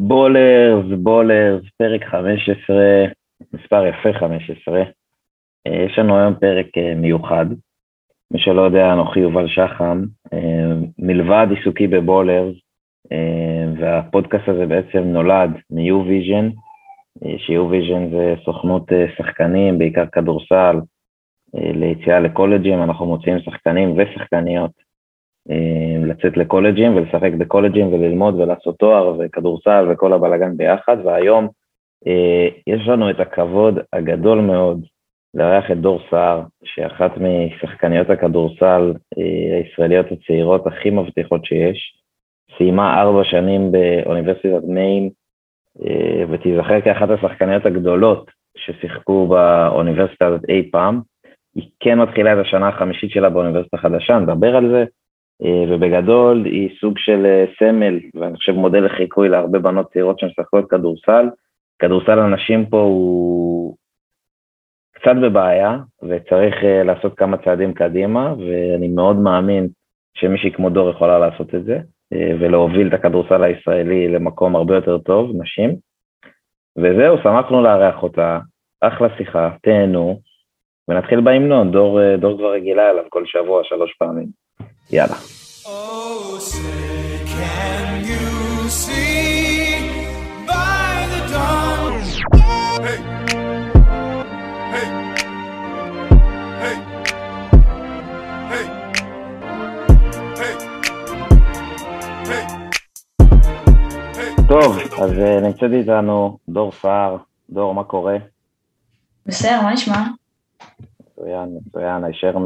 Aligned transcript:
בולרס, 0.00 0.84
בולרס, 1.02 1.62
פרק 1.78 2.04
15, 2.04 2.76
מספר 3.52 3.86
יפה 3.86 4.18
15. 4.18 4.82
אה, 5.66 5.84
יש 5.86 5.98
לנו 5.98 6.18
היום 6.18 6.34
פרק 6.34 6.66
אה, 6.78 6.94
מיוחד. 6.94 7.46
מי 8.30 8.38
שלא 8.38 8.62
יודע, 8.62 8.92
אנוכי 8.92 9.20
יובל 9.20 9.48
שחם, 9.48 10.04
אה, 10.32 10.72
מלבד 10.98 11.46
עיסוקי 11.50 11.86
בבולרס, 11.86 12.54
והפודקאסט 13.78 14.48
הזה 14.48 14.66
בעצם 14.66 14.98
נולד 14.98 15.50
מ-U-Vision, 15.70 16.52
ש-U-Vision 17.38 18.10
זה 18.10 18.34
סוכנות 18.44 18.92
שחקנים, 19.16 19.78
בעיקר 19.78 20.06
כדורסל, 20.06 20.80
ליציאה 21.54 22.20
לקולג'ים, 22.20 22.82
אנחנו 22.82 23.06
מוציאים 23.06 23.38
שחקנים 23.40 23.94
ושחקניות 23.96 24.70
לצאת 26.06 26.36
לקולג'ים 26.36 26.96
ולשחק 26.96 27.32
בקולג'ים 27.38 27.92
וללמוד 27.92 28.34
ולעשות 28.34 28.78
תואר 28.78 29.14
וכדורסל 29.18 29.86
וכל 29.90 30.12
הבלאגן 30.12 30.56
ביחד, 30.56 30.96
והיום 31.04 31.48
אה, 32.06 32.48
יש 32.66 32.88
לנו 32.88 33.10
את 33.10 33.20
הכבוד 33.20 33.78
הגדול 33.92 34.40
מאוד 34.40 34.84
לארח 35.34 35.70
את 35.70 35.80
דור 35.80 36.00
סער, 36.10 36.42
שהיא 36.64 36.86
אחת 36.86 37.10
משחקניות 37.16 38.10
הכדורסל 38.10 38.92
אה, 39.18 39.58
הישראליות 39.58 40.06
הצעירות 40.12 40.66
הכי 40.66 40.90
מבטיחות 40.90 41.44
שיש. 41.44 41.96
סיימה 42.58 43.00
ארבע 43.00 43.24
שנים 43.24 43.72
באוניברסיטת 43.72 44.64
מיין, 44.64 45.10
ותיזכר 46.30 46.80
כאחת 46.80 47.10
השחקניות 47.10 47.66
הגדולות 47.66 48.30
ששיחקו 48.56 49.26
באוניברסיטה 49.26 50.26
הזאת 50.26 50.40
אי 50.48 50.70
פעם. 50.70 51.00
היא 51.54 51.68
כן 51.80 51.98
מתחילה 51.98 52.32
את 52.32 52.46
השנה 52.46 52.68
החמישית 52.68 53.10
שלה 53.10 53.30
באוניברסיטה 53.30 53.76
החדשה, 53.76 54.18
נדבר 54.18 54.56
על 54.56 54.70
זה, 54.70 54.80
אה, 54.80 54.84
ובגדול 55.42 56.44
היא 56.44 56.70
סוג 56.80 56.98
של 56.98 57.26
אה, 57.26 57.44
סמל, 57.58 58.00
ואני 58.14 58.36
חושב 58.36 58.52
מודל 58.52 58.84
לחיקוי 58.84 59.28
להרבה 59.28 59.58
בנות 59.58 59.92
צעירות 59.92 60.18
שמשחקות 60.18 60.70
כדורסל. 60.70 61.28
כדורסל 61.78 62.18
הנשים 62.18 62.66
פה 62.66 62.80
הוא 62.80 63.76
קצת 64.94 65.14
בבעיה, 65.22 65.78
וצריך 66.02 66.54
אה, 66.64 66.82
לעשות 66.84 67.18
כמה 67.18 67.36
צעדים 67.36 67.74
קדימה, 67.74 68.34
ואני 68.38 68.88
מאוד 68.88 69.16
מאמין 69.16 69.68
שמישהי 70.14 70.52
כמו 70.52 70.70
דור 70.70 70.90
יכולה 70.90 71.18
לעשות 71.18 71.54
את 71.54 71.64
זה, 71.64 71.78
ולהוביל 72.40 72.88
את 72.88 72.94
הכדורסל 72.94 73.42
הישראלי 73.42 74.08
למקום 74.08 74.56
הרבה 74.56 74.74
יותר 74.74 74.98
טוב, 74.98 75.30
נשים. 75.42 75.76
וזהו, 76.78 77.16
שמחנו 77.22 77.62
לארח 77.62 78.02
אותה, 78.02 78.38
אחלה 78.80 79.08
שיחה, 79.16 79.50
תהנו, 79.62 80.20
ונתחיל 80.88 81.20
בהמנון, 81.20 81.70
דור, 81.70 82.16
דור 82.16 82.38
כבר 82.38 82.52
רגילה 82.52 82.90
אליו 82.90 83.04
כל 83.08 83.26
שבוע, 83.26 83.64
שלוש 83.64 83.94
פעמים. 83.98 84.26
יאללה. 84.92 85.35
Oh, 85.68 86.38
say, 86.38 87.24
can 87.26 88.04
you 88.04 88.68
see 88.68 89.90
by 90.46 91.08
the 91.10 91.20
dawn? 91.32 92.00
Hey. 92.86 92.98
Hey. 94.72 94.86
Hey. 96.62 96.76
Hey. 98.50 98.64
Hey. 100.38 100.54
טוב, 104.48 104.78
אז 105.02 105.12
נמצאת 105.42 105.70
איתנו 105.72 106.38
דור 106.48 106.72
סער. 106.72 107.16
דור, 107.50 107.74
מה 107.74 107.84
קורה? 107.84 108.16
בסדר, 109.26 109.60
מה 109.62 109.72
נשמע? 109.72 110.04
מצוין, 111.00 111.58
מצוין, 111.66 112.04
הישר 112.04 112.36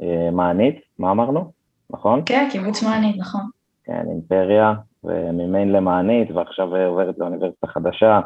ממענית, 0.00 0.80
מה 0.98 1.10
אמרנו? 1.10 1.53
נכון? 1.94 2.22
כן, 2.26 2.48
קיבוץ 2.52 2.82
מענית, 2.82 3.16
נכון. 3.18 3.40
כן, 3.84 4.04
אימפריה, 4.10 4.74
וממיין 5.04 5.72
למענית, 5.72 6.30
ועכשיו 6.30 6.76
עוברת 6.76 7.18
לאוניברסיטה 7.18 7.66
חדשה, 7.66 8.20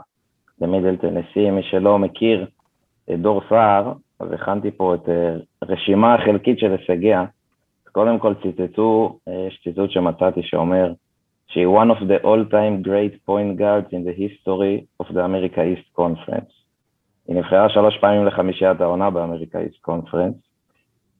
למידל 0.60 0.96
טנסי, 0.96 1.50
מי 1.50 1.62
שלא 1.62 1.98
מכיר 1.98 2.46
את 3.10 3.20
דור 3.20 3.40
סער, 3.48 3.92
אז 4.20 4.32
הכנתי 4.32 4.70
פה 4.70 4.94
את 4.94 5.08
אה, 5.08 5.34
רשימה 5.62 6.16
חלקית 6.24 6.58
של 6.58 6.72
הישגיה. 6.72 7.24
קודם 7.92 8.18
כל 8.18 8.34
ציטטו, 8.42 9.18
אה, 9.28 9.46
יש 9.48 9.60
ציטוט 9.64 9.90
שמצאתי 9.90 10.40
שאומר 10.42 10.92
שהיא 11.48 11.66
one 11.66 11.90
of 11.90 12.02
the 12.02 12.24
all-time 12.24 12.86
great 12.86 13.28
point 13.28 13.60
guards 13.60 13.92
in 13.92 14.02
the 14.08 14.14
history 14.22 15.02
of 15.02 15.06
the 15.14 15.20
America 15.20 15.60
East 15.60 16.00
Conference. 16.00 16.52
היא 17.28 17.36
נבחרה 17.36 17.68
שלוש 17.68 17.98
פעמים 18.00 18.26
לחמישיית 18.26 18.80
העונה 18.80 19.10
באמריקה 19.10 19.58
איסט 19.58 19.80
קונפרנס. 19.80 20.34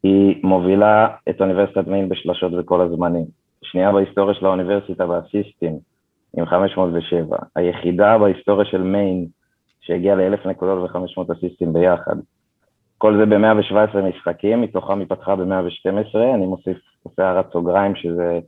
היא 0.02 0.40
מובילה 0.42 1.08
את 1.28 1.40
אוניברסיטת 1.40 1.86
מיין 1.86 2.08
בשלשות 2.08 2.52
בכל 2.52 2.80
הזמנים. 2.80 3.24
שנייה 3.62 3.92
בהיסטוריה 3.92 4.34
של 4.34 4.46
האוניברסיטה 4.46 5.06
באסיסטים, 5.06 5.78
עם 6.36 6.46
507. 6.46 7.36
היחידה 7.56 8.18
בהיסטוריה 8.18 8.64
של 8.64 8.82
מיין 8.82 9.26
שהגיעה 9.80 10.16
לאלף 10.16 10.46
נקודות 10.46 10.90
ו-500 10.90 11.32
אסיסטים 11.32 11.72
ביחד. 11.72 12.16
כל 12.98 13.16
זה 13.16 13.26
ב-117 13.26 13.98
משחקים, 13.98 14.60
מתוכם 14.60 14.98
היא 14.98 15.06
פתחה 15.08 15.36
ב-112, 15.36 16.18
אני 16.34 16.46
מוסיף, 16.46 16.78
עושה 17.02 17.28
הערת 17.28 17.52
סוגריים 17.52 17.94
שזה 17.94 18.38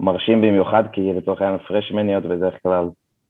מרשים 0.00 0.40
במיוחד, 0.40 0.84
כי 0.92 1.12
לצורך 1.12 1.42
העניין 1.42 1.58
פרשמניות 1.58 2.24
בדרך 2.24 2.54
כלל 2.62 2.88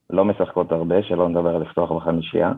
לא 0.09 0.25
משחקות 0.25 0.71
הרבה, 0.71 1.03
שלא 1.03 1.29
נדבר 1.29 1.55
על 1.55 1.61
לפתוח 1.61 1.91
בחמישייה. 1.91 2.51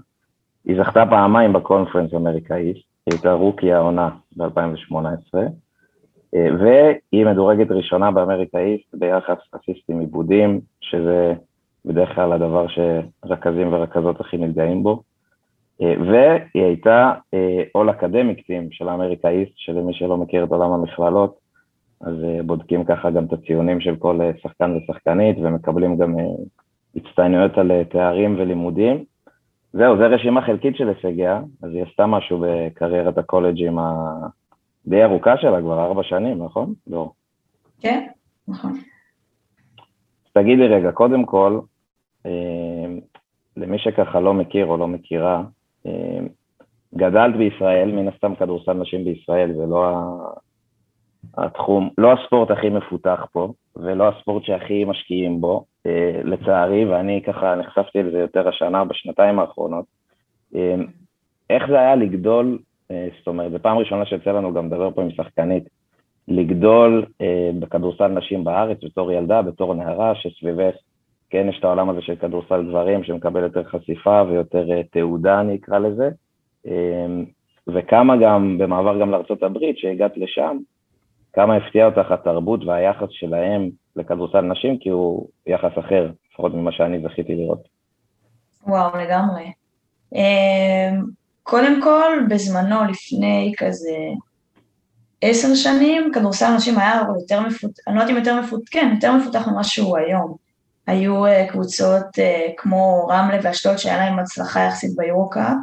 היא 0.65 0.77
זכתה 0.81 1.03
פעמיים 1.09 1.53
בקונפרנס 1.53 2.13
אמריקאית, 2.13 2.77
היא 3.05 3.13
הייתה 3.13 3.33
רוקי 3.33 3.73
העונה 3.73 4.09
ב-2018, 4.37 5.37
אה, 6.35 6.47
והיא 6.59 7.25
מדורגת 7.25 7.71
ראשונה 7.71 8.11
באמריקה 8.11 8.59
איסט 8.59 8.93
ביחס 8.93 9.37
אסיסטים 9.51 9.99
עיבודים, 9.99 10.61
שזה 10.81 11.33
בדרך 11.85 12.15
כלל 12.15 12.33
הדבר 12.33 12.65
שרכזים 12.67 13.73
ורכזות 13.73 14.19
הכי 14.19 14.37
מתגאים 14.37 14.83
בו. 14.83 15.01
אה, 15.81 15.93
והיא 15.99 16.63
הייתה 16.63 17.13
אול 17.75 17.89
אקדמיק 17.89 18.41
טים 18.47 18.71
של 18.71 18.89
האמריקה 18.89 19.29
איסט, 19.29 19.53
שלמי 19.55 19.93
שלא 19.93 20.17
מכיר 20.17 20.43
את 20.43 20.49
עולם 20.49 20.71
המכללות, 20.71 21.37
אז 22.01 22.13
אה, 22.23 22.43
בודקים 22.43 22.83
ככה 22.83 23.11
גם 23.11 23.25
את 23.25 23.33
הציונים 23.33 23.81
של 23.81 23.95
כל 23.95 24.19
שחקן 24.41 24.77
ושחקנית, 24.77 25.37
ומקבלים 25.41 25.97
גם 25.97 26.15
הצטיינויות 26.95 27.57
על 27.57 27.83
תארים 27.83 28.35
ולימודים. 28.39 29.12
זהו, 29.73 29.97
זו 29.97 30.03
רשימה 30.03 30.41
חלקית 30.41 30.75
של 30.75 30.89
הישגיה, 30.89 31.41
אז 31.63 31.69
היא 31.73 31.83
עשתה 31.83 32.05
משהו 32.05 32.43
בקריירת 32.45 33.17
הקולג'ים 33.17 33.79
הדי 33.79 35.03
ארוכה 35.03 35.37
שלה, 35.37 35.61
כבר 35.61 35.85
ארבע 35.85 36.03
שנים, 36.03 36.43
נכון? 36.43 36.73
לא. 36.87 37.11
כן, 37.79 38.07
נכון. 38.47 38.71
תגידי 40.33 40.67
רגע, 40.67 40.91
קודם 40.91 41.25
כל, 41.25 41.59
אה, 42.25 42.85
למי 43.57 43.79
שככה 43.79 44.19
לא 44.19 44.33
מכיר 44.33 44.65
או 44.65 44.77
לא 44.77 44.87
מכירה, 44.87 45.43
אה, 45.85 46.19
גדלת 46.95 47.37
בישראל, 47.37 47.91
מן 47.91 48.07
הסתם 48.07 48.35
כדורסל 48.35 48.73
נשים 48.73 49.05
בישראל, 49.05 49.53
זה 49.53 49.65
לא 49.65 50.07
התחום, 51.37 51.89
לא 51.97 52.13
הספורט 52.13 52.51
הכי 52.51 52.69
מפותח 52.69 53.25
פה, 53.31 53.53
ולא 53.75 54.09
הספורט 54.09 54.43
שהכי 54.43 54.85
משקיעים 54.85 55.41
בו, 55.41 55.65
אה, 55.85 56.21
לצערי, 56.23 56.85
ואני 56.85 57.21
ככה 57.27 57.55
נחשפתי 57.55 58.03
לזה 58.03 58.19
יותר 58.19 58.47
השנה, 58.47 58.85
בשנתיים 58.85 59.39
האחרונות. 59.39 59.85
אה, 60.55 60.75
איך 61.49 61.67
זה 61.67 61.79
היה 61.79 61.95
לגדול, 61.95 62.59
אה, 62.91 63.07
זאת 63.17 63.27
אומרת, 63.27 63.51
זו 63.51 63.59
פעם 63.61 63.77
ראשונה 63.77 64.05
שיוצא 64.05 64.31
לנו 64.31 64.53
גם 64.53 64.65
לדבר 64.65 64.91
פה 64.91 65.01
עם 65.01 65.11
שחקנית, 65.11 65.63
לגדול 66.27 67.05
בכדורסל 67.59 68.07
נשים 68.07 68.43
בארץ 68.43 68.77
בתור 68.83 69.11
ילדה, 69.11 69.41
בתור 69.41 69.73
נערה, 69.73 70.15
שסביבך, 70.15 70.73
כן, 71.29 71.47
יש 71.49 71.59
את 71.59 71.63
העולם 71.63 71.89
הזה 71.89 72.01
של 72.01 72.15
כדורסל 72.15 72.63
גברים 72.63 73.03
שמקבל 73.03 73.43
יותר 73.43 73.63
חשיפה 73.63 74.23
ויותר 74.27 74.81
תעודה, 74.91 75.41
אני 75.41 75.55
אקרא 75.55 75.79
לזה, 75.79 76.09
וכמה 77.67 78.17
גם, 78.17 78.57
במעבר 78.57 78.99
גם 78.99 79.11
לארה"ב, 79.11 79.57
שהגעת 79.75 80.17
לשם, 80.17 80.57
כמה 81.33 81.55
הפתיע 81.55 81.85
אותך 81.85 82.11
התרבות 82.11 82.65
והיחס 82.65 83.07
שלהם 83.09 83.69
לכדורסל 83.95 84.41
נשים, 84.41 84.77
כי 84.79 84.89
הוא 84.89 85.27
יחס 85.47 85.71
אחר, 85.79 86.11
לפחות 86.31 86.53
ממה 86.53 86.71
שאני 86.71 87.01
זכיתי 87.03 87.35
לראות. 87.35 87.67
וואו, 88.67 88.97
לגמרי. 88.97 89.51
אמ, 90.15 91.03
קודם 91.43 91.81
כל, 91.83 92.11
בזמנו, 92.29 92.83
לפני 92.83 93.53
כזה 93.57 93.97
עשר 95.21 95.55
שנים, 95.55 96.11
כדורסל 96.13 96.55
נשים 96.55 96.79
היה 96.79 97.01
יותר 97.21 97.39
מפותח, 97.41 97.83
אני 97.87 97.95
לא 97.95 98.01
יודעת 98.01 98.15
אם 98.15 98.19
יותר 98.19 98.41
מפותח, 98.41 98.71
כן, 98.71 98.91
יותר 98.95 99.13
מפותח 99.15 99.47
ממה 99.47 99.63
שהוא 99.63 99.97
היום. 99.97 100.35
היו 100.87 101.25
uh, 101.25 101.51
קבוצות 101.51 102.05
uh, 102.05 102.51
כמו 102.57 103.07
רמלה 103.07 103.39
ואשדוד 103.43 103.77
שהיה 103.77 103.97
להם 103.97 104.19
הצלחה 104.19 104.59
יחסית 104.59 104.95
ביורוקאפ, 104.95 105.57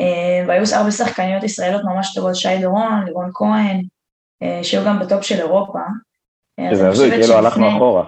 uh, 0.00 0.04
והיו 0.48 0.64
הרבה 0.76 0.90
שחקניות 0.90 1.42
ישראליות 1.42 1.84
ממש 1.84 2.14
טובות, 2.14 2.36
שי 2.36 2.58
דורון, 2.62 3.04
לירון 3.04 3.30
כהן, 3.34 3.82
שהיו 4.62 4.84
גם 4.84 4.98
בטופ 4.98 5.22
של 5.22 5.38
אירופה. 5.38 5.78
שזה 6.70 6.88
הזוי, 6.88 7.10
כאילו 7.10 7.34
הלכנו 7.34 7.76
אחורה. 7.76 8.04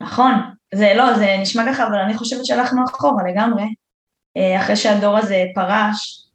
נכון, 0.00 0.32
זה 0.74 0.92
לא, 0.94 1.14
זה 1.18 1.36
נשמע 1.40 1.64
ככה, 1.72 1.86
אבל 1.86 1.98
אני 1.98 2.18
חושבת 2.18 2.44
שהלכנו 2.44 2.84
אחורה 2.84 3.22
לגמרי. 3.30 3.64
אה, 4.36 4.60
אחרי 4.60 4.76
שהדור 4.76 5.16
הזה 5.16 5.44
פרש, 5.54 6.26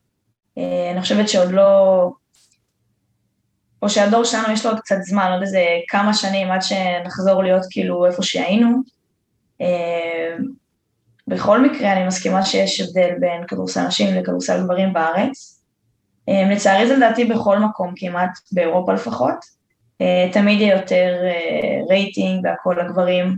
אה, 0.57 0.91
אני 0.91 1.01
חושבת 1.01 1.29
שעוד 1.29 1.51
לא... 1.51 2.11
או 3.81 3.89
שהדור 3.89 4.23
שלנו 4.23 4.53
יש 4.53 4.65
לו 4.65 4.71
עוד 4.71 4.79
קצת 4.79 4.95
זמן, 5.01 5.31
עוד 5.31 5.41
איזה 5.41 5.65
כמה 5.87 6.13
שנים 6.13 6.51
עד 6.51 6.61
שנחזור 6.61 7.43
להיות 7.43 7.63
כאילו 7.69 8.05
איפה 8.05 8.23
שהיינו. 8.23 8.77
אה, 9.61 10.35
בכל 11.27 11.61
מקרה 11.61 11.93
אני 11.93 12.07
מסכימה 12.07 12.45
שיש 12.45 12.81
הבדל 12.81 13.09
בין 13.19 13.47
כדורסל 13.47 13.87
נשים 13.87 14.15
לכדורסל 14.15 14.63
גברים 14.63 14.93
בארץ. 14.93 15.58
אה, 16.29 16.49
לצערי 16.49 16.87
זה 16.87 16.95
לדעתי 16.95 17.25
בכל 17.25 17.59
מקום 17.59 17.93
כמעט, 17.95 18.29
באירופה 18.51 18.93
לפחות. 18.93 19.59
תמיד 20.31 20.59
יהיה 20.59 20.75
יותר 20.75 21.15
רייטינג 21.89 22.45
והכל 22.45 22.75
לגברים, 22.79 23.35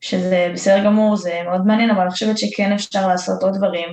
שזה 0.00 0.50
בסדר 0.54 0.84
גמור, 0.84 1.16
זה 1.16 1.40
מאוד 1.44 1.66
מעניין, 1.66 1.90
אבל 1.90 2.00
אני 2.00 2.10
חושבת 2.10 2.38
שכן 2.38 2.72
אפשר 2.72 3.08
לעשות 3.08 3.42
עוד 3.42 3.56
דברים, 3.56 3.88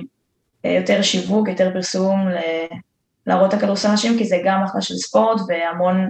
יותר 0.64 1.02
שיווק, 1.02 1.48
יותר 1.48 1.70
פרסום, 1.72 2.28
להראות 3.26 3.54
את 3.54 3.58
הכדורסל 3.58 3.92
נשים, 3.92 4.18
כי 4.18 4.24
זה 4.24 4.36
גם 4.44 4.62
אחלה 4.62 4.80
של 4.80 4.94
ספורט, 4.94 5.40
והמון 5.48 6.08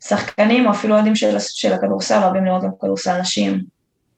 שחקנים, 0.00 0.66
או 0.66 0.70
אפילו 0.70 0.94
אוהדים 0.94 1.16
של, 1.16 1.36
של 1.38 1.72
הכדורסל, 1.72 2.22
אוהבים 2.22 2.44
לראות 2.44 2.62
גם 2.62 2.70
כדורסל 2.80 3.20
נשים. 3.20 3.60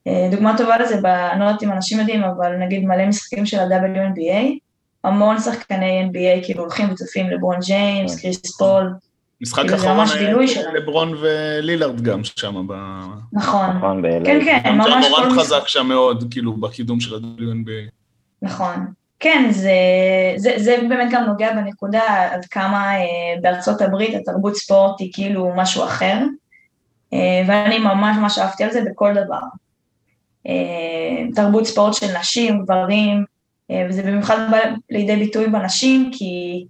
אה, 0.07 0.29
דוגמה 0.31 0.57
טובה 0.57 0.79
לזה, 0.79 0.95
אני 1.33 1.41
לא 1.41 1.45
יודעת 1.45 1.63
אם 1.63 1.73
אנשים 1.73 1.99
יודעים, 1.99 2.23
אבל 2.25 2.57
נגיד 2.57 2.85
מלא 2.85 3.07
משחקים 3.07 3.47
של 3.47 3.59
ה-WNBA, 3.59 4.59
המון 5.07 5.41
שחקני 5.41 6.09
NBA 6.11 6.45
כאילו 6.45 6.63
הולכים 6.63 6.91
וצופים 6.91 7.31
לברון 7.31 7.57
ג'יימס, 7.61 8.15
כן. 8.15 8.23
קריס 8.23 8.57
פול. 8.57 8.95
משחק 9.41 9.63
כאילו 9.63 9.77
אחרון 9.77 10.07
היה 10.57 10.73
לברון 10.73 11.15
ולילארד 11.21 12.01
גם 12.01 12.25
שם. 12.25 12.67
ב... 12.69 12.73
נכון, 13.33 13.77
נכון 13.77 14.03
כן, 14.25 14.45
כן, 14.45 14.73
ממש 14.73 14.87
כל 15.17 15.29
משחק. 15.29 15.41
חזק 15.41 15.69
שם 15.69 15.87
מאוד, 15.87 16.25
כאילו, 16.31 16.53
בקידום 16.53 17.01
של 17.01 17.15
ה-WNBA. 17.15 17.91
נכון. 18.43 18.87
כן, 19.21 19.49
זה, 19.51 19.71
זה, 20.37 20.55
זה 20.57 20.77
באמת 20.89 21.09
גם 21.13 21.25
נוגע 21.25 21.53
בנקודה 21.53 22.33
עד 22.33 22.45
כמה 22.45 22.97
אה, 22.97 23.05
בארצות 23.43 23.81
הברית 23.81 24.15
התרבות 24.15 24.57
ספורט 24.57 25.01
היא 25.01 25.11
כאילו 25.13 25.53
משהו 25.57 25.85
אחר, 25.85 26.19
אה, 27.13 27.43
ואני 27.49 27.79
ממש 27.79 28.17
ממש 28.17 28.39
אהבתי 28.39 28.65
על 28.65 28.71
זה 28.71 28.83
בכל 28.91 29.15
דבר. 29.15 29.41
אה, 30.47 31.25
תרבות 31.35 31.67
ספורט 31.67 31.95
של 31.95 32.19
נשים, 32.19 32.63
גברים, 32.63 33.25
וזה 33.73 34.03
במיוחד 34.03 34.37
בא 34.51 34.59
לידי 34.91 35.17
ביטוי 35.17 35.47
בנשים, 35.47 36.11
כי 36.13 36.65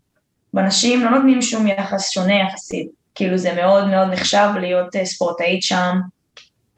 בנשים 0.54 1.04
לא 1.04 1.10
נותנים 1.10 1.42
שום 1.42 1.66
יחס 1.66 2.10
שונה 2.10 2.34
יחסית, 2.34 2.88
כאילו 3.14 3.38
זה 3.38 3.54
מאוד 3.54 3.88
מאוד 3.88 4.08
נחשב 4.08 4.48
להיות 4.60 4.96
אה, 4.96 5.04
ספורטאית 5.04 5.62
שם. 5.62 5.96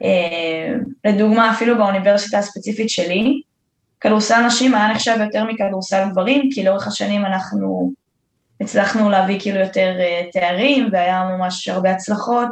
אה, 0.03 0.73
לדוגמה, 1.05 1.51
אפילו 1.51 1.77
באוניברסיטה 1.77 2.37
הספציפית 2.37 2.89
שלי, 2.89 3.41
כדורסל 4.01 4.45
נשים 4.45 4.75
היה 4.75 4.91
נחשב 4.91 5.17
יותר 5.19 5.43
מכדורסל 5.43 6.09
גברים, 6.11 6.49
כי 6.53 6.63
לאורך 6.63 6.87
השנים 6.87 7.25
אנחנו 7.25 7.91
הצלחנו 8.61 9.09
להביא 9.09 9.39
כאילו 9.39 9.59
יותר 9.59 9.97
תארים, 10.33 10.89
והיה 10.91 11.23
ממש 11.23 11.67
הרבה 11.67 11.91
הצלחות, 11.91 12.49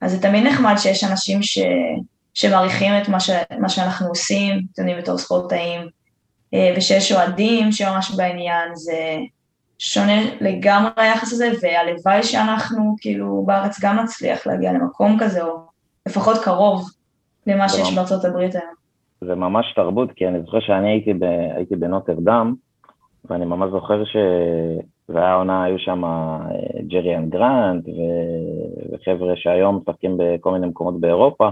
אז 0.00 0.10
זה 0.10 0.22
תמיד 0.22 0.46
נחמד 0.46 0.74
שיש 0.78 1.04
אנשים 1.04 1.42
ש, 1.42 1.58
שמעריכים 2.34 2.92
את 3.02 3.08
מה, 3.08 3.20
ש, 3.20 3.30
מה 3.58 3.68
שאנחנו 3.68 4.08
עושים, 4.08 4.62
אתם 4.72 4.82
יודעים, 4.82 4.98
בתור 4.98 5.18
ספורטאים, 5.18 5.80
ושיש 6.76 7.12
אוהדים 7.12 7.72
שממש 7.72 8.14
בעניין, 8.16 8.74
זה 8.74 9.18
שונה 9.78 10.20
לגמרי 10.40 10.90
היחס 10.96 11.32
הזה, 11.32 11.50
והלוואי 11.62 12.22
שאנחנו 12.22 12.96
כאילו 13.00 13.44
בארץ 13.46 13.80
גם 13.84 13.98
נצליח 13.98 14.46
להגיע 14.46 14.72
למקום 14.72 15.16
כזה, 15.20 15.44
או 15.44 15.56
לפחות 16.08 16.36
קרוב 16.44 16.90
למה 17.46 17.68
שיש 17.68 17.94
בארצות 17.94 18.24
הברית 18.24 18.54
היום. 18.54 18.74
זה 19.20 19.34
ממש 19.34 19.72
תרבות, 19.76 20.12
כי 20.16 20.28
אני 20.28 20.42
זוכר 20.42 20.60
שאני 20.60 20.90
הייתי, 20.90 21.14
ב, 21.14 21.24
הייתי 21.56 21.76
בנוטרדם, 21.76 22.54
ואני 23.24 23.44
ממש 23.44 23.70
זוכר 23.70 24.04
שזה 24.04 25.18
היה 25.18 25.34
עונה, 25.34 25.64
היו 25.64 25.78
שם 25.78 26.04
אה, 26.04 26.38
ג'ריאן 26.86 27.30
גרנט 27.30 27.88
ו... 27.88 27.92
וחבר'ה 28.92 29.32
שהיום 29.36 29.76
משחקים 29.76 30.16
בכל 30.18 30.52
מיני 30.52 30.66
מקומות 30.66 31.00
באירופה, 31.00 31.48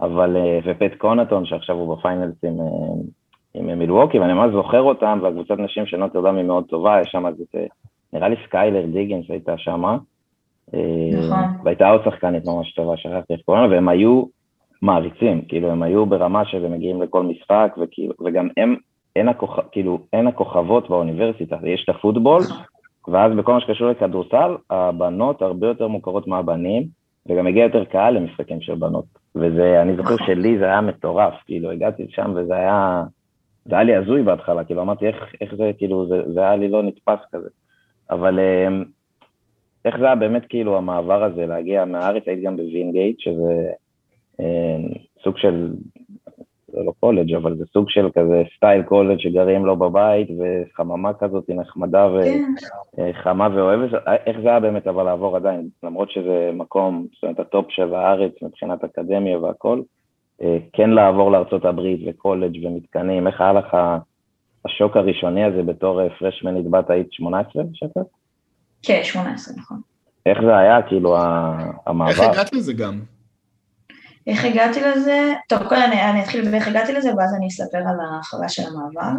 אבל, 0.00 0.36
אה, 0.36 0.58
ופט 0.64 0.98
קונוטון 0.98 1.46
שעכשיו 1.46 1.76
הוא 1.76 1.96
ב 1.96 2.03
finals 2.03 2.44
עם, 2.44 2.60
אה, 2.60 3.02
עם 3.54 3.78
מילווקי, 3.78 4.18
ואני 4.18 4.32
ממש 4.32 4.52
זוכר 4.52 4.82
אותם, 4.82 5.18
והקבוצת 5.22 5.58
נשים 5.58 5.86
של 5.86 5.96
נוטרדם 5.96 6.36
היא 6.36 6.44
מאוד 6.44 6.64
טובה, 6.64 7.00
יש 7.00 7.08
שם 7.10 7.26
איזה, 7.26 7.44
נראה 8.12 8.28
לי 8.28 8.36
סקיילר 8.44 8.86
דיגנס 8.86 9.24
הייתה 9.28 9.58
שם, 9.58 9.82
נכון. 11.12 11.38
והייתה 11.64 11.88
עוד 11.88 12.00
שחקנית 12.04 12.46
ממש 12.46 12.72
טובה, 12.72 12.96
שכחתי 12.96 13.32
איך 13.32 13.40
קוראים 13.44 13.64
לה, 13.64 13.70
והם 13.70 13.88
היו 13.88 14.24
מעריצים, 14.82 15.42
כאילו 15.48 15.70
הם 15.70 15.82
היו 15.82 16.06
ברמה 16.06 16.44
שהם 16.44 16.72
מגיעים 16.72 17.02
לכל 17.02 17.22
משחק, 17.22 17.76
וכאילו, 17.80 18.14
וגם 18.24 18.48
הם, 18.56 18.76
אין, 19.16 19.28
הכוכ, 19.28 19.58
כאילו, 19.72 19.98
אין 20.12 20.26
הכוכבות 20.26 20.88
באוניברסיטה, 20.88 21.56
יש 21.64 21.84
את 21.84 21.88
הפוטבול, 21.88 22.42
ואז 23.08 23.32
בכל 23.32 23.52
מה 23.52 23.60
שקשור 23.60 23.90
לכדורסל, 23.90 24.56
הבנות 24.70 25.42
הרבה 25.42 25.66
יותר 25.66 25.88
מוכרות 25.88 26.26
מהבנים, 26.26 26.84
וגם 27.28 27.46
הגיע 27.46 27.64
יותר 27.64 27.84
קהל 27.84 28.14
למשחקים 28.14 28.60
של 28.60 28.74
בנות. 28.74 29.04
וזה, 29.34 29.82
אני 29.82 29.96
זוכר 29.96 30.14
נכון. 30.14 30.26
שלי 30.26 30.58
זה 30.58 30.64
היה 30.64 30.80
מטורף, 30.80 31.34
כאילו, 31.46 31.70
הגעתי 31.70 32.04
לשם 32.04 32.32
וזה 32.36 32.56
היה, 32.56 33.02
זה 33.68 33.74
היה 33.74 33.84
לי 33.84 33.94
הזוי 33.94 34.22
בהתחלה, 34.22 34.64
כאילו, 34.64 34.82
אמרתי, 34.82 35.06
איך, 35.06 35.34
איך 35.40 35.54
זה, 35.54 35.70
כאילו, 35.78 36.06
זה, 36.08 36.32
זה 36.32 36.40
היה 36.40 36.56
לי 36.56 36.68
לא 36.68 36.82
נתפס 36.82 37.18
כזה. 37.32 37.48
אבל 38.10 38.40
אמ, 38.40 38.84
איך 39.84 39.98
זה 39.98 40.04
היה 40.04 40.14
באמת, 40.14 40.46
כאילו, 40.48 40.76
המעבר 40.76 41.24
הזה, 41.24 41.46
להגיע 41.46 41.84
מהארץ, 41.84 42.22
הייתי 42.26 42.42
גם 42.42 42.56
בווינגייט, 42.56 43.20
שזה 43.20 43.70
אמ, 44.40 44.88
סוג 45.24 45.38
של, 45.38 45.72
זה 46.68 46.80
לא 46.84 46.92
קולג', 47.00 47.34
אבל 47.34 47.56
זה 47.56 47.64
סוג 47.72 47.90
של 47.90 48.08
כזה 48.14 48.42
style 48.56 48.82
college 48.82 49.18
שגרים 49.18 49.66
לו 49.66 49.76
בבית, 49.76 50.28
וחממה 50.38 51.14
כזאת 51.14 51.50
נחמדה 51.50 52.08
וחמה 52.98 53.48
כן. 53.50 53.56
ואוהבת. 53.56 53.90
איך 54.26 54.40
זה 54.40 54.48
היה 54.48 54.60
באמת 54.60 54.86
אבל 54.86 55.02
לעבור 55.02 55.36
עדיין, 55.36 55.68
למרות 55.82 56.10
שזה 56.10 56.50
מקום, 56.54 57.06
זאת 57.14 57.22
אומרת, 57.22 57.40
ה 57.40 57.47
top 57.47 57.66
של 57.70 57.94
הארץ 57.94 58.32
מבחינת 58.42 58.84
אקדמיה 58.84 59.38
והכל, 59.38 59.78
אה, 59.78 59.97
כן 60.72 60.90
לעבור 60.90 61.32
לארצות 61.32 61.64
הברית 61.64 62.00
וקולג' 62.08 62.66
ומתקנים, 62.66 63.26
איך 63.26 63.40
היה 63.40 63.52
לך 63.52 63.76
השוק 64.64 64.96
הראשוני 64.96 65.44
הזה 65.44 65.62
בתור 65.62 66.00
פרשמנית 66.18 66.70
בת 66.70 66.90
היית 66.90 67.12
18 67.12 67.62
שפט? 67.74 68.06
כן, 68.82 69.00
18, 69.04 69.54
נכון. 69.56 69.80
איך 70.26 70.38
זה 70.46 70.56
היה, 70.56 70.82
כאילו, 70.82 71.16
המעבר? 71.86 72.10
איך 72.10 72.20
הגעת 72.20 72.52
לזה 72.52 72.72
גם? 72.72 73.00
איך 74.26 74.44
הגעתי 74.44 74.80
לזה? 74.80 75.32
טוב, 75.48 75.58
קודם 75.68 75.80
אני, 75.80 76.10
אני 76.10 76.22
אתחיל 76.22 76.50
באיך 76.50 76.68
הגעתי 76.68 76.92
לזה, 76.92 77.10
ואז 77.16 77.34
אני 77.34 77.46
אספר 77.48 77.78
על 77.78 77.96
החוויה 78.20 78.48
של 78.48 78.62
המעבר. 78.62 79.18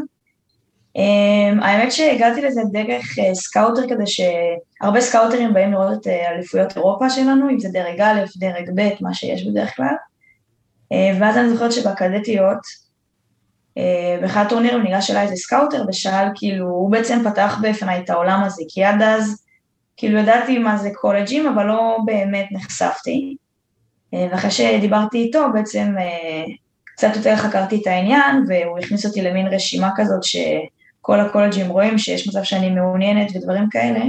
אמ, 0.97 1.65
האמת 1.65 1.91
שהגעתי 1.91 2.41
לזה 2.41 2.61
דרך 2.71 3.05
אה, 3.05 3.33
scouter 3.33 3.81
כזה, 3.89 4.03
שהרבה 4.05 5.01
scouterים 5.01 5.53
באים 5.53 5.71
לראות 5.71 6.01
את 6.01 6.07
אה, 6.07 6.09
אליפויות 6.09 6.77
אירופה 6.77 7.09
שלנו, 7.09 7.49
אם 7.49 7.59
זה 7.59 7.69
דרג 7.73 8.01
א', 8.01 8.19
דרג 8.37 8.69
ב', 8.75 8.89
מה 9.01 9.13
שיש 9.13 9.47
בדרך 9.47 9.75
כלל. 9.75 9.95
אה, 10.93 11.21
ואז 11.21 11.37
אני 11.37 11.49
זוכרת 11.49 11.71
שבקדטיות, 11.71 12.57
uh, 13.79 13.81
באחד 14.21 14.45
הטורנירים 14.45 14.83
ניגש 14.83 15.11
אליי 15.11 15.23
איזה 15.23 15.35
סקאוטר 15.35 15.85
ושאל, 15.87 16.27
כאילו, 16.35 16.67
הוא 16.67 16.91
בעצם 16.91 17.19
פתח 17.29 17.59
בפניי 17.61 17.99
את 17.99 18.09
העולם 18.09 18.43
הזה, 18.43 18.63
כי 18.69 18.83
עד 18.83 19.01
אז, 19.01 19.43
כאילו, 19.97 20.19
ידעתי 20.19 20.57
מה 20.57 20.77
זה 20.77 20.89
קולג'ים, 20.93 21.47
אבל 21.47 21.65
לא 21.65 21.97
באמת 22.05 22.47
נחשפתי. 22.51 23.35
אה, 24.13 24.27
ואחרי 24.31 24.51
שדיברתי 24.51 25.17
איתו 25.17 25.45
בעצם 25.53 25.95
אה, 25.99 26.45
קצת 26.83 27.15
יותר 27.15 27.35
חקרתי 27.35 27.81
את 27.81 27.87
העניין 27.87 28.45
והוא 28.47 28.79
הכניס 28.79 29.05
אותי 29.05 29.21
למין 29.21 29.47
רשימה 29.47 29.89
כזאת 29.95 30.23
שכל 30.23 31.19
הקולג'ים 31.19 31.69
רואים 31.69 31.97
שיש 31.97 32.27
מצב 32.27 32.43
שאני 32.43 32.69
מעוניינת 32.69 33.35
ודברים 33.35 33.69
כאלה. 33.71 34.05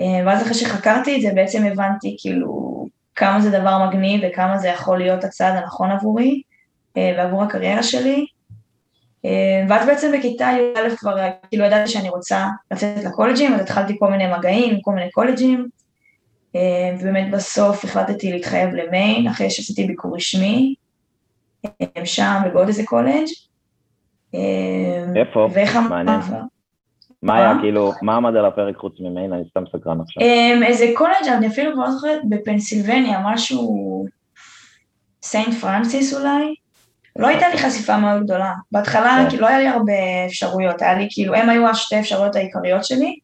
אה, 0.00 0.22
ואז 0.26 0.42
אחרי 0.42 0.54
שחקרתי 0.54 1.16
את 1.16 1.22
זה 1.22 1.28
בעצם 1.34 1.64
הבנתי 1.64 2.16
כאילו 2.20 2.79
כמה 3.20 3.40
זה 3.40 3.60
דבר 3.60 3.86
מגניב 3.88 4.20
וכמה 4.24 4.58
זה 4.58 4.68
יכול 4.68 4.98
להיות 4.98 5.24
הצעד 5.24 5.56
הנכון 5.56 5.90
עבורי 5.90 6.42
ועבור 6.96 7.42
הקריירה 7.42 7.82
שלי. 7.82 8.26
ואז 9.68 9.86
בעצם 9.86 10.12
בכיתה 10.18 10.44
י"א 10.44 10.96
כבר 10.96 11.16
כאילו 11.48 11.64
ידעתי 11.64 11.90
שאני 11.90 12.08
רוצה 12.08 12.46
לצאת 12.70 13.04
לקולג'ים, 13.04 13.54
אז 13.54 13.60
התחלתי 13.60 13.96
כל 13.98 14.10
מיני 14.10 14.24
מגעים, 14.38 14.80
כל 14.80 14.92
מיני 14.92 15.10
קולג'ים, 15.10 15.68
אה, 16.56 16.60
ובאמת 17.00 17.30
בסוף 17.30 17.84
החלטתי 17.84 18.32
להתחייב 18.32 18.70
למיין, 18.70 19.28
אחרי 19.28 19.50
שעשיתי 19.50 19.86
ביקור 19.86 20.16
רשמי, 20.16 20.74
אה, 21.66 22.06
שם 22.06 22.42
ובעוד 22.46 22.66
איזה 22.66 22.82
קולג'. 22.84 23.28
אה, 24.34 24.40
איפה? 25.16 25.48
ואיך 25.52 25.76
מעניין. 25.76 26.20
מה 27.22 27.36
היה 27.36 27.54
כאילו, 27.60 27.92
מה 28.02 28.16
עמד 28.16 28.36
על 28.36 28.46
הפרק 28.46 28.76
חוץ 28.76 28.94
ממיין? 29.00 29.32
אני 29.32 29.42
סתם 29.50 29.64
סקרן 29.66 30.00
עכשיו. 30.00 30.22
איזה 30.66 30.86
קולג', 30.94 31.28
אני 31.36 31.46
אפילו 31.46 31.72
כבר 31.72 31.84
לא 31.84 31.90
זוכרת, 31.90 32.20
בפנסילבניה, 32.28 33.20
משהו, 33.24 34.06
סיינט 35.22 35.54
פרנסיס 35.54 36.14
אולי. 36.14 36.54
לא 37.16 37.26
הייתה 37.26 37.48
לי 37.48 37.58
חשיפה 37.58 37.96
מאוד 37.98 38.22
גדולה. 38.22 38.52
בהתחלה 38.72 39.26
כאילו 39.28 39.42
לא 39.42 39.48
היה 39.48 39.58
לי 39.58 39.68
הרבה 39.68 39.92
אפשרויות, 40.26 40.82
היה 40.82 40.94
לי 40.94 41.08
כאילו, 41.10 41.34
הם 41.34 41.48
היו 41.48 41.68
השתי 41.68 42.00
אפשרויות 42.00 42.36
העיקריות 42.36 42.84
שלי. 42.84 43.18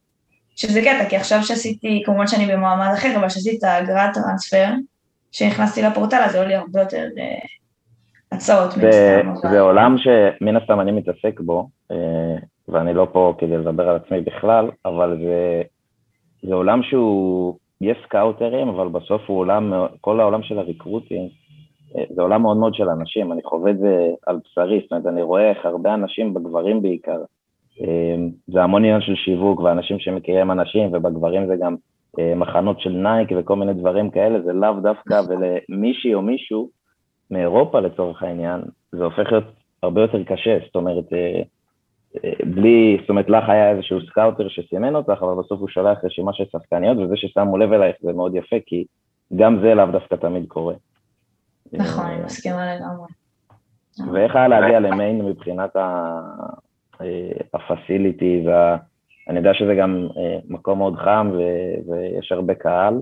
שזה 0.56 0.80
קטע, 0.80 1.08
כי 1.08 1.16
עכשיו 1.16 1.42
שעשיתי, 1.42 2.02
כמובן 2.04 2.26
שאני 2.26 2.46
במעמד 2.46 2.92
אחר, 2.94 3.16
אבל 3.16 3.28
שעשיתי 3.28 3.58
את 3.58 3.64
ה 3.64 3.74
grad 3.74 4.14
transfer, 4.14 4.66
שנכנסתי 5.32 5.82
לפורטל, 5.82 6.16
אז 6.16 6.34
היו 6.34 6.48
לי 6.48 6.54
הרבה 6.54 6.80
יותר 6.80 7.06
אה, 7.18 7.38
הצעות. 8.32 8.72
זה, 8.72 9.22
זה 9.50 9.60
עולם 9.60 9.96
שמן 9.98 10.56
הסתם 10.56 10.80
אני 10.80 10.92
מתעסק 10.92 11.40
בו, 11.40 11.68
אה, 11.90 11.96
ואני 12.68 12.94
לא 12.94 13.08
פה 13.12 13.34
כדי 13.38 13.56
לדבר 13.56 13.88
על 13.88 13.96
עצמי 13.96 14.20
בכלל, 14.20 14.70
אבל 14.84 15.18
זה, 15.24 15.62
זה 16.42 16.54
עולם 16.54 16.82
שהוא, 16.82 17.56
יש 17.80 17.98
סקאוטרים, 18.04 18.68
אבל 18.68 18.88
בסוף 18.88 19.22
הוא 19.26 19.38
עולם, 19.38 19.72
כל 20.00 20.20
העולם 20.20 20.42
של 20.42 20.58
ה 20.58 20.64
recruiting, 20.64 21.30
זה 22.14 22.22
עולם 22.22 22.42
מאוד 22.42 22.56
מאוד 22.56 22.74
של 22.74 22.88
אנשים, 22.88 23.32
אני 23.32 23.42
חווה 23.42 23.70
את 23.70 23.78
זה 23.78 24.08
על 24.26 24.38
בשרי, 24.44 24.80
זאת 24.82 24.92
אומרת, 24.92 25.06
אני 25.06 25.22
רואה 25.22 25.50
איך 25.50 25.66
הרבה 25.66 25.94
אנשים, 25.94 26.34
בגברים 26.34 26.82
בעיקר, 26.82 27.18
זה 28.46 28.62
המון 28.62 28.84
עניין 28.84 29.00
של 29.00 29.14
שיווק, 29.14 29.60
ואנשים 29.60 29.98
שמכירים 29.98 30.50
אנשים, 30.50 30.88
ובגברים 30.92 31.46
זה 31.46 31.56
גם 31.56 31.76
מחנות 32.36 32.80
של 32.80 32.90
נייק 32.90 33.28
וכל 33.36 33.56
מיני 33.56 33.74
דברים 33.74 34.10
כאלה, 34.10 34.42
זה 34.42 34.52
לאו 34.52 34.72
דווקא, 34.82 35.20
ולמישהי 35.28 36.14
או 36.14 36.22
מישהו 36.22 36.68
מאירופה 37.30 37.80
לצורך 37.80 38.22
העניין, 38.22 38.60
זה 38.92 39.04
הופך 39.04 39.32
להיות 39.32 39.44
הרבה 39.82 40.00
יותר 40.00 40.24
קשה, 40.24 40.58
זאת 40.66 40.76
אומרת, 40.76 41.04
בלי, 42.44 42.96
זאת 43.00 43.10
אומרת, 43.10 43.28
לך 43.28 43.48
היה 43.48 43.70
איזשהו 43.70 44.00
סקאוטר 44.06 44.48
שסימן 44.48 44.94
אותך, 44.94 45.18
אבל 45.22 45.42
בסוף 45.42 45.60
הוא 45.60 45.68
שולח 45.68 46.04
רשימה 46.04 46.32
של 46.32 46.44
שחקניות, 46.52 46.98
וזה 46.98 47.16
ששמו 47.16 47.58
לב 47.58 47.72
אלייך 47.72 47.96
זה 48.00 48.12
מאוד 48.12 48.34
יפה, 48.34 48.56
כי 48.66 48.84
גם 49.36 49.58
זה 49.62 49.74
לאו 49.74 49.86
דווקא 49.86 50.14
תמיד 50.14 50.48
קורה. 50.48 50.74
נכון, 51.72 52.06
אני 52.06 52.24
מסכימה 52.24 52.74
לגמרי. 52.74 53.06
ואיך 54.12 54.36
היה 54.36 54.48
להגיע 54.48 54.80
למיין 54.80 55.24
מבחינת 55.24 55.76
ה 57.54 57.63
facility, 57.63 58.44
ואני 58.46 59.38
יודע 59.38 59.54
שזה 59.54 59.74
גם 59.74 60.08
אה, 60.16 60.38
מקום 60.48 60.78
מאוד 60.78 60.96
חם 60.96 61.30
ויש 61.86 62.32
הרבה 62.32 62.54
קהל, 62.54 62.94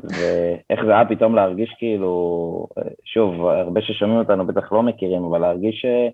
ואיך 0.00 0.84
זה 0.84 0.94
היה 0.94 1.08
פתאום 1.08 1.34
להרגיש 1.34 1.74
כאילו, 1.78 2.66
אה, 2.78 2.82
שוב, 3.04 3.46
הרבה 3.46 3.80
ששומעים 3.80 4.18
אותנו 4.18 4.46
בטח 4.46 4.72
לא 4.72 4.82
מכירים, 4.82 5.24
אבל 5.24 5.38
להרגיש 5.38 5.84
אה, 5.84 6.08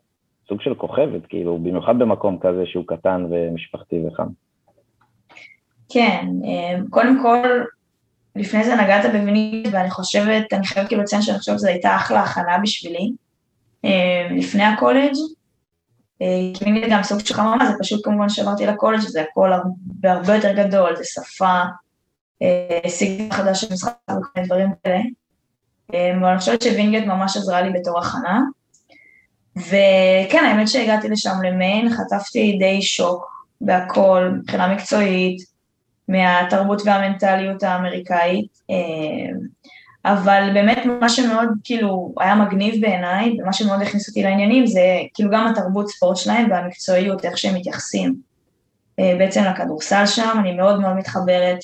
סוג 0.52 0.62
של 0.62 0.74
כוכבת, 0.74 1.26
כאילו, 1.28 1.58
במיוחד 1.58 1.98
במקום 1.98 2.38
כזה 2.40 2.62
שהוא 2.66 2.84
קטן 2.86 3.26
ומשפחתי 3.30 4.06
וחם. 4.06 4.26
כן, 5.88 6.26
קודם 6.90 7.22
כל, 7.22 7.48
לפני 8.36 8.64
זה 8.64 8.76
נגעת 8.76 9.04
בווינית, 9.12 9.68
ואני 9.72 9.90
חושבת, 9.90 10.52
אני 10.52 10.66
חייבת 10.66 10.88
כאילו 10.88 11.02
לציין 11.02 11.22
שאני 11.22 11.38
חושבת 11.38 11.58
שזו 11.58 11.68
הייתה 11.68 11.96
אחלה 11.96 12.20
הכנה 12.20 12.58
בשבילי, 12.62 13.12
לפני 14.30 14.62
הקולג'. 14.64 15.14
כי 16.54 16.64
וינית 16.64 16.84
גם 16.90 17.02
סוג 17.02 17.20
של 17.20 17.34
חממה, 17.34 17.66
זה 17.70 17.74
פשוט 17.80 18.04
כמובן 18.04 18.28
שעברתי 18.28 18.66
לקולג', 18.66 19.00
זה 19.00 19.22
הכל 19.22 19.52
הרבה 20.04 20.34
יותר 20.34 20.52
גדול, 20.52 20.96
זה 20.96 21.04
שפה, 21.04 21.60
סיגנל 22.88 23.30
חדש 23.30 23.60
של 23.60 23.72
משחק 23.72 23.92
וכל 24.08 24.28
מיני 24.36 24.46
דברים 24.46 24.68
כאלה. 24.84 25.00
אבל 25.90 26.24
אני 26.24 26.38
חושבת 26.38 26.62
שווינגייט 26.62 27.06
ממש 27.06 27.36
עזרה 27.36 27.62
לי 27.62 27.80
בתור 27.80 27.98
הכנה. 27.98 28.40
וכן, 29.56 30.44
האמת 30.46 30.68
שהגעתי 30.68 31.08
לשם 31.08 31.42
למיין, 31.44 31.88
חטפתי 31.90 32.56
די 32.58 32.82
שוק 32.82 33.46
בהכל, 33.60 34.30
מבחינה 34.38 34.74
מקצועית, 34.74 35.52
מהתרבות 36.08 36.82
והמנטליות 36.84 37.62
האמריקאית, 37.62 38.60
אבל 40.04 40.50
באמת 40.54 40.78
מה 41.00 41.08
שמאוד 41.08 41.48
כאילו 41.64 42.14
היה 42.20 42.34
מגניב 42.34 42.80
בעיניי, 42.80 43.36
ומה 43.40 43.52
שמאוד 43.52 43.82
הכניס 43.82 44.08
אותי 44.08 44.22
לעניינים 44.22 44.66
זה 44.66 44.80
כאילו 45.14 45.30
גם 45.30 45.46
התרבות 45.46 45.88
ספורט 45.88 46.16
שלהם 46.16 46.50
והמקצועיות, 46.50 47.24
איך 47.24 47.38
שהם 47.38 47.54
מתייחסים 47.54 48.14
בעצם 48.98 49.44
לכדורסל 49.44 50.06
שם, 50.06 50.36
אני 50.40 50.52
מאוד 50.52 50.80
מאוד 50.80 50.96
מתחברת 50.96 51.58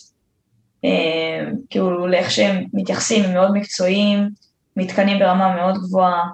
כאילו 1.71 2.07
לאיך 2.07 2.31
שהם 2.31 2.65
מתייחסים, 2.73 3.25
הם 3.25 3.33
מאוד 3.35 3.53
מקצועיים, 3.53 4.29
מתקנים 4.77 5.19
ברמה 5.19 5.57
מאוד 5.57 5.79
גבוהה, 5.79 6.25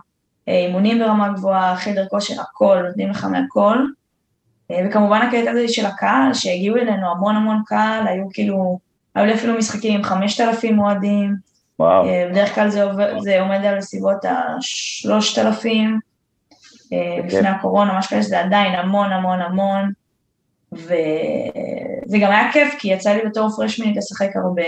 אימונים 0.49 0.99
ברמה 0.99 1.29
גבוהה, 1.29 1.77
חדר 1.77 2.07
כושר, 2.11 2.41
הכל, 2.41 2.83
נותנים 2.87 3.11
לך 3.11 3.25
מהכל. 3.25 3.79
וכמובן 4.87 5.23
הקטע 5.23 5.51
הזה 5.51 5.69
של 5.69 5.87
הקהל, 5.87 6.35
שהגיעו 6.35 6.77
אלינו 6.77 7.11
המון 7.11 7.37
המון 7.37 7.63
קהל, 7.67 8.07
היו 8.07 8.25
כאילו, 8.33 8.79
היו 9.15 9.27
לי 9.27 9.35
אפילו 9.35 9.59
משחקים 9.59 9.95
עם 9.95 10.03
5,000 10.03 10.79
אוהדים. 10.79 11.35
וואו. 11.79 12.05
בדרך 12.31 12.55
כלל 12.55 12.69
זה, 12.69 12.83
עובד, 12.83 13.15
זה 13.21 13.41
עומד 13.41 13.65
על 13.65 13.81
סביבות 13.81 14.25
ה-3,000. 14.25 15.67
Okay. 16.85 17.27
לפני 17.27 17.49
הקורונה, 17.49 17.99
משהו 17.99 18.17
כזה, 18.17 18.23
שזה 18.23 18.41
עדיין 18.41 18.75
המון 18.75 19.13
המון 19.13 19.41
המון. 19.41 19.93
וזה 20.73 22.19
גם 22.21 22.31
היה 22.31 22.53
כיף, 22.53 22.75
כי 22.79 22.89
יצא 22.89 23.11
לי 23.11 23.29
בתור 23.29 23.51
פרשמינית 23.57 23.97
לשחק 23.97 24.37
הרבה. 24.37 24.63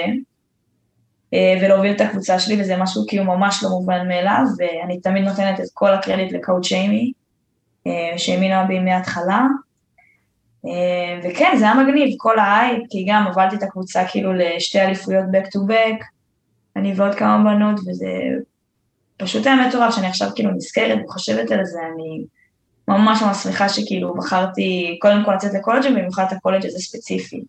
ולהוביל 1.32 1.92
את 1.92 2.00
הקבוצה 2.00 2.38
שלי, 2.38 2.60
וזה 2.60 2.76
משהו 2.76 3.04
כאילו 3.08 3.24
ממש 3.24 3.62
לא 3.62 3.70
מובן 3.70 4.08
מאליו, 4.08 4.42
ואני 4.58 5.00
תמיד 5.00 5.24
נותנת 5.24 5.60
את 5.60 5.66
כל 5.74 5.94
הקרדיט 5.94 6.32
לקואוצ' 6.32 6.72
אימי, 6.72 7.12
שהאמינה 8.16 8.64
בי 8.64 8.78
מההתחלה. 8.78 9.46
וכן, 11.24 11.56
זה 11.58 11.64
היה 11.64 11.74
מגניב, 11.74 12.14
כל 12.18 12.38
האייפ, 12.38 12.82
כי 12.90 13.06
גם 13.08 13.26
הובלתי 13.26 13.56
את 13.56 13.62
הקבוצה 13.62 14.04
כאילו 14.04 14.32
לשתי 14.32 14.80
אליפויות 14.80 15.24
back 15.24 15.46
to 15.46 15.70
back, 15.70 16.04
אני 16.76 16.92
ועוד 16.96 17.14
כמה 17.14 17.44
בנות, 17.44 17.80
וזה 17.80 18.06
פשוט 19.16 19.46
היה 19.46 19.68
מטורף, 19.68 19.94
שאני 19.94 20.06
עכשיו 20.06 20.28
כאילו 20.34 20.50
נזכרת 20.50 20.98
וחושבת 21.04 21.50
על 21.50 21.64
זה, 21.64 21.78
אני 21.94 22.24
ממש 22.88 23.22
ממש 23.22 23.36
שמחה 23.36 23.68
שכאילו 23.68 24.14
בחרתי 24.14 24.98
קודם 25.00 25.24
כל 25.24 25.34
לצאת 25.34 25.54
לקולג'ים, 25.54 25.94
במיוחד 25.94 26.24
את 26.28 26.32
הקולג' 26.32 26.66
הזה 26.66 26.78
ספציפי. 26.78 27.40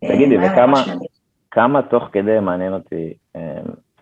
תגידי, 0.00 0.38
וכמה... 0.38 0.84
כמה 1.50 1.82
תוך 1.82 2.08
כדי 2.12 2.40
מעניין 2.40 2.74
אותי, 2.74 3.14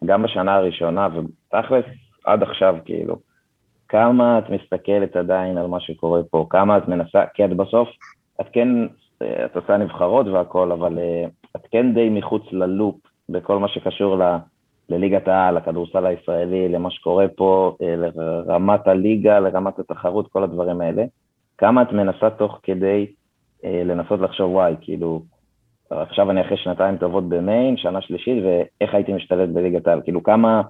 גם 0.04 0.22
בשנה 0.22 0.54
הראשונה, 0.54 1.08
ותכלס 1.14 1.84
עד 2.24 2.42
עכשיו, 2.42 2.76
כאילו, 2.84 3.16
כמה 3.88 4.38
את 4.38 4.50
מסתכלת 4.50 5.16
עדיין 5.16 5.58
על 5.58 5.66
מה 5.66 5.80
שקורה 5.80 6.20
פה, 6.30 6.46
כמה 6.50 6.78
את 6.78 6.88
מנסה, 6.88 7.24
כי 7.34 7.44
את 7.44 7.50
בסוף, 7.50 7.88
את 8.40 8.46
כן, 8.52 8.68
את 9.18 9.56
עושה 9.56 9.76
נבחרות 9.76 10.26
והכל, 10.26 10.72
אבל 10.72 10.98
את 11.56 11.60
כן 11.70 11.94
די 11.94 12.08
מחוץ 12.08 12.42
ללופ 12.52 12.96
בכל 13.28 13.58
מה 13.58 13.68
שקשור 13.68 14.16
ל, 14.16 14.36
לליגת 14.88 15.28
העל, 15.28 15.56
לכדורסל 15.56 16.06
הישראלי, 16.06 16.68
למה 16.68 16.90
שקורה 16.90 17.26
פה, 17.36 17.76
לרמת 17.80 18.88
הליגה, 18.88 19.40
לרמת 19.40 19.78
התחרות, 19.78 20.32
כל 20.32 20.42
הדברים 20.42 20.80
האלה. 20.80 21.04
כמה 21.58 21.82
את 21.82 21.92
מנסה 21.92 22.30
תוך 22.30 22.60
כדי 22.62 23.06
לנסות 23.64 24.20
לחשוב, 24.20 24.52
וואי, 24.52 24.74
כאילו, 24.80 25.22
עכשיו 25.90 26.31
אני 26.31 26.40
אחרי 26.40 26.57
שנתיים 26.57 26.97
טובות 26.97 27.28
במיין, 27.28 27.76
שנה 27.76 28.00
שלישית, 28.00 28.45
ואיך 28.45 28.95
הייתי 28.95 29.12
משתלבת 29.12 29.49
בליגת 29.49 29.87
העל? 29.87 30.00
כאילו, 30.05 30.23
כמה, 30.23 30.62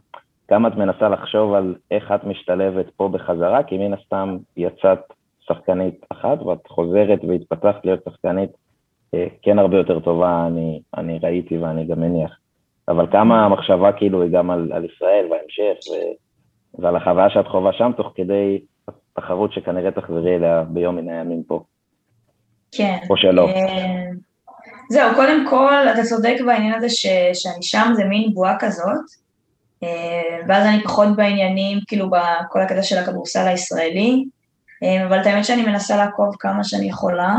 כמה 0.48 0.68
את 0.68 0.74
מנסה 0.74 1.08
לחשוב 1.08 1.54
על 1.54 1.74
איך 1.90 2.12
את 2.12 2.24
משתלבת 2.24 2.86
פה 2.96 3.08
בחזרה? 3.08 3.62
כי 3.62 3.78
מן 3.78 3.94
הסתם 3.94 4.36
יצאת 4.56 4.98
שחקנית 5.40 6.06
אחת, 6.10 6.42
ואת 6.42 6.66
חוזרת 6.66 7.20
והתפתחת 7.28 7.84
להיות 7.84 8.00
שחקנית 8.04 8.50
כן 9.42 9.58
הרבה 9.58 9.76
יותר 9.76 10.00
טובה, 10.00 10.46
אני, 10.46 10.80
אני 10.96 11.18
ראיתי 11.22 11.58
ואני 11.58 11.84
גם 11.84 12.00
מניח. 12.00 12.38
אבל 12.88 13.06
כמה 13.12 13.44
המחשבה 13.44 13.92
כאילו 13.92 14.22
היא 14.22 14.30
גם 14.30 14.50
על, 14.50 14.72
על 14.72 14.84
ישראל 14.84 15.26
וההמשך, 15.30 15.90
ו, 15.90 15.94
ועל 16.82 16.96
החוויה 16.96 17.30
שאת 17.30 17.46
חווה 17.46 17.72
שם, 17.72 17.90
תוך 17.96 18.12
כדי 18.14 18.60
תחרות 19.12 19.52
שכנראה 19.52 19.90
תחזרי 19.90 20.36
אליה 20.36 20.64
ביום 20.68 20.96
מן 20.96 21.08
הימים 21.08 21.42
פה. 21.42 21.62
כן. 22.72 22.96
או 23.10 23.16
שלא. 23.16 23.46
זהו, 24.90 25.14
קודם 25.14 25.46
כל, 25.50 25.74
אתה 25.94 26.02
צודק 26.02 26.36
בעניין 26.46 26.74
הזה 26.74 26.88
ש, 26.88 27.06
שאני 27.34 27.62
שם, 27.62 27.92
זה 27.96 28.04
מין 28.04 28.34
בועה 28.34 28.56
כזאת, 28.58 29.04
ואז 30.48 30.66
אני 30.66 30.84
פחות 30.84 31.16
בעניינים, 31.16 31.78
כאילו, 31.86 32.10
בכל 32.10 32.60
הקטע 32.60 32.82
של 32.82 32.98
הכדורסל 32.98 33.48
הישראלי, 33.48 34.24
אבל 35.08 35.20
את 35.20 35.26
האמת 35.26 35.44
שאני 35.44 35.62
מנסה 35.62 35.96
לעקוב 35.96 36.34
כמה 36.38 36.64
שאני 36.64 36.88
יכולה, 36.88 37.36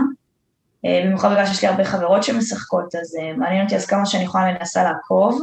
במיוחד 0.83 1.31
בגלל 1.31 1.45
שיש 1.45 1.61
לי 1.61 1.67
הרבה 1.67 1.83
חברות 1.83 2.23
שמשחקות, 2.23 2.95
אז 2.95 3.15
מעניין 3.37 3.63
אותי 3.63 3.75
אז 3.75 3.85
כמה 3.85 4.05
שאני 4.05 4.23
יכולה 4.23 4.53
מנסה 4.53 4.83
לעקוב. 4.83 5.41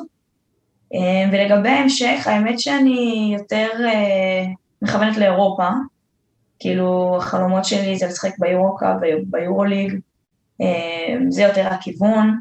ולגבי 1.33 1.69
ההמשך, 1.69 2.27
האמת 2.27 2.61
שאני 2.61 3.35
יותר 3.39 3.69
מכוונת 4.83 5.17
לאירופה, 5.17 5.69
כאילו, 6.59 7.17
החלומות 7.19 7.65
שלי 7.65 7.97
זה 7.97 8.07
לשחק 8.07 8.39
ביורוקה 8.39 8.97
וביורוליג, 9.03 10.01
זה 11.29 11.43
יותר 11.43 11.67
הכיוון. 11.67 12.39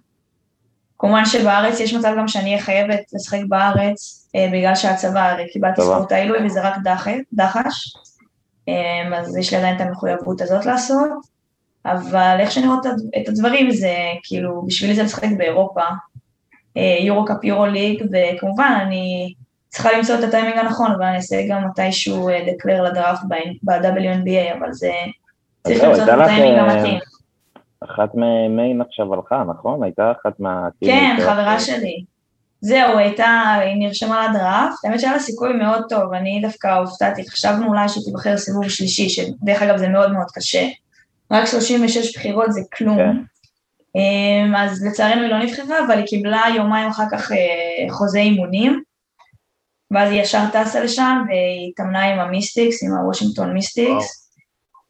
כמובן 1.00 1.26
שבארץ 1.26 1.80
יש 1.80 1.94
מצב 1.94 2.14
גם 2.18 2.28
שאני 2.28 2.46
אהיה 2.46 2.62
חייבת 2.62 3.00
לשחק 3.14 3.40
בארץ, 3.48 4.30
בגלל 4.54 4.76
שהצבא, 4.76 5.30
הרי 5.30 5.50
קיבלתי 5.54 5.82
ספורט 5.82 6.12
העילוי 6.12 6.46
וזה 6.46 6.62
רק 6.62 6.76
דחש, 7.34 7.98
אז 9.16 9.38
יש 9.38 9.54
לי 9.54 9.60
עדיין 9.60 9.76
את 9.76 9.82
המחויבות 9.82 10.42
הזאת 10.42 10.66
לעשות, 10.66 11.34
אבל 11.86 12.38
איך 12.40 12.52
שאני 12.52 12.68
רואה 12.68 12.78
את 13.22 13.30
הדברים 13.30 13.72
זה 13.72 13.96
כאילו, 14.24 14.64
בשבילי 14.68 14.96
זה 14.96 15.04
לשחק 15.04 15.30
באירופה, 15.38 15.82
יורו-קאפ, 17.00 17.44
יורו-ליג, 17.44 18.04
וכמובן 18.12 18.78
אני 18.82 19.34
צריכה 19.70 19.90
למצוא 19.98 20.16
את 20.20 20.24
הטיימינג 20.24 20.58
הנכון, 20.58 20.92
אבל 20.92 21.04
אני 21.04 21.16
אעשה 21.16 21.36
גם 21.50 21.68
מתישהו 21.68 22.30
דקלר 22.48 22.84
לדראפט 22.84 23.24
ב-WNBA, 23.64 24.58
אבל 24.58 24.74
זה 24.74 24.92
צריך 25.64 25.84
למצוא 25.84 26.04
את 26.04 26.10
הטיימינג 26.10 26.60
המתאים. 26.60 27.00
אחת 27.86 28.10
ממיין 28.14 28.82
עכשיו 28.82 29.14
הלכה, 29.14 29.44
נכון? 29.50 29.84
הייתה 29.84 30.12
אחת 30.12 30.40
מה... 30.40 30.68
כן, 30.82 31.16
חברה 31.20 31.60
שלי. 31.60 32.04
זהו, 32.62 32.98
הייתה, 32.98 33.56
היא 33.62 33.76
נרשמה 33.76 34.28
לדראפט, 34.28 34.86
האמת 34.86 35.00
שהיה 35.00 35.14
לה 35.14 35.20
סיכוי 35.20 35.54
מאוד 35.54 35.84
טוב, 35.90 36.14
אני 36.14 36.40
דווקא 36.42 36.68
הופתעתי, 36.68 37.30
חשבנו 37.30 37.68
אולי 37.68 37.90
שהיא 37.90 38.04
תיבחר 38.06 38.38
סיבוב 38.38 38.70
שלישי, 38.70 39.10
שדרך 39.10 39.62
אגב 39.62 39.78
זה 39.78 39.88
מאוד 39.88 40.12
מאוד 40.12 40.28
קשה. 40.34 40.68
רק 41.32 41.46
36 41.46 42.18
בחירות 42.18 42.52
זה 42.54 42.62
כלום. 42.78 42.98
כן. 42.98 43.18
אז 44.56 44.86
לצערנו 44.86 45.22
היא 45.22 45.30
לא 45.30 45.44
נבחרה, 45.44 45.86
אבל 45.88 45.98
היא 45.98 46.06
קיבלה 46.06 46.42
יומיים 46.56 46.90
אחר 46.90 47.04
כך 47.12 47.32
חוזה 47.90 48.20
אימונים, 48.20 48.82
ואז 49.92 50.12
היא 50.12 50.22
ישר 50.22 50.44
טסה 50.54 50.84
לשם 50.84 51.24
והיא 51.28 51.70
התאמנה 51.70 52.04
עם 52.04 52.20
המיסטיקס, 52.20 52.84
עם 52.84 52.92
הוושינגטון 52.92 53.54
מיסטיקס. 53.54 54.32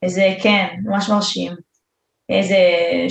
איזה, 0.03 0.35
כן, 0.41 0.67
ממש 0.83 1.09
מרשים. 1.09 1.51
איזה 2.29 2.57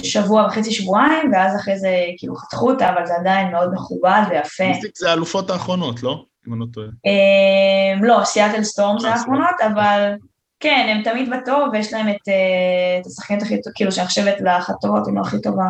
שבוע 0.02 0.46
וחצי, 0.46 0.70
שבועיים, 0.70 1.32
ואז 1.32 1.56
אחרי 1.60 1.78
זה 1.78 1.96
כאילו 2.18 2.36
חתכו 2.36 2.70
אותה, 2.70 2.88
אבל 2.90 3.06
זה 3.06 3.14
עדיין 3.20 3.52
מאוד 3.52 3.74
מכובד 3.74 4.22
ויפה. 4.30 4.68
מיסטיקס 4.68 5.00
זה 5.00 5.10
האלופות 5.10 5.50
האחרונות, 5.50 6.02
לא? 6.02 6.24
אם 6.48 6.52
אני 6.52 6.60
לא 6.60 6.66
טועה. 6.72 6.86
אמ, 6.86 8.04
לא, 8.04 8.24
סיאטל 8.24 8.62
סטורם 8.62 8.98
זה 8.98 9.08
אה, 9.08 9.12
האחרונות, 9.12 9.60
אבל 9.72 10.12
כן, 10.60 10.86
הם 10.96 11.02
תמיד 11.02 11.30
בתור, 11.30 11.66
ויש 11.72 11.92
להם 11.92 12.08
את, 12.08 12.28
אה, 12.28 13.00
השחקנית 13.06 13.42
הכי, 13.42 13.56
כאילו, 13.74 13.92
שאני 13.92 14.06
חושבת 14.06 14.40
לאחת 14.40 14.74
טובות, 14.80 15.08
אם 15.08 15.16
לא 15.16 15.20
הכי 15.20 15.40
טובה. 15.40 15.68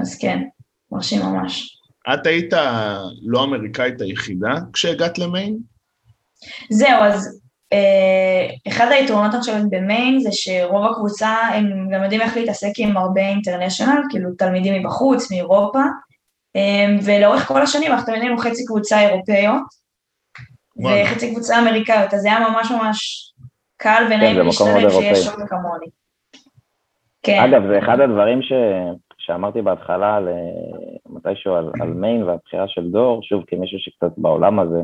אז 0.00 0.18
כן, 0.18 0.42
מרשים 0.92 1.22
ממש. 1.22 1.78
את 2.14 2.26
היית 2.26 2.52
לא 3.22 3.44
אמריקאית 3.44 4.00
היחידה 4.00 4.54
כשהגעת 4.72 5.18
למיין? 5.18 5.58
זהו, 6.70 7.02
אז 7.02 7.26
אה, 7.26 7.43
אחד 8.68 8.86
היתרונות 8.90 9.34
עכשיו 9.34 9.54
במיין 9.70 10.20
זה 10.20 10.28
שרוב 10.32 10.84
הקבוצה 10.84 11.28
הם 11.28 11.88
גם 11.92 12.02
יודעים 12.02 12.20
איך 12.20 12.36
להתעסק 12.36 12.72
עם 12.78 12.96
הרבה 12.96 13.20
אינטרנשיונל, 13.20 14.02
כאילו 14.10 14.30
תלמידים 14.38 14.82
מבחוץ, 14.82 15.32
מאירופה, 15.32 15.82
אה, 16.56 16.86
ולאורך 17.04 17.48
כל 17.48 17.62
השנים 17.62 17.92
אנחנו 17.92 18.06
תמיד 18.06 18.22
היינו 18.22 18.38
חצי 18.38 18.64
קבוצה 18.64 19.00
אירופאיות 19.00 19.62
וחצי 20.84 21.30
קבוצה 21.30 21.58
אמריקאיות, 21.58 22.14
אז 22.14 22.20
זה 22.20 22.28
היה 22.28 22.48
ממש 22.48 22.70
ממש 22.70 23.30
קל 23.76 24.04
ונעים 24.10 24.36
כן, 24.36 24.46
להשתלב 24.46 24.90
שיש 24.90 25.28
עוד 25.28 25.48
כמוני. 25.48 25.86
כן. 27.22 27.38
אגב, 27.38 27.62
זה 27.72 27.78
אחד 27.78 28.00
הדברים 28.00 28.42
ש... 28.42 28.52
שאמרתי 29.18 29.62
בהתחלה, 29.62 30.18
מתישהו 31.06 31.54
על, 31.54 31.70
על 31.80 31.88
מיין 31.88 32.22
והבחירה 32.22 32.68
של 32.68 32.90
דור, 32.90 33.22
שוב, 33.22 33.44
כמישהו 33.46 33.78
שקצת 33.78 34.18
בעולם 34.18 34.60
הזה, 34.60 34.82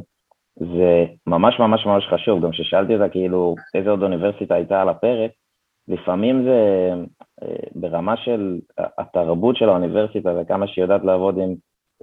זה 0.57 1.05
ממש 1.27 1.61
ממש 1.61 1.87
ממש 1.87 2.07
חשוב, 2.07 2.45
גם 2.45 2.51
כששאלתי 2.51 2.95
אותה 2.95 3.09
כאילו 3.09 3.55
איזה 3.75 3.91
עוד 3.91 4.03
אוניברסיטה 4.03 4.55
הייתה 4.55 4.83
על 4.83 4.89
הפרק, 4.89 5.31
לפעמים 5.89 6.45
זה 6.45 6.91
אה, 7.43 7.69
ברמה 7.75 8.17
של 8.17 8.59
התרבות 8.99 9.57
של 9.57 9.69
האוניברסיטה 9.69 10.31
וכמה 10.41 10.67
שהיא 10.67 10.83
יודעת 10.83 11.05
לעבוד 11.05 11.39
עם 11.39 11.55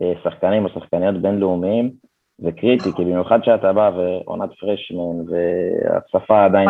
אה, 0.01 0.13
שחקנים 0.23 0.65
או 0.65 0.69
שחקניות 0.69 1.21
בינלאומיים, 1.21 1.91
זה 2.37 2.51
קריטי, 2.51 2.93
כי 2.95 3.05
במיוחד 3.05 3.43
שאתה 3.43 3.73
בא 3.73 3.91
ועונת 3.95 4.49
פרשמן 4.59 5.29
והשפה 5.29 6.45
עדיין, 6.45 6.69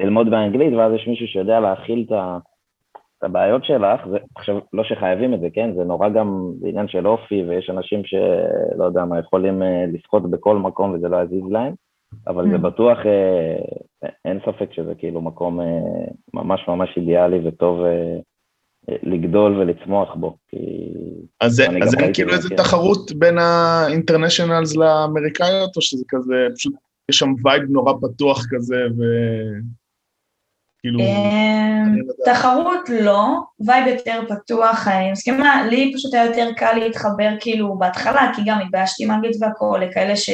ללמוד 0.00 0.30
באנגלית, 0.30 0.74
ואז 0.74 0.92
יש 0.92 1.08
מישהו 1.08 1.26
שיודע 1.26 1.60
להכיל 1.60 2.04
את 2.06 2.12
ה... 2.12 2.38
את 3.18 3.24
הבעיות 3.24 3.64
שלך, 3.64 4.00
זה, 4.10 4.16
עכשיו, 4.36 4.58
לא 4.72 4.84
שחייבים 4.84 5.34
את 5.34 5.40
זה, 5.40 5.48
כן? 5.52 5.70
זה 5.76 5.84
נורא 5.84 6.08
גם 6.08 6.52
בעניין 6.60 6.88
של 6.88 7.06
אופי, 7.06 7.42
ויש 7.48 7.70
אנשים 7.70 8.02
שלא 8.04 8.84
יודע 8.84 9.04
מה, 9.04 9.18
יכולים 9.18 9.62
אה, 9.62 9.84
לשחות 9.92 10.30
בכל 10.30 10.56
מקום 10.56 10.94
וזה 10.94 11.08
לא 11.08 11.16
יזיז 11.22 11.50
להם, 11.50 11.74
אבל 12.26 12.50
זה 12.50 12.56
mm. 12.56 12.58
בטוח, 12.58 12.98
אה, 13.06 14.08
אין 14.24 14.38
ספק 14.46 14.72
שזה 14.72 14.94
כאילו 14.94 15.20
מקום 15.20 15.60
אה, 15.60 15.66
ממש 16.34 16.60
ממש 16.68 16.88
אידיאלי 16.96 17.48
וטוב 17.48 17.80
לגדול 19.02 19.56
ולצמוח 19.56 20.14
בו, 20.14 20.36
כי... 20.48 20.56
אז, 21.40 21.62
אז 21.82 21.94
אין 21.94 22.14
כאילו 22.14 22.32
איזה 22.32 22.48
כן. 22.48 22.56
תחרות 22.56 23.12
בין 23.12 23.38
ה 23.38 23.47
internationals 23.47 24.76
לאמריקאיות, 24.76 25.76
או 25.76 25.82
שזה 25.82 26.04
כזה, 26.08 26.46
פשוט 26.54 26.74
יש 27.10 27.18
שם 27.18 27.34
וייב 27.44 27.62
נורא 27.62 27.92
פתוח 27.92 28.42
כזה, 28.50 28.76
ו... 28.98 29.02
כאילו... 30.86 31.00
אמ, 31.00 31.98
תחרות 32.24 32.88
לא, 32.88 33.26
וייב 33.66 33.86
יותר 33.86 34.20
פתוח, 34.28 34.88
אני 34.88 35.12
מסכימה, 35.12 35.66
לי 35.66 35.92
פשוט 35.96 36.14
היה 36.14 36.24
יותר 36.24 36.48
קל 36.56 36.72
להתחבר 36.72 37.28
כאילו 37.40 37.78
בהתחלה, 37.78 38.32
כי 38.36 38.42
גם 38.46 38.60
התביישתי 38.60 39.04
עם 39.04 39.10
אנגלית 39.10 39.36
והכל, 39.40 39.80
לכאלה 39.82 40.16
ש... 40.16 40.30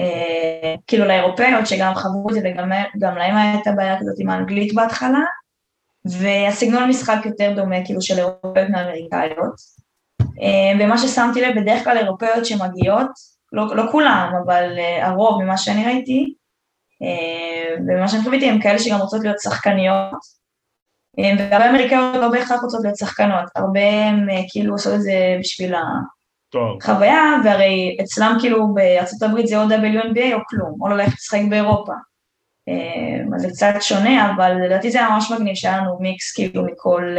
אה, 0.00 0.74
כאילו 0.86 1.04
לאירופאיות 1.04 1.66
שגם 1.66 1.94
חוו 1.94 2.28
את 2.28 2.34
זה 2.34 2.40
וגם 2.44 3.16
להם 3.16 3.36
הייתה 3.36 3.72
בעיה 3.72 4.00
כזאת 4.00 4.14
עם 4.18 4.30
האנגלית 4.30 4.74
בהתחלה, 4.74 5.20
והסגנון 6.04 6.88
משחק 6.88 7.26
יותר 7.26 7.52
דומה 7.56 7.84
כאילו 7.84 8.02
של 8.02 8.18
אירופאיות 8.18 8.70
מאמריקאיות. 8.70 9.54
אה, 10.20 10.84
ומה 10.84 10.98
ששמתי 10.98 11.40
לב, 11.40 11.60
בדרך 11.60 11.84
כלל 11.84 11.98
אירופאיות 11.98 12.46
שמגיעות, 12.46 13.10
לא, 13.52 13.76
לא 13.76 13.82
כולם, 13.92 14.32
אבל 14.44 14.78
אה, 14.78 15.08
הרוב 15.08 15.42
ממה 15.42 15.56
שאני 15.56 15.84
ראיתי, 15.84 16.24
אה, 16.24 16.41
ומה 17.88 18.08
שאני 18.08 18.22
חושבת 18.22 18.42
הם 18.42 18.60
כאלה 18.60 18.78
שגם 18.78 18.98
רוצות 19.00 19.20
להיות 19.22 19.40
שחקניות, 19.40 20.42
אה, 21.18 21.32
והרבה 21.38 21.70
אמריקאיות 21.70 22.16
לא 22.16 22.28
בהכרח 22.28 22.62
רוצות 22.62 22.80
להיות 22.82 22.96
שחקנות, 22.96 23.48
הרבה 23.56 23.80
הם 23.80 24.30
אה, 24.30 24.42
כאילו 24.48 24.74
עושות 24.74 24.94
את 24.94 25.02
זה 25.02 25.36
בשביל 25.40 25.74
החוויה, 25.74 27.22
והרי 27.44 27.96
אצלם 28.02 28.36
כאילו 28.40 28.74
בארצות 28.74 29.22
הברית 29.22 29.46
זה 29.46 29.62
או 29.62 29.68
WNBA 29.68 30.34
או 30.34 30.38
כלום, 30.48 30.78
או 30.80 30.88
ללכת 30.88 31.12
לשחק 31.12 31.40
באירופה. 31.50 31.92
אז 33.36 33.42
זה 33.42 33.48
קצת 33.48 33.74
שונה, 33.80 34.32
אבל 34.32 34.52
לדעתי 34.64 34.90
זה 34.90 34.98
היה 34.98 35.08
ממש 35.08 35.30
מגניב 35.30 35.54
שהיה 35.54 35.76
לנו 35.76 35.98
מיקס 36.00 36.32
כאילו 36.34 36.66
מכל, 36.66 37.16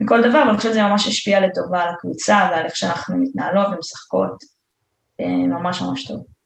מכל 0.00 0.28
דבר, 0.28 0.38
ואני 0.46 0.56
חושבת 0.56 0.72
שזה 0.72 0.82
ממש 0.82 1.08
השפיע 1.08 1.40
לטובה 1.40 1.82
על 1.82 1.88
הקבוצה 1.94 2.48
ועל 2.50 2.64
איך 2.64 2.76
שאנחנו 2.76 3.16
מתנהלות 3.16 3.66
ומשחקות, 3.74 4.44
ממש 5.48 5.82
ממש 5.82 6.08
טוב. 6.08 6.37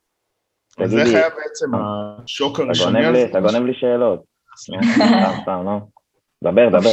אז 0.78 0.96
איך 0.96 1.08
היה 1.08 1.28
בעצם 1.28 1.70
השוק 1.74 2.60
הראשוני 2.60 3.06
הזה? 3.06 3.24
אתה 3.24 3.40
גונב 3.40 3.66
לי 3.66 3.74
שאלות. 3.74 4.22
סתם, 5.42 5.64
לא? 5.64 5.78
דבר, 6.44 6.68
דבר. 6.68 6.90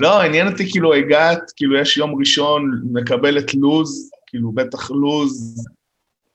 לא, 0.00 0.22
עניין 0.22 0.48
אותי, 0.48 0.70
כאילו, 0.70 0.94
הגעת, 0.94 1.42
כאילו, 1.56 1.76
יש 1.76 1.96
יום 1.96 2.18
ראשון, 2.18 2.82
מקבלת 2.92 3.54
לוז, 3.54 4.10
כאילו, 4.26 4.52
בטח 4.52 4.90
לוז. 4.90 5.64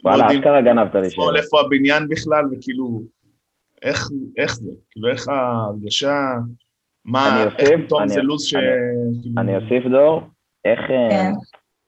וואלה, 0.04 0.28
לא 0.28 0.40
אשכרה 0.40 0.62
גנבת 0.62 0.96
לי 0.96 1.10
שאלות. 1.10 1.36
איפה 1.36 1.62
הבניין 1.62 2.08
בכלל, 2.10 2.46
וכאילו, 2.52 3.02
איך 3.82 4.56
זה? 4.56 4.72
כאילו, 4.92 5.08
איך 5.10 5.28
ההרגשה, 5.28 6.22
מה, 7.06 7.44
איך 7.44 7.86
פתאום 7.86 8.08
זה 8.08 8.22
לוז 8.22 8.44
ש... 8.44 8.56
אני 9.38 9.56
אוסיף, 9.56 9.84
דור, 9.92 10.22
איך... 10.66 10.80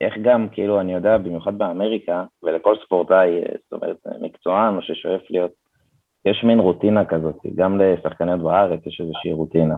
אה. 0.02 0.08
איך 0.08 0.14
גם, 0.22 0.50
כאילו, 0.50 0.80
אני 0.80 0.94
יודע, 0.94 1.18
במיוחד 1.18 1.58
באמריקה, 1.58 2.24
ולכל 2.44 2.76
ספורטאי, 2.86 3.42
זאת 3.64 3.74
אומרת, 3.74 3.98
מקצוען 4.22 4.76
או 4.76 4.82
ששואף 4.82 5.22
להיות, 5.30 5.52
יש 6.26 6.44
מין 6.44 6.60
רוטינה 6.60 7.06
כזאת, 7.06 7.36
גם 7.56 7.82
לשחקניות 7.82 8.40
בארץ 8.40 8.80
יש 8.86 9.02
איזושהי 9.02 9.32
רוטינה. 9.32 9.76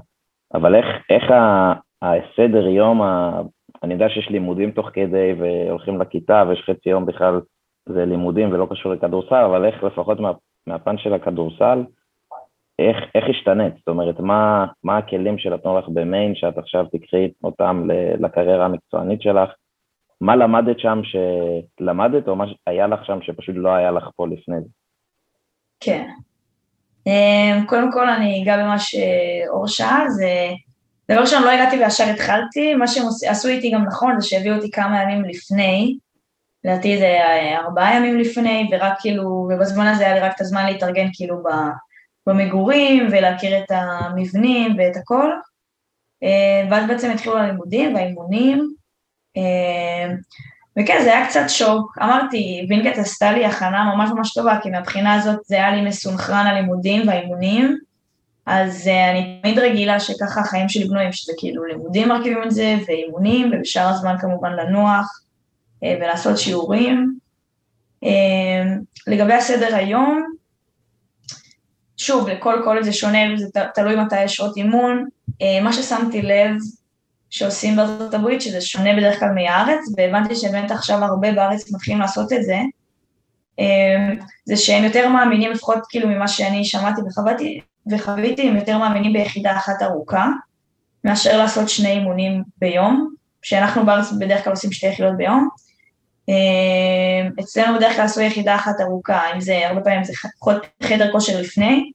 אבל 0.53 0.75
איך, 0.75 0.85
איך 1.09 1.23
הסדר 2.01 2.67
יום. 2.67 3.01
אני 3.83 3.93
יודע 3.93 4.09
שיש 4.09 4.29
לימודים 4.29 4.71
תוך 4.71 4.89
כדי 4.93 5.33
והולכים 5.39 6.01
לכיתה 6.01 6.43
ויש 6.47 6.63
חצי 6.65 6.89
יום 6.89 7.05
בכלל 7.05 7.41
זה 7.89 8.05
לימודים 8.05 8.51
ולא 8.51 8.67
קשור 8.69 8.91
לכדורסל, 8.91 9.43
אבל 9.45 9.65
איך 9.65 9.83
לפחות 9.83 10.19
מה, 10.19 10.31
מהפן 10.67 10.97
של 10.97 11.13
הכדורסל, 11.13 11.83
איך, 12.79 12.97
איך 13.15 13.25
השתנית? 13.29 13.73
זאת 13.77 13.87
אומרת, 13.87 14.19
מה, 14.19 14.65
מה 14.83 14.97
הכלים 14.97 15.37
שנתנו 15.37 15.77
לך 15.77 15.89
במיין 15.89 16.35
שאת 16.35 16.57
עכשיו 16.57 16.85
תקחי 16.91 17.29
אותם 17.43 17.87
לקריירה 18.19 18.65
המקצוענית 18.65 19.21
שלך? 19.21 19.49
מה 20.21 20.35
למדת 20.35 20.79
שם 20.79 21.01
שלמדת, 21.03 22.27
או 22.27 22.35
מה 22.35 22.45
היה 22.67 22.87
לך 22.87 23.05
שם 23.05 23.19
שפשוט 23.21 23.55
לא 23.57 23.69
היה 23.69 23.91
לך 23.91 24.03
פה 24.15 24.27
לפני 24.27 24.55
זה? 24.61 24.69
כן. 25.79 26.09
אמ, 27.07 27.65
קודם 27.65 27.91
כל 27.91 28.09
אני 28.09 28.43
אגע 28.43 28.57
במה 28.57 28.79
שאור 28.79 29.67
שאל, 29.67 30.09
זה... 30.09 30.49
דבר 31.11 31.21
ראשון, 31.21 31.43
לא 31.43 31.49
הגעתי 31.49 31.77
וישר 31.77 32.03
התחלתי, 32.03 32.75
מה 32.75 32.87
שהם 32.87 33.03
עשו 33.29 33.47
איתי 33.47 33.71
גם 33.71 33.83
נכון 33.83 34.19
זה 34.19 34.27
שהביאו 34.27 34.55
אותי 34.55 34.71
כמה 34.71 35.03
ימים 35.03 35.25
לפני, 35.25 35.97
לדעתי 36.63 36.97
זה 36.97 37.17
ארבעה 37.55 37.95
ימים 37.95 38.19
לפני, 38.19 38.69
ורק 38.71 38.93
כאילו, 38.99 39.23
ובזמן 39.23 39.87
הזה 39.87 40.05
היה 40.05 40.13
לי 40.13 40.19
רק 40.19 40.35
את 40.35 40.41
הזמן 40.41 40.65
להתארגן 40.65 41.07
כאילו 41.13 41.43
במגורים, 42.27 43.07
ולהכיר 43.11 43.57
את 43.57 43.71
המבנים 43.71 44.75
ואת 44.77 44.97
הכל, 44.97 45.31
אמ, 46.23 46.71
ואז 46.71 46.87
בעצם 46.87 47.11
התחילו 47.11 47.37
הלימודים 47.37 47.95
והאימונים, 47.95 48.73
וכן, 50.79 51.01
זה 51.03 51.17
היה 51.17 51.27
קצת 51.27 51.45
שוק. 51.47 51.97
אמרתי, 52.03 52.65
וינקט 52.69 52.97
עשתה 52.97 53.31
לי 53.31 53.45
הכנה 53.45 53.83
ממש 53.95 54.09
ממש 54.15 54.33
טובה, 54.33 54.59
כי 54.61 54.69
מהבחינה 54.69 55.13
הזאת 55.13 55.39
זה 55.45 55.55
היה 55.55 55.71
לי 55.75 55.81
מסונכרן 55.81 56.47
הלימודים 56.47 57.07
והאימונים, 57.07 57.77
אז 58.45 58.87
uh, 58.87 59.11
אני 59.11 59.39
תמיד 59.41 59.59
רגילה 59.59 59.99
שככה 59.99 60.41
החיים 60.41 60.69
שלי 60.69 60.85
בנויים, 60.85 61.11
שזה 61.11 61.33
כאילו 61.37 61.65
לימודים 61.65 62.09
מרכיבים 62.09 62.43
את 62.43 62.51
זה, 62.51 62.75
ואימונים, 62.87 63.51
ובשאר 63.53 63.87
הזמן 63.87 64.15
כמובן 64.19 64.51
לנוח 64.51 65.21
uh, 65.83 65.87
ולעשות 66.01 66.37
שיעורים. 66.37 67.15
Uh, 68.05 68.07
לגבי 69.07 69.33
הסדר 69.33 69.75
היום, 69.75 70.23
שוב, 71.97 72.29
לכל 72.29 72.61
קולג' 72.63 72.83
זה 72.83 72.93
שונה, 72.93 73.19
זה 73.35 73.47
תלוי 73.73 73.95
מתי 73.95 74.23
יש 74.23 74.35
שעות 74.35 74.57
אימון. 74.57 75.05
Uh, 75.29 75.63
מה 75.63 75.73
ששמתי 75.73 76.21
לב 76.21 76.51
שעושים 77.29 77.75
בארצות 77.75 78.13
הברית, 78.13 78.41
שזה 78.41 78.61
שונה 78.61 78.95
בדרך 78.95 79.19
כלל 79.19 79.29
מהארץ, 79.35 79.79
והבנתי 79.97 80.35
שבאמת 80.35 80.71
עכשיו 80.71 81.03
הרבה 81.03 81.31
בארץ 81.31 81.71
מתחילים 81.71 82.01
לעשות 82.01 82.33
את 82.33 82.43
זה, 82.43 82.57
אמ, 83.59 84.15
זה 84.45 84.57
שהם 84.57 84.83
יותר 84.83 85.09
מאמינים, 85.09 85.51
לפחות 85.51 85.79
כאילו 85.89 86.07
ממה 86.07 86.27
שאני 86.27 86.65
שמעתי 86.65 87.01
וחוויתי, 87.01 87.61
וחוויתי, 87.91 88.49
הם 88.49 88.55
יותר 88.55 88.77
מאמינים 88.77 89.13
ביחידה 89.13 89.57
אחת 89.57 89.81
ארוכה, 89.81 90.27
מאשר 91.03 91.37
לעשות 91.37 91.69
שני 91.69 91.91
אימונים 91.91 92.43
ביום, 92.57 93.13
שאנחנו 93.41 93.85
בארץ 93.85 94.11
בדרך 94.11 94.43
כלל 94.43 94.53
עושים 94.53 94.71
שתי 94.71 94.87
יחידות 94.87 95.17
ביום, 95.17 95.49
אצלנו 97.39 97.77
בדרך 97.77 97.95
כלל 97.95 98.05
עשו 98.05 98.21
יחידה 98.21 98.55
אחת 98.55 98.81
ארוכה, 98.81 99.21
אם 99.35 99.41
זה, 99.41 99.67
הרבה 99.67 99.81
פעמים 99.81 100.03
זה 100.03 100.13
חדר 100.83 101.11
כושר 101.11 101.41
לפני, 101.41 101.91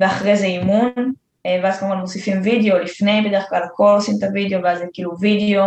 ואחרי 0.00 0.36
זה 0.36 0.44
אימון, 0.44 1.12
ואז 1.62 1.78
כמובן 1.78 1.96
מוסיפים 1.96 2.40
וידאו, 2.42 2.78
לפני 2.78 3.22
בדרך 3.28 3.44
כלל 3.48 3.62
הכל 3.62 3.92
עושים 3.96 4.14
את 4.18 4.22
הוידאו, 4.22 4.62
ואז 4.62 4.78
זה 4.78 4.84
כאילו 4.92 5.18
וידאו, 5.18 5.64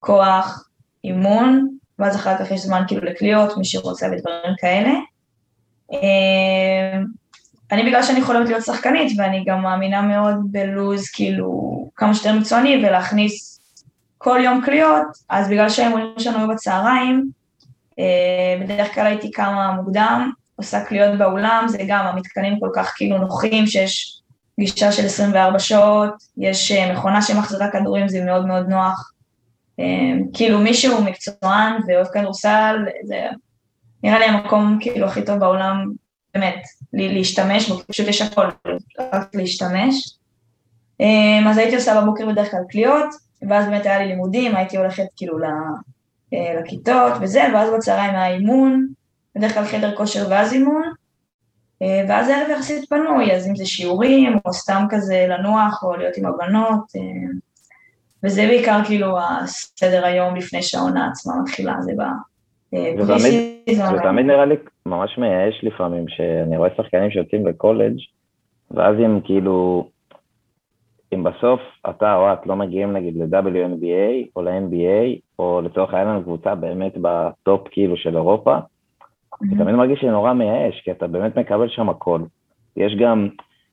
כוח, 0.00 0.68
אימון, 1.04 1.68
ואז 1.98 2.16
אחר 2.16 2.38
כך 2.38 2.50
יש 2.50 2.60
זמן 2.60 2.82
כאילו 2.88 3.04
לקליעות, 3.04 3.56
מי 3.56 3.64
שרוצה 3.64 4.06
ודברים 4.06 4.54
כאלה. 4.58 4.90
אה, 5.92 6.98
אני 7.72 7.82
בגלל 7.82 8.02
שאני 8.02 8.22
חולמת 8.22 8.48
להיות 8.48 8.64
שחקנית, 8.64 9.18
ואני 9.18 9.44
גם 9.46 9.62
מאמינה 9.62 10.02
מאוד 10.02 10.34
בלוז 10.50 11.08
כאילו 11.10 11.74
כמה 11.96 12.14
שיותר 12.14 12.38
מקצועני, 12.38 12.76
ולהכניס 12.76 13.60
כל 14.18 14.40
יום 14.44 14.60
קליעות, 14.64 15.06
אז 15.28 15.48
בגלל 15.48 15.68
שהאימונים 15.68 16.14
שלנו 16.18 16.38
היו 16.38 16.48
בצהריים, 16.48 17.30
אה, 17.98 18.64
בדרך 18.64 18.94
כלל 18.94 19.06
הייתי 19.06 19.30
קמה 19.30 19.72
מוקדם, 19.72 20.30
עושה 20.56 20.84
קליעות 20.84 21.18
באולם, 21.18 21.64
זה 21.68 21.78
גם 21.88 22.06
המתקנים 22.06 22.60
כל 22.60 22.70
כך 22.74 22.92
כאילו 22.96 23.18
נוחים, 23.18 23.66
שיש 23.66 24.20
גישה 24.60 24.92
של 24.92 25.06
24 25.06 25.58
שעות, 25.58 26.14
יש 26.36 26.72
אה, 26.72 26.92
מכונה 26.92 27.22
שמחזירה 27.22 27.70
כדורים, 27.70 28.08
זה 28.08 28.24
מאוד 28.24 28.46
מאוד 28.46 28.68
נוח. 28.68 29.10
כאילו 30.32 30.58
מישהו 30.58 31.04
מקצוען 31.04 31.72
ואוהב 31.86 32.06
כדורסל, 32.06 32.76
זה 33.04 33.26
נראה 34.02 34.18
לי 34.18 34.24
המקום 34.24 34.78
כאילו 34.80 35.06
הכי 35.06 35.24
טוב 35.24 35.38
בעולם, 35.38 35.90
באמת, 36.34 36.62
להשתמש 36.92 37.68
בו, 37.68 37.78
פשוט 37.78 38.08
יש 38.08 38.22
הכל, 38.22 38.46
רק 39.12 39.34
להשתמש. 39.34 40.18
אמ, 41.00 41.48
אז 41.48 41.58
הייתי 41.58 41.76
עושה 41.76 42.00
בבוקר 42.00 42.26
בדרך 42.26 42.50
כלל 42.50 42.60
קליעות, 42.68 43.14
ואז 43.48 43.66
באמת 43.66 43.86
היה 43.86 43.98
לי 43.98 44.06
לימודים, 44.06 44.56
הייתי 44.56 44.76
הולכת 44.76 45.04
כאילו 45.16 45.38
אה, 46.34 46.60
לכיתות 46.60 47.12
וזה, 47.20 47.42
ואז 47.54 47.70
בצהריים 47.76 48.10
היה 48.10 48.34
אימון, 48.34 48.86
בדרך 49.36 49.54
כלל 49.54 49.64
חדר 49.64 49.96
כושר 49.96 50.26
ואז 50.30 50.52
אימון, 50.52 50.82
אה, 50.84 50.90
ואז 52.08 52.28
הערב 52.28 52.50
יחסית 52.50 52.88
פנוי, 52.88 53.32
אז 53.32 53.48
אם 53.48 53.56
זה 53.56 53.66
שיעורים, 53.66 54.38
או 54.44 54.52
סתם 54.52 54.84
כזה 54.90 55.26
לנוח, 55.28 55.82
או 55.82 55.96
להיות 55.96 56.16
עם 56.16 56.26
הבנות, 56.26 56.80
אה, 56.96 57.30
וזה 58.22 58.46
בעיקר 58.46 58.80
כאילו 58.86 59.18
הסדר 59.18 60.04
היום 60.04 60.36
לפני 60.36 60.62
שהעונה 60.62 61.08
עצמה 61.08 61.32
מתחילה, 61.42 61.74
זה 61.80 61.92
בא... 61.96 62.08
זה 63.74 63.98
תמיד 64.02 64.26
נראה 64.26 64.44
לי 64.44 64.54
ממש 64.86 65.18
מייאש 65.18 65.60
לפעמים, 65.62 66.04
שאני 66.08 66.56
רואה 66.56 66.68
שחקנים 66.76 67.10
שיוצאים 67.10 67.46
לקולג' 67.46 67.96
ואז 68.70 68.96
אם 68.98 69.20
כאילו, 69.24 69.88
אם 71.14 71.24
בסוף 71.24 71.60
אתה 71.90 72.16
או 72.16 72.32
את 72.32 72.46
לא 72.46 72.56
מגיעים 72.56 72.92
נגיד 72.92 73.14
ל-WNBA 73.16 74.28
או 74.36 74.42
ל-NBA, 74.42 75.20
או 75.38 75.60
לצורך 75.64 75.94
העניין 75.94 76.22
קבוצה 76.22 76.54
באמת 76.54 76.92
בטופ 77.00 77.68
כאילו 77.70 77.96
של 77.96 78.16
אירופה, 78.16 78.56
אני 79.42 79.58
תמיד 79.58 79.74
מרגיש 79.74 80.00
שנורא 80.00 80.32
מייאש, 80.32 80.80
כי 80.80 80.90
אתה 80.90 81.06
באמת 81.06 81.38
מקבל 81.38 81.68
שם 81.68 81.88
הכל. 81.88 82.20
יש 82.76 82.96
גם, 83.00 83.28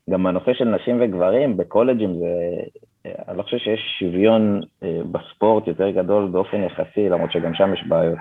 גם 0.10 0.28
הנושא 0.28 0.54
של 0.54 0.66
נשים 0.66 0.98
וגברים, 1.02 1.58
בקולג'ים 1.58 2.14
זה, 2.20 2.28
אני 3.28 3.38
לא 3.38 3.44
חושב 3.44 3.58
שיש 3.58 3.80
שוויון 4.00 4.62
אה, 4.84 5.02
בספורט 5.12 5.68
יותר 5.68 5.90
גדול 5.90 6.28
באופן 6.28 6.64
יחסי, 6.64 7.10
למרות 7.10 7.32
שגם 7.32 7.54
שם 7.54 7.74
יש 7.74 7.84
בעיות. 7.88 8.18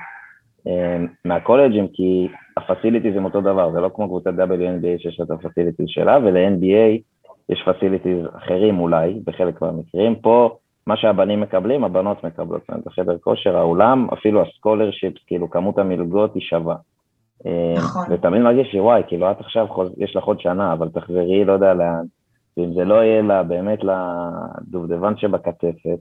אמ, 0.67 1.07
מהקולג'ים, 1.25 1.89
כי 1.89 2.29
ה 2.57 2.62
facilities 2.62 3.17
הם 3.17 3.25
אותו 3.25 3.41
דבר, 3.41 3.73
זה 3.73 3.81
לא 3.81 3.91
כמו 3.95 4.09
קבוצת 4.09 4.31
WNBA 4.31 5.03
שיש 5.03 5.21
את 5.21 5.31
ה 5.31 5.36
facilities 5.36 5.87
שלה, 5.89 6.19
ול-NBA 6.19 7.01
יש 7.49 7.63
facilities 7.67 8.27
אחרים 8.37 8.81
אולי, 8.81 9.21
בחלק 9.25 9.63
מהמקרים. 9.63 10.15
פה, 10.15 10.57
מה 10.87 10.97
שהבנים 10.97 11.41
מקבלים, 11.41 11.85
הבנות 11.85 12.25
מקבלות. 12.25 12.61
זאת 12.61 12.71
אומרת, 12.71 12.87
החדר 12.87 13.19
כושר, 13.19 13.57
האולם, 13.57 14.09
אפילו 14.13 14.43
ה 14.43 14.48
scholarships, 14.48 15.23
כאילו 15.27 15.51
כמות 15.51 15.79
המלגות 15.79 16.35
היא 16.35 16.43
שווה. 16.43 16.77
נכון. 17.77 18.03
ותמיד 18.11 18.43
מרגיש 18.43 18.73
לי, 18.73 18.81
וואי, 18.81 19.03
כאילו 19.07 19.31
את 19.31 19.41
עכשיו, 19.41 19.67
יש 19.97 20.17
לך 20.17 20.25
עוד 20.25 20.41
שנה, 20.41 20.73
אבל 20.73 20.89
תחזרי, 20.89 21.45
לא 21.45 21.53
יודע 21.53 21.75
לאן. 21.75 22.05
ואם 22.57 22.75
זה 22.75 22.85
לא 22.85 22.95
יהיה 22.95 23.23
לה, 23.23 23.43
באמת 23.43 23.79
לדובדבן 23.85 25.17
שבקצפת, 25.17 25.99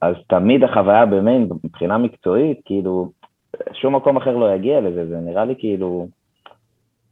אז 0.00 0.14
תמיד 0.28 0.64
החוויה 0.64 1.06
במיין, 1.06 1.48
מבחינה 1.64 1.98
מקצועית, 1.98 2.60
כאילו, 2.64 3.10
שום 3.72 3.96
מקום 3.96 4.16
אחר 4.16 4.36
לא 4.36 4.54
יגיע 4.54 4.80
לזה, 4.80 5.06
זה 5.06 5.20
נראה 5.20 5.44
לי 5.44 5.54
כאילו, 5.58 6.08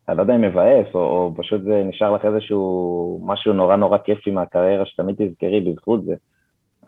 אני 0.08 0.16
לא 0.16 0.22
יודע 0.22 0.34
אם 0.34 0.40
מבאס, 0.40 0.86
או, 0.94 1.00
או 1.00 1.32
פשוט 1.36 1.62
זה 1.62 1.82
נשאר 1.84 2.12
לך 2.12 2.24
איזשהו 2.24 3.20
משהו 3.24 3.52
נורא 3.52 3.76
נורא 3.76 3.98
כיפי 3.98 4.30
מהקריירה 4.30 4.86
שתמיד 4.86 5.16
תזכרי 5.18 5.60
בזכות 5.60 6.04
זה. 6.04 6.14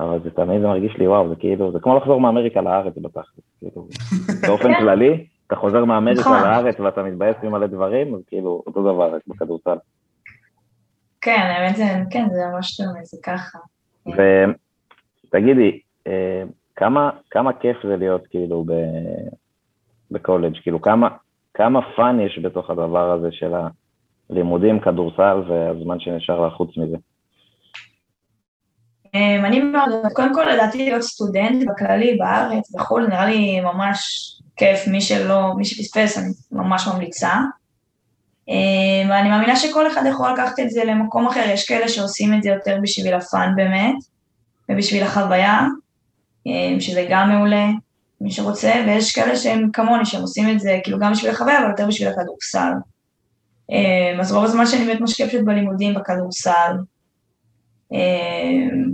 אבל 0.01 0.21
זה 0.25 0.31
תמיד 0.31 0.61
מרגיש 0.61 0.97
לי 0.97 1.09
וואו, 1.09 1.29
זה 1.29 1.37
כאילו, 1.37 1.73
זה 1.73 1.79
כמו 1.81 1.97
לחזור 1.97 2.21
מאמריקה 2.21 2.61
לארץ 2.61 2.94
בתכלס, 2.97 3.40
כאילו, 3.59 3.87
באופן 4.47 4.75
כן. 4.75 4.81
כללי, 4.81 5.27
אתה 5.49 5.57
חוזר 5.57 5.85
מאמריקה 5.85 6.21
נכון. 6.21 6.43
לארץ 6.43 6.81
ואתה 6.81 7.03
מתבאס 7.03 7.37
ממלא 7.43 7.67
דברים, 7.67 8.15
אז 8.15 8.21
כאילו, 8.27 8.63
אותו 8.67 8.83
דבר, 8.83 9.15
רק 9.15 9.23
בכדורסל. 9.27 9.77
כן, 11.21 11.41
האמת 11.41 11.77
זה, 11.77 11.85
כן, 12.11 12.27
זה 12.31 12.41
ממש 12.53 12.81
דומה, 12.81 13.01
זה 13.03 13.17
ככה. 13.23 13.59
ותגידי, 15.27 15.81
אה, 16.07 16.43
כמה, 16.77 17.11
כמה 17.31 17.53
כיף 17.53 17.77
זה 17.83 17.97
להיות 17.97 18.27
כאילו 18.27 18.65
ב, 18.65 18.73
בקולג', 20.11 20.57
כאילו 20.63 20.81
כמה, 20.81 21.09
כמה 21.55 21.81
fun 21.97 22.21
יש 22.21 22.39
בתוך 22.43 22.71
הדבר 22.71 23.11
הזה 23.13 23.29
של 23.33 23.53
הלימודים, 24.31 24.81
כדורסל 24.81 25.43
והזמן 25.49 26.01
שנשאר 26.01 26.41
לה 26.41 26.51
חוץ 26.51 26.77
מזה? 26.77 26.97
אמ, 29.14 29.44
אני 29.44 29.61
מאוד, 29.61 29.90
קודם 30.12 30.35
כל 30.35 30.44
לדעתי 30.53 30.79
להיות 30.79 31.03
סטודנט 31.03 31.68
בכללי 31.68 32.16
בארץ, 32.16 32.75
בחו"ל, 32.75 33.07
נראה 33.07 33.27
לי 33.27 33.61
ממש 33.61 33.99
כיף, 34.57 34.87
מי 34.87 35.01
שלא, 35.01 35.55
מי 35.57 35.64
שפספס, 35.64 36.18
אני 36.18 36.33
ממש 36.53 36.88
ממליצה. 36.88 37.33
אמ, 38.49 39.11
ואני 39.11 39.29
מאמינה 39.29 39.57
שכל 39.57 39.92
אחד 39.92 40.03
יכול 40.09 40.33
לקחת 40.33 40.61
את 40.61 40.71
זה 40.71 40.85
למקום 40.85 41.27
אחר, 41.27 41.44
יש 41.47 41.68
כאלה 41.68 41.88
שעושים 41.88 42.35
את 42.35 42.42
זה 42.42 42.49
יותר 42.49 42.79
בשביל 42.83 43.14
הפאן 43.14 43.53
באמת, 43.57 43.97
ובשביל 44.68 45.03
החוויה, 45.03 45.66
אמ, 46.47 46.81
שזה 46.81 47.07
גם 47.11 47.31
מעולה, 47.31 47.66
מי 48.21 48.31
שרוצה, 48.31 48.73
ויש 48.87 49.14
כאלה 49.14 49.37
שהם 49.37 49.71
כמוני, 49.73 50.07
שהם 50.07 50.23
עושים 50.23 50.51
את 50.51 50.61
זה 50.61 50.79
כאילו 50.85 50.99
גם 50.99 51.12
בשביל 51.12 51.31
החוויה, 51.31 51.59
אבל 51.59 51.68
יותר 51.71 51.87
בשביל 51.87 52.09
הכדורסל. 52.09 52.73
אז 54.21 54.33
רוב 54.33 54.44
הזמן 54.44 54.66
שאני 54.66 54.85
באמת 54.85 55.01
משקיעה 55.01 55.29
פשוט 55.29 55.40
בלימודים 55.44 55.94
בכדורסל. 55.94 56.77
אמ, 57.92 58.90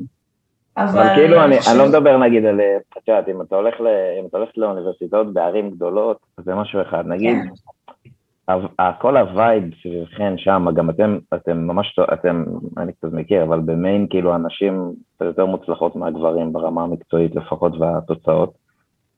אבל... 0.77 0.89
אבל 0.89 1.15
כאילו, 1.15 1.45
אני, 1.45 1.57
אני 1.71 1.79
לא 1.79 1.89
מדבר 1.89 2.19
נגיד 2.19 2.45
על, 2.45 2.61
את 2.99 3.09
יודעת, 3.09 3.29
אם 3.29 3.43
אתה 3.43 3.57
הולך, 3.57 3.81
ל, 3.81 3.87
אם 4.21 4.27
אתה 4.27 4.39
הולך 4.39 4.51
לאוניברסיטאות 4.57 5.33
בערים 5.33 5.71
גדולות, 5.71 6.17
זה 6.37 6.55
משהו 6.55 6.83
אחד. 6.83 7.07
נגיד, 7.07 7.37
כן. 7.37 8.55
כל 8.99 9.17
הווייב 9.17 9.65
סביבכם 9.83 10.35
שם, 10.37 10.67
גם 10.75 10.91
אתם, 10.91 11.19
אתם 11.35 11.59
ממש, 11.59 11.99
אתם, 12.13 12.45
אני 12.79 12.93
קצת 12.93 13.13
מכיר, 13.13 13.43
אבל 13.43 13.61
במיין 13.61 14.07
כאילו 14.11 14.35
הנשים 14.35 14.93
יותר 15.21 15.47
מוצלחות 15.47 15.97
מהגברים 15.97 16.53
ברמה 16.53 16.83
המקצועית 16.83 17.35
לפחות 17.35 17.73
והתוצאות. 17.79 18.53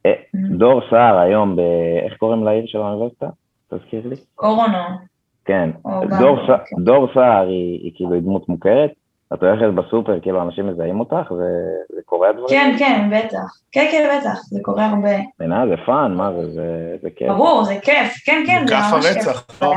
אה, 0.07 0.13
mm-hmm. 0.13 0.59
דור 0.59 0.81
סער 0.91 1.19
היום, 1.19 1.57
ב... 1.57 1.61
איך 2.05 2.17
קוראים 2.17 2.45
לעיר 2.45 2.67
של 2.67 2.79
האוניברסיטה? 2.79 3.27
תזכיר 3.71 4.09
לי. 4.09 4.17
אורונו. 4.43 4.79
כן, 5.45 5.71
דור, 6.19 6.39
כן. 6.47 6.77
דור 6.85 7.09
סער 7.15 7.47
היא, 7.47 7.81
היא 7.83 7.93
כאילו 7.95 8.21
דמות 8.21 8.49
מוכרת, 8.49 8.91
את 9.35 9.43
הולכת 9.43 9.75
בסופר, 9.75 10.21
כאילו 10.21 10.43
אנשים 10.43 10.67
מזהים 10.67 11.01
אותך, 11.01 11.33
זה 11.95 12.01
קורה 12.05 12.29
הדברים? 12.29 12.49
כן, 12.49 12.75
כן, 12.79 13.11
בטח. 13.13 13.59
כן, 13.73 13.89
כן, 13.91 14.19
בטח, 14.19 14.41
זה 14.43 14.59
קורה 14.63 14.87
הרבה. 14.87 15.17
מבינה, 15.41 15.65
זה 15.69 15.75
fun, 15.87 16.15
מה 16.15 16.33
זה, 16.33 16.51
זה, 16.51 16.97
זה 17.03 17.09
כיף. 17.17 17.29
ברור, 17.29 17.65
זה 17.65 17.75
כיף, 17.83 18.15
כן, 18.25 18.45
כן, 18.47 18.65
זה 18.67 18.75
ממש 18.75 19.07
כיף. 19.07 19.27
הרצח, 19.27 19.47
לא? 19.63 19.75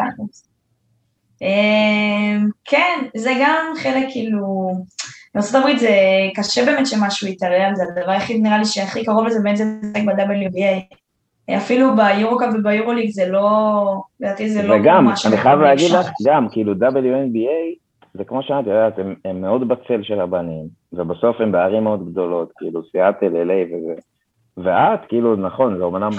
אמ, 1.41 2.47
כן, 2.65 2.99
זה 3.17 3.31
גם 3.41 3.73
חלק 3.83 4.07
כאילו, 4.11 4.71
בארה"ב 5.35 5.77
זה 5.77 5.89
קשה 6.35 6.65
באמת 6.65 6.87
שמשהו 6.87 7.27
יתערב, 7.27 7.73
זה 7.75 7.83
הדבר 7.83 8.11
היחיד 8.11 8.43
נראה 8.43 8.57
לי 8.57 8.65
שהכי 8.65 9.05
קרוב 9.05 9.25
לזה 9.25 9.39
באמת 9.43 9.57
זה 9.57 9.63
משחק 9.65 10.03
ב-WNBA. 10.05 10.95
אפילו 11.57 11.95
ביורוקאפ 11.95 12.53
וביורוליג 12.53 13.09
זה 13.09 13.29
לא, 13.29 14.01
לדעתי 14.19 14.49
זה 14.49 14.63
לא 14.63 14.75
וגם, 14.75 15.09
אני 15.25 15.37
חייב 15.37 15.59
להגיד 15.59 15.91
לך, 15.91 16.09
גם, 16.25 16.47
כאילו 16.51 16.73
WNBA, 16.73 17.79
זה 18.13 18.23
כמו 18.23 18.43
שאת 18.43 18.67
יודעת, 18.67 18.99
הם, 18.99 19.15
הם 19.25 19.41
מאוד 19.41 19.67
בצל 19.67 20.03
של 20.03 20.21
הבנים, 20.21 20.65
ובסוף 20.93 21.41
הם 21.41 21.51
בערים 21.51 21.83
מאוד 21.83 22.11
גדולות, 22.11 22.51
כאילו 22.57 22.81
סיאטל, 22.91 23.35
אליי 23.35 23.65
וזה. 23.65 23.93
ואת, 24.57 24.99
כאילו, 25.07 25.35
נכון, 25.35 25.77
זה 25.77 25.85
אמנם 25.85 26.11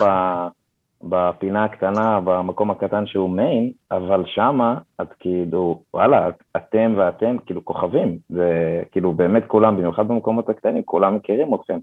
בפינה 1.02 1.64
הקטנה, 1.64 2.20
במקום 2.24 2.70
הקטן 2.70 3.06
שהוא 3.06 3.30
מיין, 3.30 3.72
אבל 3.90 4.22
שמה 4.26 4.78
את 5.00 5.08
כאילו, 5.18 5.82
וואלה, 5.94 6.28
אתם 6.56 6.94
ואתם 6.96 7.36
כאילו 7.46 7.64
כוכבים, 7.64 8.18
זה 8.28 8.82
כאילו 8.92 9.12
באמת 9.12 9.42
כולם, 9.46 9.76
במיוחד 9.76 10.08
במקומות 10.08 10.48
הקטנים, 10.48 10.82
כולם 10.82 11.16
מכירים 11.16 11.54
אתכם. 11.54 11.78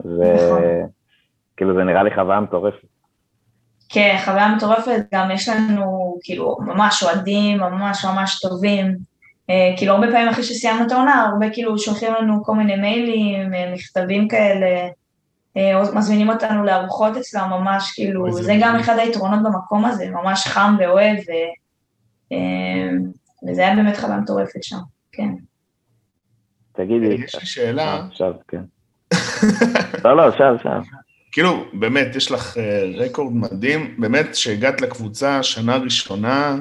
וכאילו 0.00 1.70
נכון. 1.70 1.74
זה 1.74 1.84
נראה 1.84 2.02
לי 2.02 2.14
חוויה 2.14 2.40
מטורפת. 2.40 2.86
כן, 3.88 4.16
חוויה 4.24 4.54
מטורפת, 4.56 5.00
גם 5.14 5.30
יש 5.30 5.48
לנו 5.48 6.16
כאילו 6.22 6.56
ממש 6.60 7.02
אוהדים, 7.02 7.58
ממש 7.58 8.04
ממש 8.04 8.40
טובים, 8.40 8.96
כאילו 9.76 9.92
הרבה 9.92 10.06
פעמים 10.06 10.28
אחרי 10.28 10.44
שסיימנו 10.44 10.86
את 10.86 10.92
העונה, 10.92 11.22
הרבה 11.22 11.50
כאילו 11.50 11.78
שולחים 11.78 12.12
לנו 12.20 12.44
כל 12.44 12.54
מיני 12.54 12.76
מיילים, 12.76 13.54
אה, 13.54 13.72
מכתבים 13.74 14.28
כאלה, 14.28 14.88
מזמינים 15.94 16.28
אותנו 16.28 16.64
לארוחות 16.64 17.16
אצלם, 17.16 17.50
ממש 17.50 17.92
כאילו, 17.94 18.32
זה 18.32 18.54
גם 18.60 18.76
אחד 18.76 18.98
היתרונות 18.98 19.42
במקום 19.42 19.84
הזה, 19.84 20.10
ממש 20.10 20.46
חם 20.46 20.76
ואוהב, 20.78 21.16
ו, 21.18 21.32
וזה 23.48 23.62
היה 23.62 23.76
באמת 23.76 23.96
חוויה 23.96 24.16
מטורפת 24.16 24.62
שם, 24.62 24.76
כן. 25.12 25.28
תגידי, 26.72 27.24
יש 27.24 27.34
לי 27.34 27.46
שאלה. 27.46 28.06
עכשיו, 28.10 28.32
כן. 28.48 28.62
לא, 30.04 30.16
לא, 30.16 30.28
עכשיו, 30.28 30.54
עכשיו. 30.54 30.82
כאילו, 31.32 31.64
באמת, 31.72 32.16
יש 32.16 32.30
לך 32.30 32.56
רקורד 32.98 33.36
מדהים, 33.36 33.94
באמת, 33.98 34.34
שהגעת 34.34 34.80
לקבוצה 34.80 35.42
שנה 35.42 35.76
ראשונה, 35.76 36.56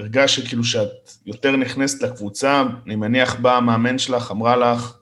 הרגשת 0.00 0.44
שכאילו 0.44 0.64
שאת 0.64 1.10
יותר 1.26 1.56
נכנסת 1.56 2.02
לקבוצה, 2.02 2.62
אני 2.86 2.96
מניח 2.96 3.34
בא 3.34 3.56
המאמן 3.56 3.98
שלך, 3.98 4.30
אמרה 4.30 4.56
לך, 4.56 4.96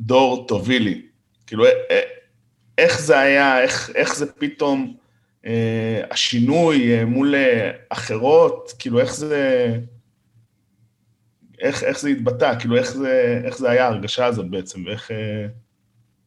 דור, 0.00 0.46
תובילי. 0.48 1.02
כאילו, 1.46 1.64
איך 2.78 3.00
זה 3.00 3.18
היה, 3.18 3.62
איך, 3.62 3.90
איך 3.94 4.16
זה 4.16 4.32
פתאום 4.32 4.96
אה, 5.46 6.02
השינוי 6.10 6.98
אה, 6.98 7.04
מול 7.04 7.34
אה, 7.34 7.70
אחרות, 7.88 8.72
כאילו, 8.78 9.00
איך 9.00 9.14
זה... 9.14 9.76
איך, 11.60 11.84
איך 11.84 12.00
זה 12.00 12.08
התבטא, 12.08 12.58
כאילו, 12.58 12.76
איך 12.76 12.92
זה, 12.92 13.40
איך 13.44 13.58
זה 13.58 13.70
היה, 13.70 13.84
ההרגשה 13.84 14.26
הזאת 14.26 14.50
בעצם, 14.50 14.86
ואיך... 14.86 15.10
אה, 15.10 15.46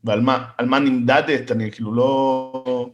ועל 0.03 0.21
מה, 0.21 0.45
מה 0.61 0.79
נמדדת, 0.79 1.51
אני 1.51 1.71
כאילו 1.71 1.93
לא... 1.93 2.89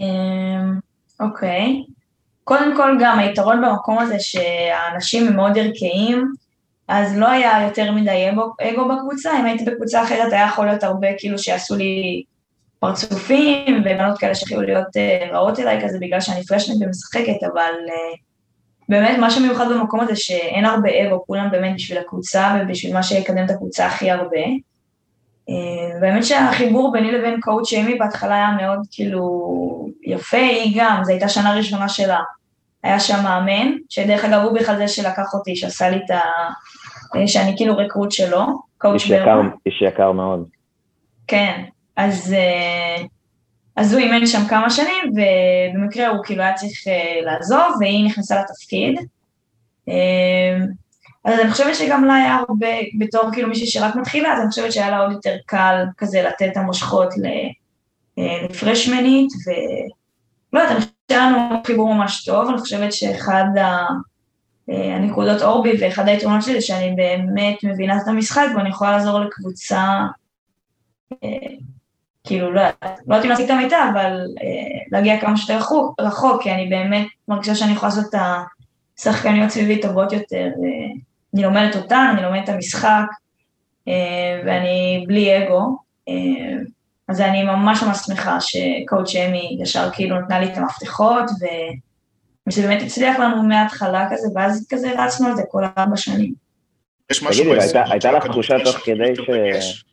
אמ, 0.00 0.78
אוקיי. 1.20 1.84
קודם 2.44 2.76
כל 2.76 2.96
גם 3.00 3.18
היתרון 3.18 3.62
במקום 3.62 3.98
הזה 3.98 4.16
שהאנשים 4.18 5.26
הם 5.26 5.36
מאוד 5.36 5.58
ערכיים, 5.58 6.32
אז 6.88 7.18
לא 7.18 7.28
היה 7.28 7.62
יותר 7.62 7.92
מדי 7.92 8.30
אגו, 8.30 8.52
אגו 8.62 8.88
בקבוצה, 8.88 9.30
אם 9.40 9.44
הייתי 9.44 9.64
בקבוצה 9.64 10.02
אחרת 10.02 10.32
היה 10.32 10.46
יכול 10.46 10.66
להיות 10.66 10.82
הרבה 10.82 11.08
כאילו 11.18 11.38
שיעשו 11.38 11.76
לי 11.76 12.22
פרצופים 12.78 13.80
ובנות 13.80 14.18
כאלה 14.18 14.34
שהתחילו 14.34 14.62
להיות 14.62 14.86
uh, 14.86 15.32
רעות 15.32 15.58
אליי 15.58 15.84
כזה 15.84 15.98
בגלל 16.00 16.20
שאני 16.20 16.44
פרשנית 16.44 16.78
ומשחקת, 16.80 17.42
אבל 17.52 17.72
uh, 17.88 18.18
באמת 18.88 19.18
מה 19.18 19.30
שמיוחד 19.30 19.64
במקום 19.68 20.00
הזה 20.00 20.16
שאין 20.16 20.64
הרבה 20.64 20.88
אגו, 21.06 21.24
כולם 21.26 21.48
באמת 21.50 21.74
בשביל 21.74 21.98
הקבוצה 21.98 22.56
ובשביל 22.60 22.94
מה 22.94 23.02
שיקדם 23.02 23.44
את 23.44 23.50
הקבוצה 23.50 23.86
הכי 23.86 24.10
הרבה. 24.10 24.40
באמת 26.00 26.24
שהחיבור 26.24 26.92
ביני 26.92 27.12
לבין 27.12 27.40
קואוצ' 27.40 27.72
אמי 27.72 27.94
בהתחלה 27.94 28.34
היה 28.34 28.50
מאוד 28.50 28.78
כאילו 28.90 29.52
יפה, 30.02 30.36
היא 30.36 30.80
גם, 30.80 31.00
זו 31.04 31.10
הייתה 31.12 31.28
שנה 31.28 31.54
ראשונה 31.54 31.88
שלה. 31.88 32.20
היה 32.82 33.00
שם 33.00 33.22
מאמן, 33.22 33.72
שדרך 33.88 34.24
אגב 34.24 34.42
הוא 34.42 34.52
בכלל 34.52 34.76
זה 34.76 34.88
שלקח 34.88 35.34
אותי, 35.34 35.56
שעשה 35.56 35.90
לי 35.90 35.96
את 35.96 36.10
ה... 36.10 36.20
שאני 37.26 37.56
כאילו 37.56 37.76
רקרוט 37.76 38.12
שלו, 38.12 38.46
קואוצ' 38.78 39.06
ברמן. 39.06 39.48
איש 39.66 39.82
יקר 39.82 40.12
מאוד. 40.12 40.44
כן, 41.26 41.64
אז, 41.96 42.34
אה, 42.38 43.04
אז 43.76 43.94
הוא 43.94 44.02
אימן 44.02 44.26
שם 44.26 44.48
כמה 44.48 44.70
שנים, 44.70 45.12
ובמקרה 45.12 46.08
הוא 46.08 46.24
כאילו 46.24 46.42
היה 46.42 46.54
צריך 46.54 46.88
אה, 46.88 47.20
לעזוב, 47.24 47.76
והיא 47.80 48.06
נכנסה 48.06 48.40
לתפקיד. 48.40 48.98
אה, 51.26 51.34
אז 51.34 51.40
אני 51.40 51.50
חושבת 51.50 51.76
שגם 51.76 52.04
לה 52.04 52.14
היה 52.14 52.34
הרבה, 52.34 52.66
בתור 52.98 53.22
כאילו 53.32 53.48
מישהי 53.48 53.66
שרק 53.66 53.96
מתחילה, 53.96 54.32
אז 54.32 54.40
אני 54.40 54.48
חושבת 54.48 54.72
שהיה 54.72 54.90
לה 54.90 54.98
עוד 54.98 55.12
יותר 55.12 55.36
קל 55.46 55.84
כזה 55.98 56.22
לתת 56.22 56.48
את 56.52 56.56
המושכות 56.56 57.08
לפרשמנית, 58.16 59.32
ולא 59.46 60.62
יודעת, 60.62 60.76
אני 60.76 60.80
חושבת 60.80 60.94
שהיה 61.08 61.30
לנו 61.30 61.62
חיבור 61.66 61.94
ממש 61.94 62.24
טוב, 62.24 62.48
אני 62.48 62.58
חושבת 62.58 62.92
שאחד 62.92 63.44
הנקודות 64.68 65.42
אור 65.42 65.62
בי 65.62 65.72
ואחד 65.80 66.08
היתרונות 66.08 66.42
שלי, 66.42 66.60
שאני 66.60 66.94
באמת 66.96 67.64
מבינה 67.64 67.96
את 67.96 68.08
המשחק 68.08 68.46
ואני 68.56 68.68
יכולה 68.68 68.90
לעזור 68.90 69.20
לקבוצה 69.20 70.00
כאילו, 72.24 72.52
לא 72.52 72.60
יודעת 72.60 73.24
אם 73.24 73.30
לעשות 73.30 73.46
את 73.46 73.50
המיטה, 73.50 73.90
אבל 73.92 74.26
אה, 74.42 74.78
להגיע 74.92 75.20
כמה 75.20 75.36
שיותר 75.36 75.56
רחוק, 75.56 76.00
רחוק, 76.00 76.42
כי 76.42 76.50
אני 76.52 76.66
באמת 76.66 77.06
מרגישה 77.28 77.54
שאני 77.54 77.72
יכולה 77.72 77.88
לעשות 77.88 78.14
את 78.14 78.20
השחקניות 78.98 79.50
סביבי 79.50 79.80
טובות 79.80 80.12
יותר. 80.12 80.44
אה, 80.44 81.00
אני 81.34 81.42
לומדת 81.42 81.76
אותן, 81.76 82.12
אני 82.12 82.22
לומדת 82.22 82.44
את 82.44 82.48
המשחק, 82.48 83.04
אה, 83.88 84.42
ואני 84.46 85.04
בלי 85.06 85.38
אגו. 85.38 85.78
אה, 86.08 86.14
אז 87.08 87.20
אני 87.20 87.42
ממש 87.42 87.82
ממש 87.82 87.98
שמחה 88.06 88.38
שקואוצ' 88.40 89.16
אמי 89.16 89.58
ישר 89.62 89.88
כאילו 89.92 90.20
נתנה 90.20 90.40
לי 90.40 90.52
את 90.52 90.56
המפתחות, 90.56 91.24
ו... 91.24 91.44
ושזה 92.46 92.68
באמת 92.68 92.82
הצליח 92.82 93.18
לנו 93.18 93.42
מההתחלה 93.42 94.08
כזה, 94.10 94.28
ואז 94.34 94.66
כזה 94.70 95.04
רצנו 95.04 95.26
על 95.26 95.36
זה 95.36 95.42
כל 95.48 95.64
ארבע 95.78 95.96
שנים. 95.96 96.34
יש 97.10 97.22
משהו 97.22 97.44
תגידי, 97.44 97.78
הייתה 97.90 98.12
לך 98.12 98.26
תחושה 98.26 98.56
תוך 98.64 98.76
כדי 98.76 99.14
ש... 99.60 99.84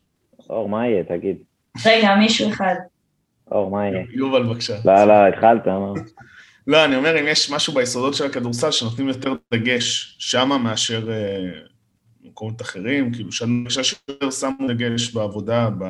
אור, 0.50 0.70
מה 0.70 0.88
יהיה? 0.88 1.04
תגיד. 1.04 1.38
רגע, 1.86 2.16
מישהו 2.16 2.50
אחד. 2.50 2.76
אור, 3.52 3.72
מה 3.72 3.88
יהיה? 3.88 4.04
יובל, 4.14 4.44
בבקשה. 4.44 4.74
לא, 4.86 5.06
לא, 5.06 5.28
התחלת, 5.28 5.68
מה? 5.68 5.94
לא, 6.70 6.86
אני 6.86 6.96
אומר, 6.96 7.20
אם 7.20 7.28
יש 7.28 7.52
משהו 7.52 7.74
ביסודות 7.74 8.14
של 8.14 8.26
הכדורסל 8.26 8.72
שנותנים 8.72 9.08
יותר 9.08 9.34
דגש 9.54 10.16
שמה 10.20 10.58
מאשר 10.58 11.12
אה, 11.12 11.50
במקומות 12.22 12.62
אחרים, 12.62 13.14
כאילו, 13.14 13.32
שאני 13.32 13.64
חושב 13.68 13.84
שיותר 13.84 14.32
שמו 14.32 14.68
דגש 14.68 15.14
בעבודה, 15.14 15.70
ב... 15.70 15.84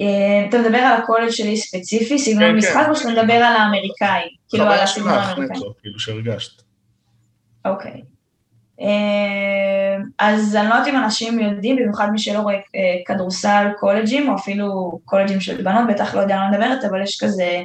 אה, 0.00 0.46
אתה 0.48 0.58
מדבר 0.58 0.78
על 0.78 1.02
הקולג' 1.02 1.30
שלי 1.30 1.56
ספציפי, 1.56 2.18
סגנון 2.18 2.50
כן, 2.50 2.56
משחק, 2.56 2.82
כן. 2.84 2.90
או 2.90 2.96
שאתה 2.96 3.08
מדבר 3.08 3.34
על 3.34 3.56
האמריקאי? 3.56 4.22
כאילו, 4.48 4.64
על 4.64 4.78
הסגנון 4.78 5.08
האמריקאי. 5.08 5.58
כאילו, 5.82 5.98
שהרגשת. 5.98 6.62
אוקיי. 7.64 8.02
אה, 8.80 9.96
אז 10.18 10.56
אני 10.56 10.68
לא 10.68 10.74
יודעת 10.74 10.88
אם 10.88 10.96
אנשים 10.96 11.40
יודעים, 11.40 11.76
במיוחד 11.76 12.08
מי 12.12 12.18
שלא 12.18 12.38
רואה 12.38 12.54
אה, 12.54 12.60
כדורסל 13.06 13.66
קולג'ים, 13.78 14.28
או 14.28 14.34
אפילו 14.34 14.98
קולג'ים 15.04 15.40
של 15.40 15.62
בנות, 15.62 15.88
בטח 15.88 16.14
לא 16.14 16.20
יודע 16.20 16.34
על 16.34 16.40
מה 16.40 16.50
מדברת, 16.50 16.84
אבל 16.84 17.02
יש 17.02 17.20
כזה 17.24 17.62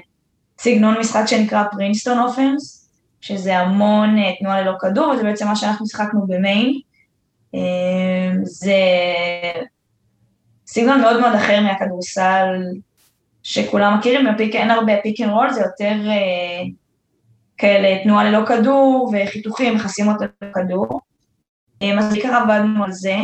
סגנון 0.63 0.99
משחק 0.99 1.23
שנקרא 1.25 1.63
Princeton 1.71 2.19
offense, 2.19 2.89
שזה 3.21 3.57
המון 3.57 4.17
אה, 4.17 4.35
תנועה 4.39 4.61
ללא 4.61 4.73
כדור, 4.79 5.09
וזה 5.09 5.23
בעצם 5.23 5.47
מה 5.47 5.55
שאנחנו 5.55 5.87
שיחקנו 5.87 6.27
במיין. 6.27 6.79
זה 8.43 8.73
סגנון 10.67 11.01
מאוד 11.01 11.19
מאוד 11.19 11.33
אחר 11.35 11.61
מהכדורסל 11.61 12.45
שכולם 13.43 13.97
מכירים, 13.97 14.27
אין 14.39 14.71
הרבה 14.71 14.93
pick 15.03 15.21
and 15.21 15.29
roll, 15.29 15.53
זה 15.53 15.61
יותר 15.61 15.95
כאלה 17.57 18.03
תנועה 18.03 18.23
ללא 18.23 18.45
כדור 18.45 19.13
וחיתוכים, 19.13 19.77
חסימות 19.77 20.15
ללא 20.21 20.53
כדור. 20.53 21.01
אה, 21.81 21.99
אז 21.99 22.13
בעיקר 22.13 22.35
עבדנו 22.35 22.83
על 22.83 22.91
זה. 22.91 23.15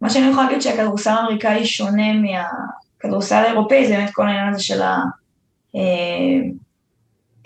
מה 0.00 0.10
שאני 0.10 0.30
יכולה 0.30 0.46
להגיד 0.46 0.62
שהכדורסל 0.62 1.10
האמריקאי 1.10 1.66
שונה 1.66 2.12
מהכדורסל 2.12 3.44
האירופאי, 3.44 3.86
זה 3.88 3.96
באמת 3.96 4.10
כל 4.12 4.26
העניין 4.26 4.48
הזה 4.48 4.62
של 4.62 4.82
ה... 4.82 4.96
אה, 5.76 6.50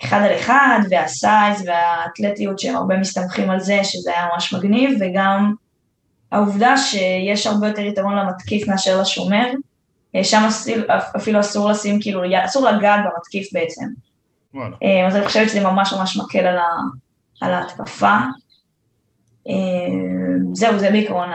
אחד 0.03 0.21
על 0.21 0.35
אחד, 0.35 0.79
והסייז 0.89 1.63
והאתלטיות 1.67 2.59
שהם 2.59 2.75
הרבה 2.75 2.97
מסתמכים 2.97 3.49
על 3.49 3.59
זה, 3.59 3.83
שזה 3.83 4.11
היה 4.11 4.27
ממש 4.33 4.53
מגניב, 4.53 4.97
וגם 4.99 5.53
העובדה 6.31 6.77
שיש 6.77 7.47
הרבה 7.47 7.67
יותר 7.67 7.81
יתרון 7.81 8.15
למתקיף 8.15 8.67
מאשר 8.67 9.01
לשומר, 9.01 9.51
אה, 10.15 10.23
שם 10.23 10.47
אפילו 11.17 11.39
אסור 11.39 11.69
לשים, 11.69 12.01
כאילו, 12.01 12.21
אסור 12.45 12.69
לגעת 12.69 12.99
במתקיף 13.05 13.53
בעצם. 13.53 13.85
אה, 14.55 15.07
אז 15.07 15.15
אני 15.15 15.25
חושבת 15.25 15.49
שזה 15.49 15.63
ממש 15.63 15.93
ממש 15.93 16.17
מקל 16.17 16.45
על, 16.45 16.57
ה, 16.57 16.67
על 17.41 17.53
ההתקפה. 17.53 18.17
זהו, 20.53 20.79
זה 20.79 20.91
בעיקרון 20.91 21.29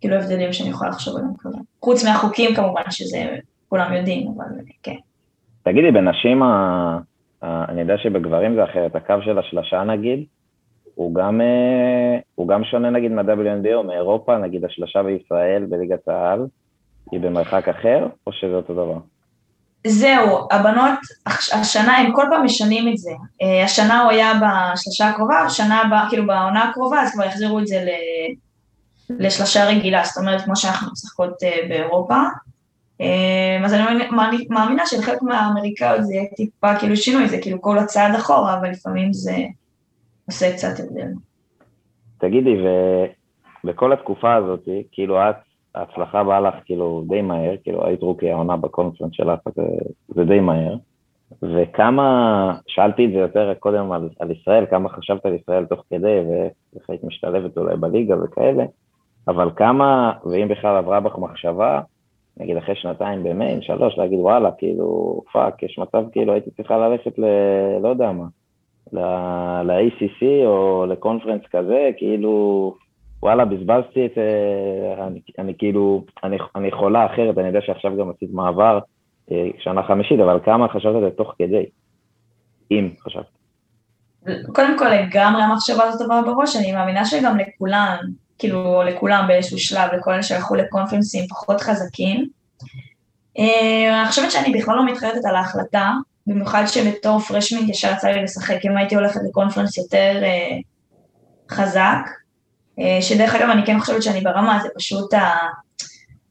כאילו 0.00 0.16
הבדלים 0.16 0.52
שאני 0.52 0.70
יכולה 0.70 0.90
לחשוב 0.90 1.16
עליהם 1.16 1.32
כזה. 1.38 1.58
חוץ 1.82 2.04
מהחוקים 2.04 2.54
כמובן, 2.54 2.82
שזה 2.90 3.36
כולם 3.68 3.92
יודעים, 3.92 4.34
אבל 4.36 4.46
כן. 4.82 4.96
תגידי, 5.62 5.90
בנשים, 5.90 6.42
ה... 6.42 6.98
אני 7.42 7.80
יודע 7.80 7.98
שבגברים 7.98 8.54
זה 8.54 8.64
אחרת, 8.64 8.96
הקו 8.96 9.14
של 9.24 9.38
השלשה 9.38 9.84
נגיד, 9.84 10.24
הוא 10.94 11.14
גם, 11.14 11.40
אה, 11.40 12.18
הוא 12.34 12.48
גם 12.48 12.64
שונה 12.64 12.90
נגיד 12.90 13.12
מה-WNBA 13.12 13.74
או 13.74 13.84
מאירופה, 13.84 14.38
נגיד 14.38 14.64
השלשה 14.64 15.02
בישראל 15.02 15.64
בליגת 15.68 16.08
העל, 16.08 16.46
היא 17.12 17.20
במרחק 17.20 17.68
אחר, 17.68 18.06
או 18.26 18.32
שזה 18.32 18.54
אותו 18.54 18.72
דבר? 18.72 18.98
זהו, 19.86 20.48
הבנות, 20.50 20.98
השנה 21.52 21.96
הם 21.96 22.12
כל 22.12 22.24
פעם 22.30 22.44
משנים 22.44 22.92
את 22.92 22.98
זה. 22.98 23.10
אה, 23.42 23.64
השנה 23.64 24.02
הוא 24.02 24.10
היה 24.10 24.32
בשלושה 24.34 25.08
הקרובה, 25.08 25.38
השנה 25.38 25.80
הבאה, 25.80 26.06
כאילו 26.08 26.26
בעונה 26.26 26.62
הקרובה, 26.68 27.02
אז 27.02 27.14
כבר 27.14 27.24
יחזירו 27.24 27.58
את 27.58 27.66
זה 27.66 27.86
לשלושה 29.10 29.64
רגילה, 29.64 30.04
זאת 30.04 30.16
אומרת, 30.16 30.40
כמו 30.40 30.56
שאנחנו 30.56 30.92
משחקות 30.92 31.42
אה, 31.42 31.68
באירופה. 31.68 32.16
אה, 33.00 33.60
אז 33.64 33.74
אני 33.74 34.46
מאמינה 34.50 34.86
שלחלק 34.86 35.22
מהאמריקאיות 35.22 36.04
זה 36.04 36.14
יהיה 36.14 36.26
טיפה 36.36 36.78
כאילו 36.78 36.96
שינוי, 36.96 37.28
זה 37.28 37.38
כאילו 37.42 37.62
כל 37.62 37.78
הצעד 37.78 38.14
אחורה, 38.14 38.58
אבל 38.58 38.70
לפעמים 38.70 39.12
זה 39.12 39.36
עושה 40.26 40.52
קצת 40.52 40.80
הבדל. 40.80 41.08
תגידי, 42.18 42.56
ובכל 43.64 43.92
התקופה 43.92 44.34
הזאת, 44.34 44.68
כאילו 44.92 45.30
את 45.30 45.36
ההצלחה 45.74 46.24
באה 46.24 46.40
לך 46.40 46.54
כאילו 46.64 47.04
די 47.08 47.22
מהר, 47.22 47.54
כאילו 47.62 47.86
היית 47.86 48.02
רוקי 48.02 48.30
העונה 48.30 48.56
בקונפרנס 48.56 49.10
שלך, 49.12 49.40
זה, 49.56 49.62
זה 50.08 50.24
די 50.24 50.40
מהר. 50.40 50.76
וכמה, 51.42 52.54
שאלתי 52.66 53.06
את 53.06 53.10
זה 53.12 53.18
יותר 53.18 53.54
קודם 53.58 53.92
על, 53.92 54.08
על 54.18 54.30
ישראל, 54.30 54.66
כמה 54.70 54.88
חשבת 54.88 55.26
על 55.26 55.34
ישראל 55.34 55.64
תוך 55.64 55.84
כדי, 55.90 56.18
ואיך 56.28 56.90
היית 56.90 57.04
משתלבת 57.04 57.58
אולי 57.58 57.76
בליגה 57.76 58.14
וכאלה, 58.24 58.64
אבל 59.28 59.50
כמה, 59.56 60.12
ואם 60.24 60.48
בכלל 60.48 60.76
עברה 60.76 61.00
בך 61.00 61.18
מחשבה, 61.18 61.80
נגיד 62.36 62.56
אחרי 62.56 62.76
שנתיים 62.76 63.22
במיין, 63.22 63.62
שלוש, 63.62 63.98
להגיד 63.98 64.18
וואלה, 64.18 64.50
כאילו, 64.58 65.20
fuck, 65.32 65.62
יש 65.62 65.78
מצב 65.78 66.04
כאילו 66.12 66.32
הייתי 66.32 66.50
צריכה 66.50 66.76
ללכת 66.76 67.18
ל... 67.18 67.24
לא 67.82 67.88
יודע 67.88 68.12
מה, 68.12 68.26
ל-ACC 69.62 70.24
או 70.46 70.86
ל 70.88 70.93
conference 70.93 71.42
כזה, 71.50 71.90
כאילו, 71.96 72.74
וואלה, 73.22 73.44
בזבזתי 73.44 74.06
את... 74.06 74.18
אה, 74.18 75.06
אני, 75.06 75.20
אני 75.38 75.54
כאילו, 75.58 76.04
אני, 76.24 76.36
אני 76.56 76.72
חולה 76.72 77.06
אחרת, 77.06 77.38
אני 77.38 77.46
יודע 77.46 77.60
שעכשיו 77.60 77.96
גם 77.96 78.10
עשית 78.10 78.30
מעבר 78.32 78.78
אה, 79.32 79.48
שנה 79.58 79.82
חמישית, 79.82 80.20
אבל 80.20 80.38
כמה 80.44 80.68
חשבת 80.68 80.94
על 80.94 81.00
זה 81.00 81.10
תוך 81.10 81.34
כדי? 81.38 81.66
אם 82.70 82.90
חשבת. 83.00 83.26
קודם 84.54 84.78
כל, 84.78 84.88
לגמרי 84.88 85.42
המחשבה 85.42 85.84
הזאת 85.84 86.00
עברה 86.00 86.22
בראש, 86.22 86.56
אני 86.56 86.72
מאמינה 86.72 87.04
שגם 87.04 87.38
לכולם, 87.38 87.96
כאילו 88.42 88.82
לכולם 88.82 89.24
באיזשהו 89.28 89.58
שלב, 89.58 89.90
לכל 89.92 90.12
אלה 90.12 90.22
שהלכו 90.22 90.54
לקונפרנסים 90.54 91.26
פחות 91.28 91.60
חזקים. 91.60 92.28
אה, 93.38 94.00
אני 94.00 94.08
חושבת 94.08 94.30
שאני 94.30 94.52
בכלל 94.52 94.76
לא 94.76 94.86
מתחרטת 94.86 95.24
על 95.24 95.36
ההחלטה, 95.36 95.90
במיוחד 96.26 96.64
שבתור 96.66 97.20
פרשמינט 97.20 97.68
ישר 97.68 97.92
יצא 97.92 98.08
לי 98.08 98.22
לשחק, 98.22 98.56
אם 98.64 98.76
הייתי 98.76 98.94
הולכת 98.94 99.20
לקונפרנס 99.28 99.78
יותר 99.78 100.22
uh, 100.22 101.54
חזק, 101.54 102.08
uh, 102.80 102.82
שדרך 103.00 103.34
אגב 103.34 103.50
אני 103.50 103.66
כן 103.66 103.80
חושבת 103.80 104.02
שאני 104.02 104.20
ברמה, 104.20 104.58
זה 104.62 104.68
פשוט 104.76 105.14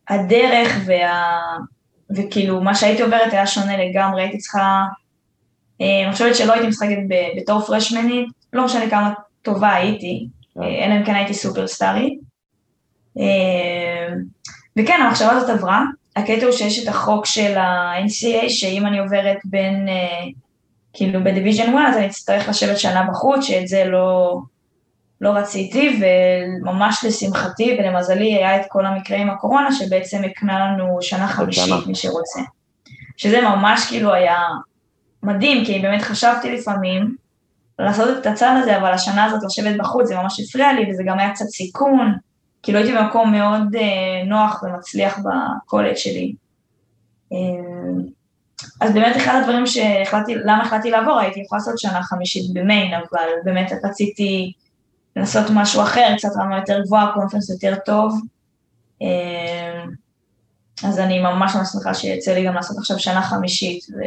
הדרך 0.10 0.78
וה, 0.86 1.38
וכאילו 2.16 2.62
מה 2.62 2.76
שהייתי 2.76 3.02
עוברת 3.02 3.34
היה 3.34 3.48
שונה 3.48 3.78
לגמרי, 3.78 4.22
הייתי 4.22 4.38
צריכה, 4.38 4.84
אני 5.82 6.12
חושבת 6.12 6.36
שלא 6.36 6.54
הייתי 6.54 6.68
משחקת 6.68 6.98
בתור 7.38 7.62
פרשמנית, 7.62 8.30
לא 8.54 8.66
משנה 8.66 8.90
כמה 8.90 9.14
טובה 9.42 9.74
הייתי, 9.74 10.28
אלא 10.64 10.96
אם 10.96 11.06
כן 11.06 11.16
הייתי 11.16 11.34
סופרסטארית. 11.34 12.20
וכן, 14.78 15.00
המחשבה 15.02 15.32
הזאת 15.32 15.50
עברה, 15.50 15.84
הקטע 16.16 16.46
הוא 16.46 16.52
שיש 16.52 16.84
את 16.84 16.88
החוק 16.88 17.26
של 17.26 17.58
ה-NCA, 17.58 18.50
שאם 18.50 18.88
אני 18.88 19.00
עוברת 19.00 19.38
בין, 19.46 19.88
uh, 19.88 20.32
כאילו 20.94 21.24
בדיוויז'ן 21.24 21.78
1, 21.78 21.78
אז 21.90 21.98
אני 21.98 22.06
אצטרך 22.06 22.50
לשבת 22.50 22.78
שנה 22.78 23.04
בחוץ, 23.04 23.46
שאת 23.46 23.68
זה 23.68 23.86
לא, 23.86 24.40
לא 25.22 25.30
רציתי, 25.30 26.00
וממש 26.02 27.06
לשמחתי 27.08 27.78
ולמזלי 27.80 28.36
היה 28.36 28.62
את 28.62 28.66
כל 28.70 28.86
המקרה 28.86 29.18
עם 29.18 29.30
הקורונה, 29.30 29.72
שבעצם 29.72 30.22
הקנה 30.24 30.60
לנו 30.60 30.98
שנה 31.02 31.28
חמישית, 31.28 31.88
מי 31.88 31.96
שרוצה. 31.96 32.42
שזה 33.18 33.42
ממש 33.42 33.86
כאילו 33.90 34.14
היה 34.14 34.38
מדהים, 35.24 35.66
כי 35.66 35.80
באמת 35.80 36.02
חשבתי 36.02 36.52
לפעמים 36.52 37.16
לעשות 37.86 38.18
את 38.18 38.26
הצד 38.26 38.56
הזה, 38.62 38.78
אבל 38.78 38.92
השנה 38.92 39.26
הזאת 39.26 39.44
לשבת 39.44 39.78
בחוץ 39.80 40.08
זה 40.08 40.16
ממש 40.16 40.40
הפריע 40.40 40.74
לי, 40.74 40.92
וזה 40.92 41.04
גם 41.06 41.20
היה 41.20 41.32
קצת 41.32 41.46
סיכון. 41.46 42.16
כאילו 42.64 42.80
הייתי 42.80 42.98
במקום 42.98 43.32
מאוד 43.32 43.76
uh, 43.76 44.28
נוח 44.28 44.64
ומצליח 44.64 45.20
בקולג' 45.20 45.96
שלי. 45.96 46.34
Uh, 47.34 47.36
אז 48.82 48.94
באמת 48.94 49.18
אחד 49.18 49.40
הדברים 49.42 49.68
שהחלטתי, 49.68 50.36
למה 50.36 50.64
החלטתי 50.64 50.92
לעבור, 50.92 51.20
הייתי 51.20 51.40
יכולה 51.40 51.60
לעשות 51.60 51.80
שנה 51.80 52.04
חמישית 52.04 52.54
במיין, 52.54 52.94
אבל 52.94 53.30
באמת 53.44 53.72
רציתי 53.84 54.54
לנסות 55.16 55.46
משהו 55.54 55.82
אחר, 55.82 56.14
קצת 56.18 56.30
רמה 56.38 56.58
יותר 56.58 56.82
גבוהה, 56.86 57.12
קונפרנס 57.14 57.50
יותר 57.50 57.76
טוב. 57.86 58.22
Uh, 59.04 59.06
אז 60.84 61.00
אני 61.00 61.20
ממש 61.20 61.56
ממש 61.56 61.68
שמחה 61.72 61.94
שיצא 61.94 62.34
לי 62.34 62.46
גם 62.46 62.56
לעשות 62.56 62.78
עכשיו 62.78 63.00
שנה 63.00 63.22
חמישית. 63.22 63.84
ו... 63.94 64.02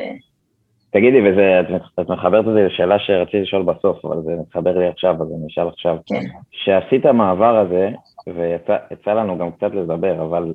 תגידי, 0.94 1.20
וזה, 1.20 1.60
את, 1.60 2.10
מחברת 2.10 2.48
את 2.48 2.52
זה 2.52 2.62
לשאלה 2.62 2.98
שרציתי 2.98 3.40
לשאול 3.40 3.62
בסוף, 3.62 4.04
אבל 4.04 4.22
זה 4.22 4.32
מתחבר 4.40 4.78
לי 4.78 4.86
עכשיו, 4.86 5.14
אז 5.22 5.28
אני 5.38 5.46
אשאל 5.46 5.68
עכשיו. 5.68 5.96
כן. 6.06 6.20
שעשית 6.50 7.06
המעבר 7.06 7.56
הזה, 7.56 7.90
ויצא 8.26 9.12
לנו 9.12 9.38
גם 9.38 9.50
קצת 9.50 9.74
לדבר, 9.74 10.22
אבל 10.22 10.52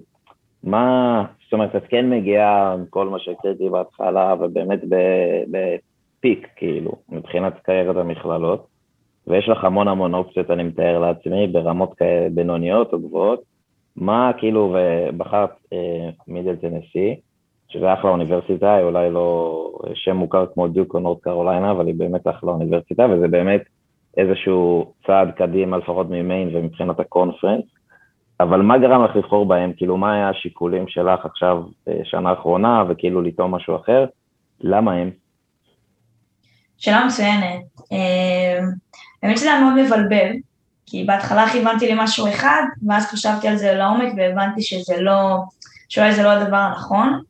מה, 0.63 1.25
זאת 1.43 1.53
אומרת, 1.53 1.75
את 1.75 1.83
כן 1.89 2.09
מגיעה 2.09 2.73
עם 2.73 2.85
כל 2.89 3.07
מה 3.07 3.19
שהקראתי 3.19 3.69
בהתחלה, 3.69 4.35
ובאמת 4.39 4.79
בפיק, 5.51 6.47
כאילו, 6.55 6.91
מבחינת 7.09 7.53
קריירת 7.63 7.95
המכללות, 7.95 8.67
ויש 9.27 9.49
לך 9.49 9.63
המון 9.63 9.87
המון 9.87 10.13
אופציות, 10.13 10.51
אני 10.51 10.63
מתאר 10.63 10.99
לעצמי, 10.99 11.47
ברמות 11.47 11.93
כאלה 11.93 12.29
בינוניות 12.29 12.93
או 12.93 12.99
גבוהות. 12.99 13.41
מה, 13.95 14.31
כאילו, 14.37 14.75
ובחרת 14.75 15.51
אה, 15.73 16.09
מידל 16.27 16.55
טנסי, 16.55 17.19
שזה 17.69 17.93
אחלה 17.93 18.09
אוניברסיטה, 18.09 18.75
היא 18.75 18.83
אולי 18.83 19.11
לא 19.11 19.71
שם 19.93 20.15
מוכר 20.15 20.45
כמו 20.53 20.67
דיוק 20.67 20.93
או 20.93 20.99
נורד 20.99 21.19
קרוליינה, 21.21 21.71
אבל 21.71 21.87
היא 21.87 21.95
באמת 21.97 22.27
אחלה 22.27 22.51
אוניברסיטה, 22.51 23.05
וזה 23.11 23.27
באמת 23.27 23.61
איזשהו 24.17 24.93
צעד 25.07 25.31
קדימה, 25.37 25.77
לפחות 25.77 26.07
ממיין 26.09 26.55
ומבחינת 26.55 26.99
הקונפרנס, 26.99 27.63
אבל 28.39 28.61
מה 28.61 28.77
גרם 28.77 29.03
לך 29.03 29.15
לבחור 29.15 29.45
בהם? 29.45 29.73
כאילו, 29.77 29.97
מה 29.97 30.13
היה 30.13 30.29
השיקולים 30.29 30.87
שלך 30.87 31.25
עכשיו, 31.25 31.63
אה, 31.87 31.99
שנה 32.03 32.29
האחרונה, 32.29 32.83
וכאילו 32.89 33.21
לטעום 33.21 33.55
משהו 33.55 33.75
אחר? 33.75 34.05
למה 34.61 34.93
הם? 34.93 35.11
שאלה 36.77 37.05
מצוינת. 37.05 37.63
אה, 37.91 38.59
האמת 39.23 39.37
שזה 39.37 39.53
היה 39.53 39.61
מאוד 39.61 39.85
מבלבל, 39.85 40.31
כי 40.85 41.03
בהתחלה 41.03 41.49
כיוונתי 41.49 41.91
למשהו 41.91 42.27
אחד, 42.27 42.63
ואז 42.87 43.07
חשבתי 43.11 43.47
על 43.47 43.55
זה 43.55 43.73
לעומק 43.73 44.13
והבנתי 44.17 44.61
שזה 44.61 45.01
לא, 45.01 45.37
שאולי 45.89 46.13
זה 46.13 46.23
לא 46.23 46.29
הדבר 46.29 46.57
הנכון. 46.57 47.21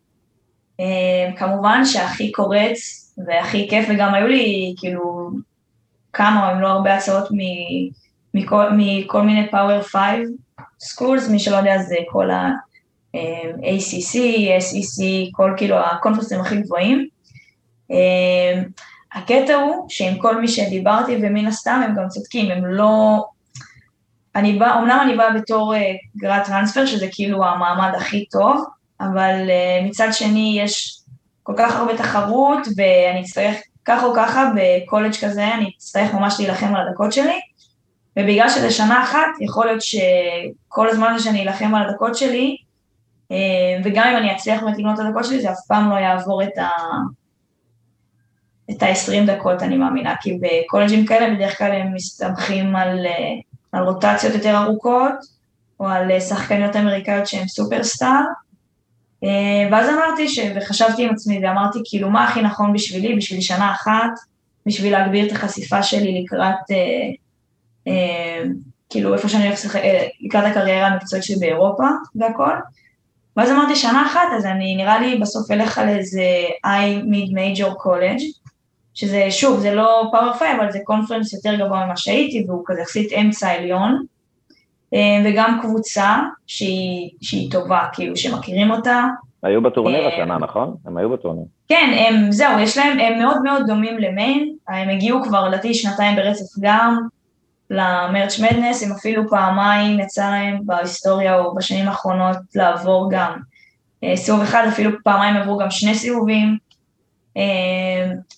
אה, 0.79 1.31
כמובן 1.37 1.85
שהכי 1.85 2.31
קורץ 2.31 2.79
והכי 3.27 3.67
כיף, 3.69 3.85
וגם 3.89 4.13
היו 4.13 4.27
לי 4.27 4.73
כאילו 4.77 5.29
כמה, 6.13 6.51
אם 6.51 6.61
לא 6.61 6.67
הרבה 6.67 6.95
הצעות 6.95 7.29
מכל, 8.33 8.65
מכל 8.77 9.21
מיני 9.21 9.51
פאוור 9.51 9.81
5 9.81 10.01
סקולס, 10.79 11.29
מי 11.29 11.39
שלא 11.39 11.55
יודע 11.55 11.77
זה 11.77 11.95
כל 12.09 12.31
ה-ACC, 12.31 14.15
SEC, 14.59 15.03
כל 15.31 15.53
כאילו 15.57 15.75
הקונפרסים 15.79 16.39
הכי 16.39 16.61
גבוהים. 16.61 17.07
אה, 17.91 18.61
הקטע 19.13 19.55
הוא 19.55 19.85
שעם 19.89 20.17
כל 20.17 20.41
מי 20.41 20.47
שדיברתי, 20.47 21.15
ומן 21.15 21.45
הסתם 21.45 21.81
הם 21.85 21.95
גם 21.95 22.07
צודקים, 22.07 22.51
הם 22.51 22.65
לא... 22.65 23.25
אני 24.35 24.53
באה, 24.53 24.79
אמנם 24.79 24.99
אני 25.03 25.17
באה 25.17 25.33
בתור 25.33 25.73
uh, 25.75 26.45
טרנספר, 26.45 26.85
שזה 26.85 27.07
כאילו 27.11 27.45
המעמד 27.45 27.91
הכי 27.97 28.25
טוב, 28.25 28.65
אבל 29.01 29.47
uh, 29.47 29.87
מצד 29.87 30.07
שני 30.11 30.59
יש 30.63 31.01
כל 31.43 31.53
כך 31.57 31.75
הרבה 31.75 31.97
תחרות, 31.97 32.67
ואני 32.75 33.21
אצטרך 33.21 33.55
ככה 33.85 34.05
או 34.05 34.13
ככה 34.15 34.51
בקולג' 34.55 35.13
כזה 35.21 35.53
אני 35.53 35.71
אצטרך 35.77 36.13
ממש 36.13 36.35
להילחם 36.39 36.75
על 36.75 36.87
הדקות 36.87 37.13
שלי, 37.13 37.39
ובגלל 38.19 38.49
שזה 38.49 38.71
שנה 38.71 39.03
אחת, 39.03 39.27
יכול 39.41 39.65
להיות 39.65 39.81
שכל 39.81 40.89
הזמן 40.89 41.19
שאני 41.19 41.43
אלחם 41.43 41.75
על 41.75 41.89
הדקות 41.89 42.15
שלי, 42.15 42.57
אה, 43.31 43.37
וגם 43.83 44.07
אם 44.07 44.17
אני 44.17 44.35
אצליח 44.35 44.63
באמת 44.63 44.77
לגנות 44.77 44.99
את 44.99 45.05
הדקות 45.05 45.25
שלי, 45.25 45.41
זה 45.41 45.51
אף 45.51 45.59
פעם 45.67 45.89
לא 45.89 45.95
יעבור 45.95 46.43
את 46.43 46.57
ה... 46.57 46.69
את 48.71 48.83
ה-20 48.83 49.25
דקות, 49.27 49.63
אני 49.63 49.77
מאמינה, 49.77 50.15
כי 50.21 50.39
בקולג'ים 50.41 51.05
כאלה 51.05 51.35
בדרך 51.35 51.57
כלל 51.57 51.71
הם 51.71 51.93
מסתמכים 51.93 52.75
על, 52.75 53.05
אה, 53.05 53.33
על 53.71 53.83
רוטציות 53.83 54.33
יותר 54.33 54.57
ארוכות, 54.57 55.13
או 55.79 55.87
על 55.87 56.11
אה, 56.11 56.21
שחקניות 56.21 56.75
אמריקאיות 56.75 57.27
שהן 57.27 57.47
סופרסטאר, 57.47 58.07
אה, 58.07 58.23
ואז 59.71 59.89
אמרתי, 59.89 60.27
ש... 60.27 60.39
וחשבתי 60.55 61.03
עם 61.03 61.09
עצמי 61.09 61.45
ואמרתי, 61.45 61.79
כאילו, 61.85 62.09
מה 62.09 62.23
הכי 62.23 62.41
נכון 62.41 62.73
בשבילי, 62.73 63.15
בשביל 63.15 63.41
שנה 63.41 63.71
אחת, 63.71 64.11
בשביל 64.65 64.93
להגביר 64.93 65.27
את 65.27 65.31
החשיפה 65.31 65.83
שלי 65.83 66.23
לקראת, 66.23 66.71
אה, 66.71 67.09
אה, 67.87 68.43
כאילו, 68.89 69.13
איפה 69.13 69.29
שאני 69.29 69.47
הולכת 69.47 69.75
אה, 69.75 70.07
לקראת 70.21 70.43
הקריירה 70.45 70.87
המקצועית 70.87 71.23
שלי 71.23 71.35
באירופה 71.35 71.87
והכל. 72.15 72.55
ואז 73.37 73.51
אמרתי, 73.51 73.75
שנה 73.75 74.05
אחת, 74.05 74.27
אז 74.37 74.45
אני, 74.45 74.75
נראה 74.75 74.99
לי, 74.99 75.17
בסוף 75.17 75.51
אלך 75.51 75.77
על 75.77 75.89
איזה 75.89 76.23
I 76.65 77.03
mid 77.03 77.31
major 77.33 77.69
college, 77.69 78.23
שזה, 78.93 79.31
שוב, 79.31 79.59
זה 79.59 79.75
לא 79.75 80.09
פאוור 80.11 80.33
פיי, 80.33 80.55
אבל 80.55 80.71
זה 80.71 80.79
קונפרנס 80.83 81.33
יותר 81.33 81.55
גבוה 81.55 81.85
ממה 81.85 81.97
שהייתי, 81.97 82.45
והוא 82.47 82.63
כזה 82.65 82.81
יחסית 82.81 83.13
אמצע 83.13 83.51
עליון. 83.51 84.05
אה, 84.93 85.21
וגם 85.25 85.59
קבוצה 85.61 86.17
שהיא, 86.47 87.09
שהיא 87.21 87.51
טובה, 87.51 87.85
כאילו, 87.93 88.17
שמכירים 88.17 88.71
אותה. 88.71 89.03
היו 89.43 89.61
בטורניר 89.61 90.01
אה, 90.01 90.07
השנה, 90.07 90.37
נכון? 90.37 90.75
הם 90.85 90.97
היו 90.97 91.09
בטורניר. 91.09 91.45
כן, 91.67 91.91
הם, 91.95 92.31
זהו, 92.31 92.59
יש 92.59 92.77
להם, 92.77 92.99
הם 92.99 93.19
מאוד 93.19 93.41
מאוד 93.43 93.67
דומים 93.67 93.97
למיין, 93.97 94.55
הם 94.67 94.89
הגיעו 94.89 95.23
כבר, 95.23 95.47
לדעתי, 95.47 95.73
שנתיים 95.73 96.15
ברצף 96.15 96.59
גם 96.59 97.07
למרץ' 97.69 98.39
מדנס, 98.39 98.83
הם 98.83 98.91
אפילו 98.91 99.29
פעמיים 99.29 99.99
יצא 99.99 100.29
להם 100.29 100.59
בהיסטוריה 100.65 101.39
או 101.39 101.55
בשנים 101.55 101.87
האחרונות 101.87 102.37
לעבור 102.55 103.09
גם 103.11 103.39
אה, 104.03 104.17
סיבוב 104.17 104.41
אחד, 104.41 104.65
אפילו 104.67 104.91
פעמיים 105.03 105.35
עברו 105.35 105.57
גם 105.57 105.71
שני 105.71 105.95
סיבובים. 105.95 106.57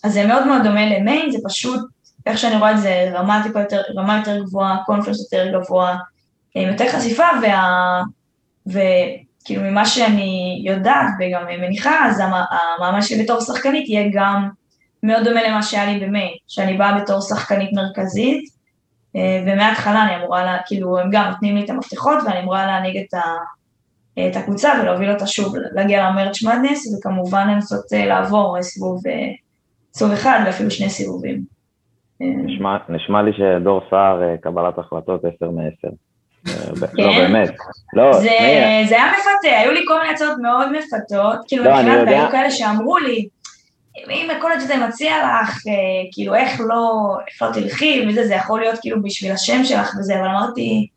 אז 0.03 0.13
זה 0.13 0.27
מאוד 0.27 0.47
מאוד 0.47 0.63
דומה 0.63 0.85
למיין, 0.85 1.31
זה 1.31 1.37
פשוט, 1.43 1.79
איך 2.25 2.37
שאני 2.37 2.57
רואה 2.57 2.71
את 2.71 2.77
זה, 2.77 3.11
רמה 3.13 3.41
טיפה 3.43 3.59
יותר, 3.59 3.81
רמה 3.95 4.17
יותר 4.17 4.43
גבוהה, 4.43 4.77
קונפרנס 4.85 5.19
יותר 5.19 5.59
גבוה, 5.59 5.97
יותר 6.55 6.85
חשיפה, 6.89 7.23
וה... 7.41 8.01
וכאילו 8.67 9.63
ממה 9.63 9.85
שאני 9.85 10.61
יודעת 10.65 11.07
וגם 11.19 11.43
מניחה, 11.61 12.05
אז 12.05 12.23
המעמד 12.79 13.01
שלי 13.01 13.23
בתור 13.23 13.41
שחקנית 13.41 13.89
יהיה 13.89 14.09
גם 14.13 14.49
מאוד 15.03 15.23
דומה 15.23 15.43
למה 15.47 15.63
שהיה 15.63 15.85
לי 15.85 16.05
במיין, 16.05 16.33
שאני 16.47 16.77
באה 16.77 16.99
בתור 17.01 17.21
שחקנית 17.21 17.73
מרכזית, 17.73 18.43
אה, 19.15 19.43
ומההתחלה 19.45 20.03
אני 20.03 20.15
אמורה, 20.15 20.45
לה, 20.45 20.57
כאילו 20.65 20.99
הם 20.99 21.09
גם 21.11 21.29
נותנים 21.29 21.55
לי 21.55 21.65
את 21.65 21.69
המפתחות 21.69 22.17
ואני 22.25 22.39
אמורה 22.39 22.65
להנהיג 22.65 22.97
את, 22.97 23.13
ה, 23.13 23.21
את 24.27 24.35
הקבוצה 24.35 24.71
ולהוביל 24.81 25.11
אותה 25.11 25.27
שוב, 25.27 25.55
להגיע 25.71 26.09
למרץ' 26.09 26.43
מדנס, 26.43 26.93
וכמובן 26.93 27.47
לנסות 27.49 27.85
לעבור 27.91 28.61
סיבוב, 28.61 29.01
סיבוב 29.93 30.13
אחד 30.13 30.39
ואפילו 30.45 30.71
שני 30.71 30.89
סיבובים. 30.89 31.41
נשמע, 32.19 32.77
נשמע 32.89 33.21
לי 33.21 33.31
שדור 33.33 33.81
סער 33.89 34.21
קבלת 34.41 34.77
החלטות 34.77 35.21
10 35.35 35.51
מ-10. 35.51 35.91
לא, 36.45 36.87
כן? 36.97 37.17
באמת. 37.17 37.49
לא, 37.93 38.13
זה, 38.13 38.29
זה 38.89 38.95
היה 38.95 39.11
מפתה, 39.11 39.59
היו 39.59 39.71
לי 39.71 39.81
כל 39.87 39.99
מיני 40.01 40.13
הצעות 40.13 40.37
מאוד 40.41 40.71
מפתות, 40.71 41.37
כאילו, 41.47 41.63
לא, 41.63 41.71
מבחינת, 41.71 41.99
יודע. 41.99 42.11
היו 42.21 42.31
כאלה 42.31 42.51
שאמרו 42.51 42.97
לי, 42.97 43.27
אם 44.09 44.27
הקולג' 44.37 44.57
הזה 44.57 44.77
מציע 44.77 45.13
לך, 45.17 45.49
אה, 45.67 45.73
כאילו, 46.11 46.35
איך 46.35 46.61
לא, 46.67 46.91
איך 47.27 47.41
לא 47.41 47.47
תלכי, 47.53 48.05
וזה, 48.09 48.27
זה 48.27 48.33
יכול 48.35 48.59
להיות 48.59 48.79
כאילו 48.81 49.03
בשביל 49.03 49.31
השם 49.31 49.63
שלך 49.63 49.95
וזה, 49.99 50.19
אבל 50.19 50.27
אמרתי, 50.27 50.87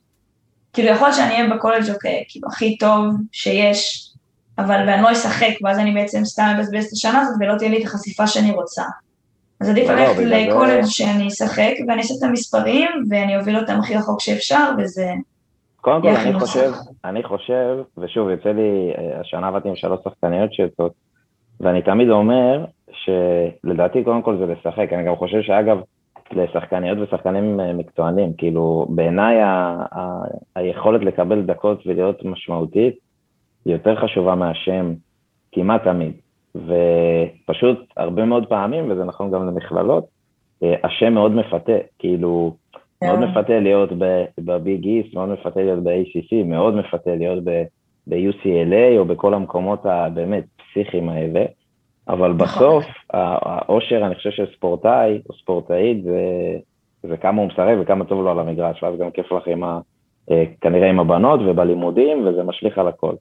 כאילו, 0.72 0.88
יכול 0.88 1.08
להיות 1.08 1.16
שאני 1.16 1.34
אהיה 1.34 1.54
בקולג' 1.54 1.90
אוקיי, 1.90 2.24
כאילו, 2.28 2.48
הכי 2.48 2.76
טוב 2.78 3.04
שיש, 3.32 4.10
אבל 4.58 4.84
ואני 4.88 5.02
לא 5.02 5.12
אשחק, 5.12 5.54
ואז 5.62 5.78
אני 5.78 5.90
בעצם 5.92 6.24
סתם 6.24 6.54
אבזבז 6.56 6.84
את 6.84 6.92
השנה 6.92 7.20
הזאת 7.20 7.34
ולא 7.40 7.58
תהיה 7.58 7.70
לי 7.70 7.80
את 7.82 7.86
החשיפה 7.86 8.26
שאני 8.26 8.50
רוצה. 8.50 8.82
אז 9.60 9.68
עדיף 9.68 9.88
לא, 9.88 9.94
ללכת 9.94 10.16
בגלל 10.16 10.28
זה- 10.28 10.36
לקולג' 10.48 10.84
שאני 10.84 11.28
אשחק, 11.28 11.72
ואני 11.88 12.02
אעשה 12.02 12.14
את 12.18 12.22
המספרים, 12.22 12.88
ואני 13.10 13.36
אוביל 13.36 13.58
אותם 13.58 13.80
הכי 13.80 13.96
רחוק 13.96 14.20
שאפשר, 14.20 14.70
וזה... 14.78 15.10
קודם 15.84 16.02
כל, 16.02 16.08
אני 16.08 16.40
חושב. 16.40 16.70
אני 17.04 17.22
חושב, 17.22 17.78
ושוב, 17.98 18.28
יוצא 18.28 18.48
לי, 18.48 18.92
אה, 18.98 19.20
השנה 19.20 19.48
עבדתי 19.48 19.68
עם 19.68 19.76
שלוש 19.76 20.00
שחקניות 20.04 20.52
שיוצאות, 20.52 20.92
ואני 21.60 21.82
תמיד 21.82 22.10
אומר 22.10 22.64
שלדעתי, 22.92 24.04
קודם 24.04 24.22
כל 24.22 24.36
זה 24.38 24.46
לשחק. 24.46 24.92
אני 24.92 25.04
גם 25.04 25.16
חושב 25.16 25.42
שאגב, 25.42 25.78
לשחקניות 26.32 26.98
ושחקנים 26.98 27.60
אה, 27.60 27.72
מקצוענים, 27.72 28.32
כאילו, 28.38 28.86
בעיניי 28.88 29.40
ה- 29.40 29.84
ה- 29.92 30.24
היכולת 30.56 31.00
לקבל 31.04 31.42
דקות 31.42 31.86
ולהיות 31.86 32.24
משמעותית 32.24 32.94
היא 33.64 33.72
יותר 33.72 33.96
חשובה 33.96 34.34
מהשם 34.34 34.94
כמעט 35.52 35.84
תמיד. 35.84 36.12
ופשוט 36.54 37.78
הרבה 37.96 38.24
מאוד 38.24 38.46
פעמים, 38.46 38.90
וזה 38.90 39.04
נכון 39.04 39.30
גם 39.30 39.46
למכללות, 39.46 40.04
אה, 40.62 40.74
השם 40.84 41.14
מאוד 41.14 41.32
מפתה, 41.32 41.72
כאילו, 41.98 42.56
מאוד 43.02 43.18
כן. 43.18 43.24
מפתה 43.24 43.60
להיות 43.60 43.90
בביג 44.38 44.84
איסט, 44.84 45.14
מאוד 45.14 45.28
מפתה 45.28 45.62
להיות 45.62 45.82
ב-ACC, 45.82 46.44
מאוד 46.44 46.74
מפתה 46.74 47.14
להיות 47.14 47.44
ב-UCLA 47.44 48.98
או 48.98 49.04
בכל 49.04 49.34
המקומות 49.34 49.86
הבאמת 49.86 50.44
פסיכיים 50.56 51.08
האלה, 51.08 51.44
אבל 52.08 52.32
נכון. 52.32 52.38
בסוף 52.38 52.84
ה- 53.12 53.50
האושר, 53.50 54.06
אני 54.06 54.14
חושב 54.14 54.30
של 54.30 54.46
ספורטאי 54.56 55.20
או 55.28 55.34
ספורטאית 55.34 56.02
זה, 56.04 56.20
זה 57.02 57.16
כמה 57.16 57.40
הוא 57.40 57.48
משחק 57.48 57.74
וכמה 57.80 58.04
טוב 58.04 58.24
לו 58.24 58.30
על 58.30 58.38
המגרש, 58.38 58.82
ואז 58.82 58.98
גם 58.98 59.10
כיף 59.10 59.32
לך 59.32 59.46
עם 59.46 59.64
ה, 59.64 59.80
אה, 60.30 60.44
כנראה 60.60 60.88
עם 60.90 61.00
הבנות 61.00 61.40
ובלימודים, 61.46 62.26
וזה 62.26 62.42
משליך 62.42 62.78
על 62.78 62.88
הכל. 62.88 63.14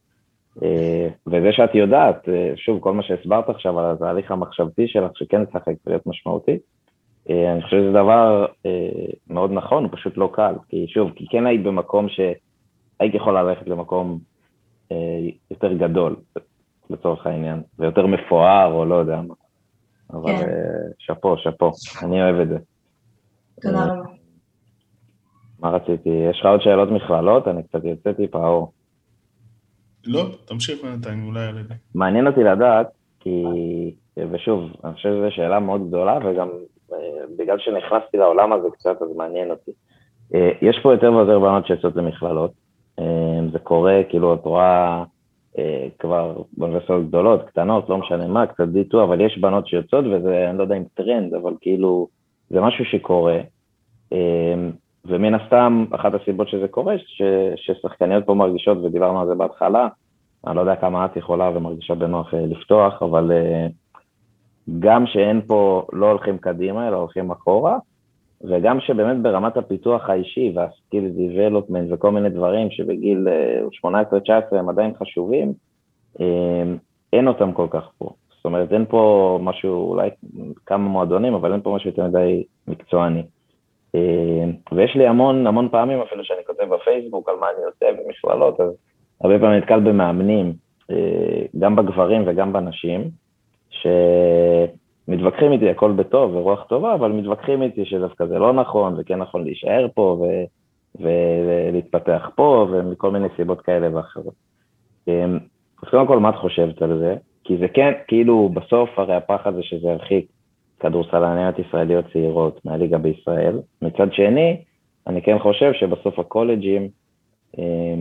אה, 0.64 1.08
וזה 1.28 1.52
שאת 1.52 1.76
יודעת, 1.76 2.30
אה, 2.30 2.52
שוב, 2.56 2.80
כל 2.80 2.94
מה 2.94 3.04
שהסברת 3.04 3.50
עכשיו 3.50 3.80
על 3.80 3.92
התהליך 3.92 4.32
המחשבתי 4.32 4.88
שלך, 4.88 5.12
שכן 5.16 5.42
לשחק 5.42 5.74
ולהיות 5.86 6.08
משמעותי, 6.08 6.52
אה, 6.52 6.58
אני 7.30 7.62
חושב 7.62 7.78
שזה 7.78 7.90
דבר 7.90 8.46
אה, 8.66 9.06
מאוד 9.30 9.52
נכון, 9.52 9.84
הוא 9.84 9.92
פשוט 9.92 10.18
לא 10.18 10.30
קל. 10.34 10.54
כי 10.70 10.86
שוב, 10.88 11.12
כי 11.16 11.26
כן 11.30 11.46
היית 11.46 11.64
במקום 11.64 12.08
שהיית 12.10 13.16
יכולה 13.16 13.44
ללכת 13.44 13.68
למקום 13.68 14.20
אה, 14.92 15.30
יותר 15.52 15.74
גדול, 15.74 16.16
לצורך 16.90 17.28
העניין, 17.28 17.62
ויותר 17.80 18.06
מפואר, 18.06 18.74
או 18.74 18.86
לא 18.86 18.96
יודע 18.96 19.22
מה. 19.22 19.34
אבל 20.14 20.38
כן. 20.38 20.50
אה, 20.50 20.92
שאפו, 21.00 21.38
שאפו, 21.38 21.72
אני 22.04 22.24
אוהב 22.24 22.40
את 22.40 22.50
זה. 22.50 22.58
תודה 23.62 23.78
אה, 23.78 23.86
רבה. 23.86 24.10
מה 25.60 25.70
רציתי? 25.70 26.10
יש 26.10 26.40
לך 26.40 26.46
עוד 26.46 26.62
שאלות 26.62 26.90
מכללות? 26.92 27.48
אני 27.48 27.64
קצת 27.64 27.84
יוצא 27.84 28.14
טיפה 28.14 28.48
אור. 28.48 28.72
לא, 30.06 30.26
תמשיך 30.46 30.84
בינתיים, 30.84 31.28
אולי 31.28 31.46
על 31.46 31.58
ידי. 31.58 31.74
מעניין 31.96 32.28
אותי 32.28 32.44
לדעת, 32.44 32.88
כי, 33.20 33.44
ושוב, 34.32 34.72
אני 34.84 34.94
חושב 34.94 35.10
שזו 35.10 35.36
שאלה 35.36 35.60
מאוד 35.60 35.88
גדולה, 35.88 36.18
וגם 36.18 36.48
אה, 36.48 36.54
בגלל 37.38 37.60
שנכנסתי 37.60 38.18
לעולם 38.18 38.54
הזה 38.54 38.68
קצת, 38.72 39.02
אז 39.02 39.16
מעניין 39.16 39.52
אותי. 39.52 39.72
אה, 40.36 40.52
יש 40.62 40.80
פה 40.84 40.94
יותר 40.94 41.14
ויותר 41.14 41.40
בנות 41.40 41.68
שיוצאות 41.68 41.96
למכללות. 41.96 42.52
אה, 43.00 43.40
זה 43.52 43.60
קורה, 43.60 44.02
כאילו, 44.10 44.34
את 44.34 44.46
רואה 44.46 45.04
אה, 45.58 45.88
כבר 46.00 46.42
באוניברסיטאות 46.58 47.08
גדולות, 47.08 47.44
קטנות, 47.48 47.90
לא 47.90 47.98
משנה 47.98 48.28
מה, 48.28 48.48
קצת 48.48 48.64
D2, 48.64 48.98
אבל 49.04 49.22
יש 49.22 49.38
בנות 49.38 49.68
שיוצאות, 49.68 50.06
וזה, 50.06 50.50
אני 50.50 50.58
לא 50.58 50.64
יודע 50.64 50.76
אם 50.76 50.84
טרנד, 50.94 51.34
אבל 51.34 51.54
כאילו, 51.62 52.08
זה 52.50 52.62
משהו 52.62 52.86
שקורה. 52.86 53.40
ומן 55.06 55.34
הסתם, 55.34 55.86
אחת 55.92 56.14
הסיבות 56.14 56.50
שזה 56.50 56.68
קורה, 56.68 56.96
ש, 56.98 57.22
ששחקניות 57.56 58.26
פה 58.26 58.34
מרגישות, 58.34 58.78
ודיברנו 58.78 59.22
על 59.22 59.28
זה 59.28 59.36
בהתחלה, 59.36 59.88
אני 60.48 60.56
לא 60.56 60.62
יודע 60.62 60.76
כמה 60.76 61.06
את 61.06 61.18
יכולה 61.18 61.52
ומרגישה 61.56 61.96
בנוח 61.96 62.34
לפתוח, 62.34 63.04
אבל 63.04 63.32
גם 64.80 65.06
שאין 65.08 65.42
פה, 65.48 65.88
לא 65.94 66.10
הולכים 66.10 66.38
קדימה, 66.38 66.88
אלא 66.88 66.98
הולכים 66.98 67.32
אחורה, 67.32 67.78
וגם 68.44 68.80
שבאמת 68.80 69.22
ברמת 69.22 69.58
הפיתוח 69.58 70.10
האישי 70.10 70.54
והסקיל 70.56 71.10
דיבלופמנט 71.10 71.88
וכל 71.92 72.12
מיני 72.12 72.30
דברים 72.30 72.72
שבגיל 72.72 73.28
אה, 73.28 73.92
18-19 74.52 74.56
הם 74.56 74.70
עדיין 74.70 74.94
חשובים, 75.00 75.54
אה, 76.22 76.64
אין 77.14 77.28
אותם 77.28 77.52
כל 77.52 77.68
כך 77.70 77.90
פה. 77.98 78.10
זאת 78.36 78.46
אומרת, 78.46 78.74
אין 78.74 78.86
פה 78.86 79.40
משהו, 79.42 79.90
אולי 79.90 80.10
כמה 80.66 80.90
מועדונים, 80.90 81.34
אבל 81.34 81.52
אין 81.52 81.62
פה 81.62 81.76
משהו 81.76 81.90
יותר 81.90 82.08
מדי 82.08 82.44
מקצועני. 82.68 83.24
אה, 83.96 84.46
ויש 84.72 84.96
לי 84.96 85.08
המון, 85.08 85.48
המון 85.48 85.70
פעמים 85.70 86.02
אפילו 86.02 86.24
שאני 86.24 86.40
כותב 86.48 86.64
בפייסבוק 86.64 87.30
על 87.30 87.36
מה 87.36 87.48
אני 87.56 87.66
עושה 87.66 88.02
במכללות, 88.04 88.60
אז 88.60 88.70
הרבה 89.22 89.40
פעמים 89.40 89.58
נתקל 89.58 89.80
במאמנים, 89.80 90.54
אה, 90.92 91.46
גם 91.60 91.76
בגברים 91.76 92.24
וגם 92.26 92.54
בנשים, 92.54 93.10
שמתווכחים 95.08 95.52
איתי 95.52 95.70
הכל 95.70 95.92
בטוב 95.92 96.36
ורוח 96.36 96.64
טובה, 96.64 96.94
אבל 96.94 97.12
מתווכחים 97.12 97.62
איתי 97.62 97.86
שדווקא 97.86 98.26
זה 98.26 98.40
לא 98.40 98.54
נכון, 98.54 98.96
וכן 98.98 99.20
נכון 99.20 99.44
להישאר 99.44 99.88
פה 99.94 100.18
ו- 100.22 100.46
ולהתפתח 101.00 102.30
פה, 102.36 102.68
ומכל 102.72 103.12
מיני 103.12 103.28
סיבות 103.36 103.62
כאלה 103.62 103.96
ואחרות. 103.96 104.34
אה, 105.08 105.26
אז 105.84 105.90
קודם 105.90 106.08
כל, 106.08 106.20
מה 106.20 106.30
את 106.30 106.36
חושבת 106.36 106.82
על 106.82 107.00
זה? 107.00 107.16
כי 107.44 107.58
זה 107.58 107.68
כן, 107.68 107.92
כאילו, 108.08 108.50
בסוף 108.54 108.90
הרי 109.00 109.16
הפחד 109.16 109.56
זה 109.56 109.64
שזה 109.64 109.88
ירחיק 109.88 110.26
כדורסלניות 110.80 111.60
ישראליות 111.60 112.06
צעירות 112.14 112.66
מהליגה 112.66 112.98
בישראל. 112.98 113.60
מצד 113.82 114.14
שני, 114.14 114.58
אני 115.08 115.22
כן 115.22 115.40
חושב 115.40 115.74
שבסוף 115.74 116.20
הקולג'ים 116.20 116.90
אה, 117.60 117.96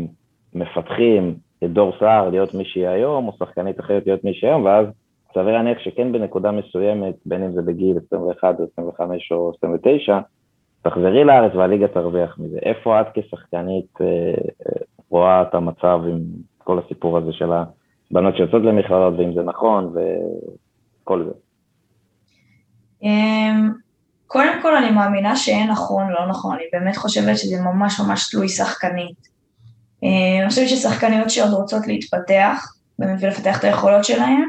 מפתחים 0.55 1.35
את 1.65 1.73
דור 1.73 1.93
סער 2.01 2.31
להיות 2.31 2.55
מי 2.55 2.65
שהיא 2.65 2.89
היום, 2.89 3.29
או 3.29 3.33
שחקנית 3.39 3.81
אחרת 3.81 4.07
להיות 4.07 4.25
מי 4.25 4.35
שהיא 4.35 4.51
היום, 4.51 4.65
ואז 4.65 4.87
סביר 5.35 5.53
להניח 5.53 5.79
שכן 5.79 6.13
בנקודה 6.13 6.51
מסוימת, 6.51 7.15
בין 7.27 7.43
אם 7.43 7.53
זה 7.53 7.63
בגיל 7.63 7.97
21 8.07 8.61
או 8.61 8.65
25 8.73 9.33
או 9.33 9.53
29, 9.57 10.19
תחזרי 10.83 11.25
לארץ 11.25 11.55
והליגה 11.55 11.89
תרוויח 11.89 12.39
מזה. 12.39 12.59
איפה 12.63 13.01
את 13.01 13.07
כשחקנית 13.15 14.01
אה, 14.01 14.07
אה, 14.07 14.83
רואה 15.11 15.43
את 15.43 15.55
המצב 15.55 16.01
עם 16.09 16.19
כל 16.59 16.79
הסיפור 16.79 17.19
הזה 17.19 17.33
של 17.33 17.51
הבנות 17.53 18.37
שיוצאות 18.37 18.63
למכללות, 18.63 19.15
ואם 19.19 19.35
זה 19.35 19.43
נכון, 19.43 19.95
וכל 21.03 21.25
זה? 21.25 21.33
אמ, 23.03 23.73
קודם 24.27 24.63
כל 24.63 24.77
אני 24.77 24.91
מאמינה 24.91 25.37
שאין 25.37 25.71
נכון, 25.71 26.11
לא 26.11 26.27
נכון, 26.29 26.55
אני 26.55 26.65
באמת 26.73 26.97
חושבת 26.97 27.39
שזה 27.39 27.57
ממש 27.61 28.01
ממש 28.01 28.31
תלוי 28.31 28.49
שחקנית. 28.49 29.29
אמ, 30.03 30.09
אני 30.41 30.49
חושבת 30.49 30.69
ששחקניות 30.69 31.31
שעוד 31.31 31.53
רוצות 31.53 31.87
להתפתח 31.87 32.75
באמת 32.99 33.19
ולפתח 33.23 33.59
את 33.59 33.65
היכולות 33.65 34.05
שלהן, 34.05 34.49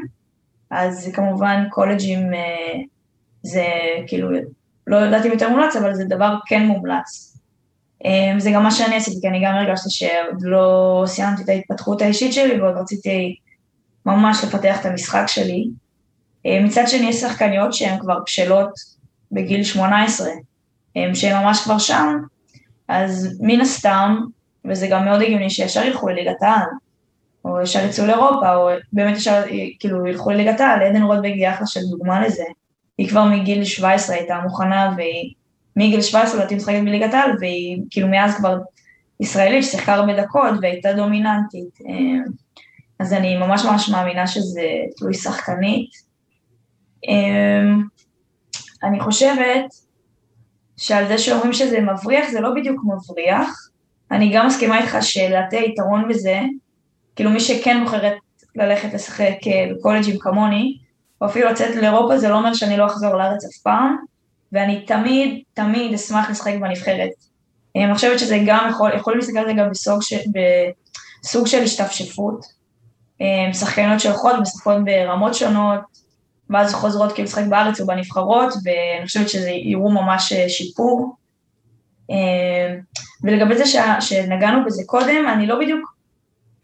אז 0.74 1.10
כמובן 1.12 1.64
קולג'ים 1.70 2.34
אה, 2.34 2.80
זה 3.42 3.66
כאילו, 4.06 4.28
לא 4.86 4.96
יודעת 4.96 5.26
אם 5.26 5.30
יותר 5.32 5.48
מומלץ, 5.48 5.76
אבל 5.76 5.94
זה 5.94 6.04
דבר 6.04 6.34
כן 6.46 6.66
מומלץ. 6.66 7.38
אמ, 8.04 8.40
זה 8.40 8.50
גם 8.54 8.62
מה 8.62 8.70
שאני 8.70 8.96
עשיתי, 8.96 9.20
כי 9.20 9.28
אני 9.28 9.44
גם 9.44 9.54
הרגשתי 9.54 9.90
שעוד 9.90 10.42
לא 10.42 11.02
סיימתי 11.06 11.42
את 11.42 11.48
ההתפתחות 11.48 12.02
האישית 12.02 12.32
שלי 12.32 12.60
ועוד 12.60 12.76
רציתי 12.76 13.36
ממש 14.06 14.44
לפתח 14.44 14.80
את 14.80 14.86
המשחק 14.86 15.24
שלי. 15.26 15.64
אה, 16.46 16.60
מצד 16.64 16.84
שני 16.86 17.06
יש 17.06 17.16
שחקניות 17.16 17.72
שהן 17.72 17.98
כבר 17.98 18.18
בשלות 18.26 18.70
בגיל 19.32 19.64
18, 19.64 20.28
אה, 20.96 21.14
שהן 21.14 21.42
ממש 21.42 21.60
כבר 21.64 21.78
שם, 21.78 22.16
אז 22.88 23.38
מן 23.40 23.60
הסתם, 23.60 24.20
וזה 24.64 24.86
גם 24.90 25.04
מאוד 25.04 25.22
הגיוני 25.22 25.50
שישר 25.50 25.82
ילכו 25.82 26.08
לליגת 26.08 26.42
העל, 26.42 26.68
או 27.44 27.60
ישר 27.60 27.84
יצאו 27.84 28.06
לאירופה, 28.06 28.54
או 28.54 28.68
באמת 28.92 29.16
ישר 29.16 29.42
כאילו 29.80 30.06
ילכו 30.06 30.30
לליגת 30.30 30.60
העל, 30.60 30.82
עדן 30.82 31.02
רוטבג 31.02 31.24
היא 31.24 31.48
אחלה 31.48 31.66
של 31.66 31.80
דוגמה 31.90 32.26
לזה. 32.26 32.44
היא 32.98 33.08
כבר 33.08 33.24
מגיל 33.24 33.64
17 33.64 34.16
הייתה 34.16 34.40
מוכנה, 34.42 34.94
והיא 34.96 35.34
מגיל 35.76 36.02
17 36.02 36.38
לדעתי 36.38 36.54
משחקת 36.54 36.80
בליגת 36.84 37.14
העל, 37.14 37.30
והיא 37.40 37.82
כאילו 37.90 38.08
מאז 38.08 38.34
כבר 38.34 38.58
ישראלית 39.20 39.64
ששיחקה 39.64 39.94
הרבה 39.94 40.22
דקות 40.22 40.54
והייתה 40.62 40.92
דומיננטית. 40.92 41.78
אה, 41.88 42.24
אז 42.98 43.12
אני 43.12 43.36
ממש 43.36 43.64
ממש 43.64 43.88
מאמינה 43.88 44.26
שזה 44.26 44.62
תלוי 44.96 45.14
שחקנית. 45.14 45.90
אמ, 47.08 47.82
אני 48.82 49.00
חושבת 49.00 49.64
שעל 50.76 51.08
זה 51.08 51.18
שאומרים 51.18 51.52
שזה 51.52 51.80
מבריח, 51.80 52.30
זה 52.30 52.40
לא 52.40 52.50
בדיוק 52.54 52.82
מבריח. 52.84 53.68
אני 54.10 54.32
גם 54.34 54.46
מסכימה 54.46 54.78
איתך 54.78 54.96
שלדעתי 55.00 55.56
היתרון 55.56 56.08
בזה, 56.08 56.40
כאילו 57.16 57.30
מי 57.30 57.40
שכן 57.40 57.84
בוחרת 57.84 58.14
ללכת 58.56 58.94
לשחק 58.94 59.36
בקולג'ים 59.70 60.18
כמוני, 60.18 60.78
או 61.20 61.26
אפילו 61.26 61.48
לצאת 61.50 61.76
לאירופה, 61.76 62.18
זה 62.18 62.28
לא 62.28 62.34
אומר 62.34 62.54
שאני 62.54 62.76
לא 62.76 62.86
אחזור 62.86 63.14
לארץ 63.14 63.44
אף 63.44 63.62
פעם, 63.62 63.96
ואני 64.52 64.84
תמיד, 64.86 65.42
תמיד 65.54 65.94
אשמח 65.94 66.30
לשחק 66.30 66.54
בנבחרת. 66.60 67.10
אני 67.76 67.94
חושבת 67.94 68.18
שזה 68.18 68.38
גם 68.46 68.66
יכול, 68.70 68.90
יכולים 68.96 69.18
להסתכל 69.18 69.38
על 69.38 69.46
זה 69.46 69.52
גם 69.52 69.70
בסוג, 69.70 70.02
ש, 70.02 70.14
בסוג 71.22 71.46
של 71.46 71.62
השתפשפות. 71.62 72.46
שחקניות 73.52 74.00
שהולכות 74.00 74.34
משחקות 74.40 74.76
ברמות 74.84 75.34
שונות, 75.34 75.80
ואז 76.50 76.74
חוזרות 76.74 77.12
כאילו 77.12 77.28
לשחק 77.28 77.44
בארץ 77.48 77.80
או 77.80 77.86
בנבחרות, 77.86 78.54
ואני 78.64 79.06
חושבת 79.06 79.28
שזה 79.28 79.50
יראו 79.50 79.90
ממש 79.90 80.32
שיפור. 80.48 81.16
ולגבי 83.22 83.58
זה 83.58 83.64
שנגענו 84.00 84.64
בזה 84.64 84.82
קודם, 84.86 85.24
אני 85.32 85.46
לא 85.46 85.58
בדיוק 85.58 85.93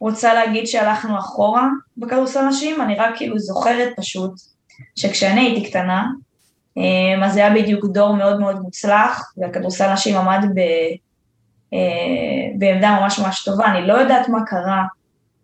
רוצה 0.00 0.34
להגיד 0.34 0.66
שהלכנו 0.66 1.18
אחורה 1.18 1.68
בכדורסל 1.96 2.48
נשים, 2.48 2.80
אני 2.80 2.94
רק 2.94 3.16
כאילו 3.16 3.38
זוכרת 3.38 3.88
פשוט 3.96 4.32
שכשאני 4.96 5.40
הייתי 5.40 5.70
קטנה, 5.70 6.06
אמ, 6.76 7.22
אז 7.22 7.36
היה 7.36 7.54
בדיוק 7.54 7.84
דור 7.86 8.16
מאוד 8.16 8.40
מאוד 8.40 8.60
מוצלח, 8.60 9.32
והכדורסל 9.36 9.92
נשים 9.92 10.16
עמד 10.16 10.44
ב, 10.54 10.58
אה, 11.72 12.58
בעמדה 12.58 12.98
ממש 13.00 13.18
ממש 13.18 13.44
טובה, 13.44 13.66
אני 13.66 13.86
לא 13.86 13.92
יודעת 13.92 14.28
מה 14.28 14.38
קרה, 14.46 14.84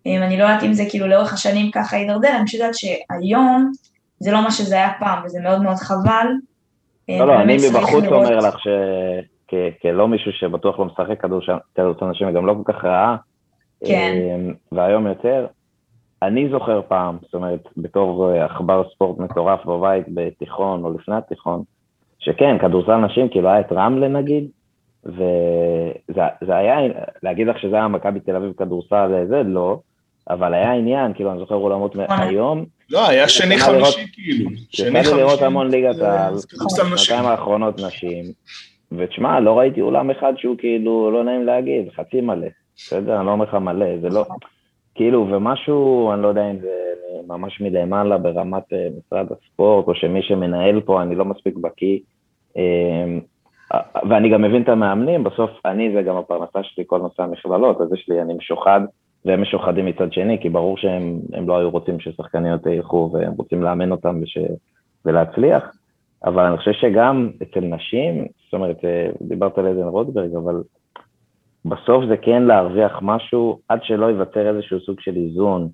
אמ, 0.07 0.23
אני 0.23 0.37
לא 0.39 0.45
יודעת 0.45 0.63
אם 0.63 0.73
זה 0.73 0.85
כאילו 0.91 1.07
לאורך 1.07 1.33
השנים 1.33 1.71
ככה 1.71 1.97
הידרדר, 1.97 2.37
אני 2.37 2.47
פשוט 2.47 2.61
יודעת 2.61 2.75
שהיום 2.75 3.73
זה 4.19 4.33
לא 4.33 4.43
מה 4.43 4.51
שזה 4.51 4.75
היה 4.75 4.93
פעם, 4.99 5.25
וזה 5.25 5.41
מאוד 5.43 5.63
מאוד 5.63 5.77
חבל. 5.77 6.27
אמ, 7.09 7.19
לא, 7.19 7.27
לא, 7.27 7.41
אני 7.41 7.57
מבחוץ 7.57 8.05
אומר 8.05 8.37
לך 8.39 8.55
שכלא 8.59 10.09
מישהו 10.09 10.33
שבטוח 10.33 10.79
לא 10.79 10.85
משחק 10.85 11.21
כדורסל 11.75 12.07
נשים 12.11 12.29
וגם 12.29 12.47
לא 12.47 12.55
כל 12.65 12.73
כך 12.73 12.85
רעה, 12.85 13.17
כן. 13.85 14.43
והיום 14.73 15.07
יותר, 15.07 15.47
אני 16.23 16.49
זוכר 16.49 16.81
פעם, 16.89 17.17
זאת 17.23 17.35
אומרת, 17.35 17.69
בתור 17.77 18.33
אה, 18.33 18.45
עכבר 18.45 18.83
ספורט 18.95 19.19
מטורף 19.19 19.65
בבית 19.65 20.07
בתיכון 20.15 20.85
או 20.85 20.95
לפני 20.99 21.15
התיכון, 21.15 21.63
שכן, 22.19 22.59
כדורסל 22.59 22.97
נשים, 22.97 23.29
כאילו 23.29 23.49
היה 23.49 23.61
את 23.61 23.73
רמלה 23.73 24.09
נגיד, 24.09 24.45
וזה 25.05 26.57
היה, 26.57 26.77
להגיד 27.23 27.47
לך 27.47 27.59
שזה 27.59 27.77
היה 27.77 27.89
מכבי 27.89 28.21
תל 28.21 28.37
אביב 28.37 28.53
כדורסל, 28.53 29.15
אה, 29.15 29.27
זה 29.27 29.43
לא, 29.43 29.79
אבל 30.31 30.55
היה 30.55 30.73
עניין, 30.73 31.15
כאילו, 31.15 31.31
אני 31.31 31.39
זוכר 31.39 31.55
אולמות 31.55 31.97
נכון. 31.97 32.21
היום. 32.21 32.65
לא, 32.91 33.09
היה 33.09 33.29
שני 33.29 33.59
חמישי 33.59 34.13
כאילו. 34.13 34.51
שני 34.71 34.91
חמישי. 34.91 35.17
לראות 35.17 35.43
המון 35.43 35.71
ליגת 35.71 35.99
העל, 35.99 36.35
שנתיים 36.97 37.25
האחרונות 37.25 37.81
נשים, 37.81 38.25
ותשמע, 38.93 39.41
לא 39.41 39.59
ראיתי 39.59 39.81
אולם 39.81 40.11
אחד 40.11 40.33
שהוא 40.37 40.57
כאילו, 40.59 41.11
לא 41.11 41.25
נעים 41.25 41.47
להגיד, 41.47 41.89
חצי 41.97 42.21
מלא. 42.21 42.47
בסדר, 42.77 43.17
אני 43.17 43.27
לא 43.27 43.31
אומר 43.31 43.45
לך 43.45 43.55
מלא, 43.55 43.99
זה 44.01 44.09
לא... 44.09 44.25
כאילו, 44.95 45.27
ומשהו, 45.31 46.13
אני 46.13 46.23
לא 46.23 46.29
יודע 46.29 46.51
אם 46.51 46.59
זה 46.59 46.87
ממש 47.27 47.61
מלמעלה 47.61 48.19
ברמת 48.19 48.73
אה, 48.73 48.89
משרד 48.99 49.27
הספורט, 49.33 49.89
או 49.89 49.95
שמי 49.95 50.23
שמנהל 50.23 50.81
פה, 50.81 51.03
אני 51.03 51.15
לא 51.15 51.25
מספיק 51.25 51.57
בקיא. 51.57 51.99
אמ, 52.57 53.21
ואני 54.09 54.31
גם 54.31 54.43
מבין 54.43 54.63
את 54.63 54.69
המאמנים, 54.69 55.25
בסוף 55.25 55.51
אני 55.65 55.93
זה 55.95 56.03
גם 56.03 56.17
הפרנסה 56.17 56.59
שלי, 56.63 56.85
כל 56.87 56.99
נושא 56.99 57.23
המכללות, 57.23 57.81
אז 57.81 57.93
יש 57.93 58.09
לי, 58.09 58.23
אני 58.23 58.35
משוחד, 58.35 58.81
והם 59.25 59.43
משוחדים 59.43 59.87
מצד 59.87 60.13
שני, 60.13 60.39
כי 60.41 60.49
ברור 60.49 60.77
שהם 60.79 61.21
לא 61.47 61.59
היו 61.59 61.71
רוצים 61.71 62.01
ששחקניות 62.01 62.67
ילכו, 62.67 63.11
והם 63.13 63.33
רוצים 63.33 63.63
לאמן 63.63 63.93
אותם 63.93 64.21
וש, 64.23 64.39
ולהצליח. 65.05 65.65
אבל 66.25 66.45
אני 66.45 66.57
חושב 66.57 66.73
שגם 66.73 67.31
אצל 67.43 67.61
נשים, 67.61 68.27
זאת 68.45 68.55
אומרת, 68.55 68.85
אה, 68.85 69.09
דיברת 69.23 69.59
על 69.59 69.67
עדן 69.67 69.83
רוטברג, 69.83 70.35
אבל 70.35 70.63
בסוף 71.69 72.05
זה 72.09 72.17
כן 72.17 72.43
להרוויח 72.43 72.99
משהו 73.03 73.59
עד 73.69 73.81
שלא 73.83 74.07
ייווצר 74.07 74.49
איזשהו 74.49 74.81
סוג 74.81 75.01
של 75.01 75.17
איזון, 75.17 75.69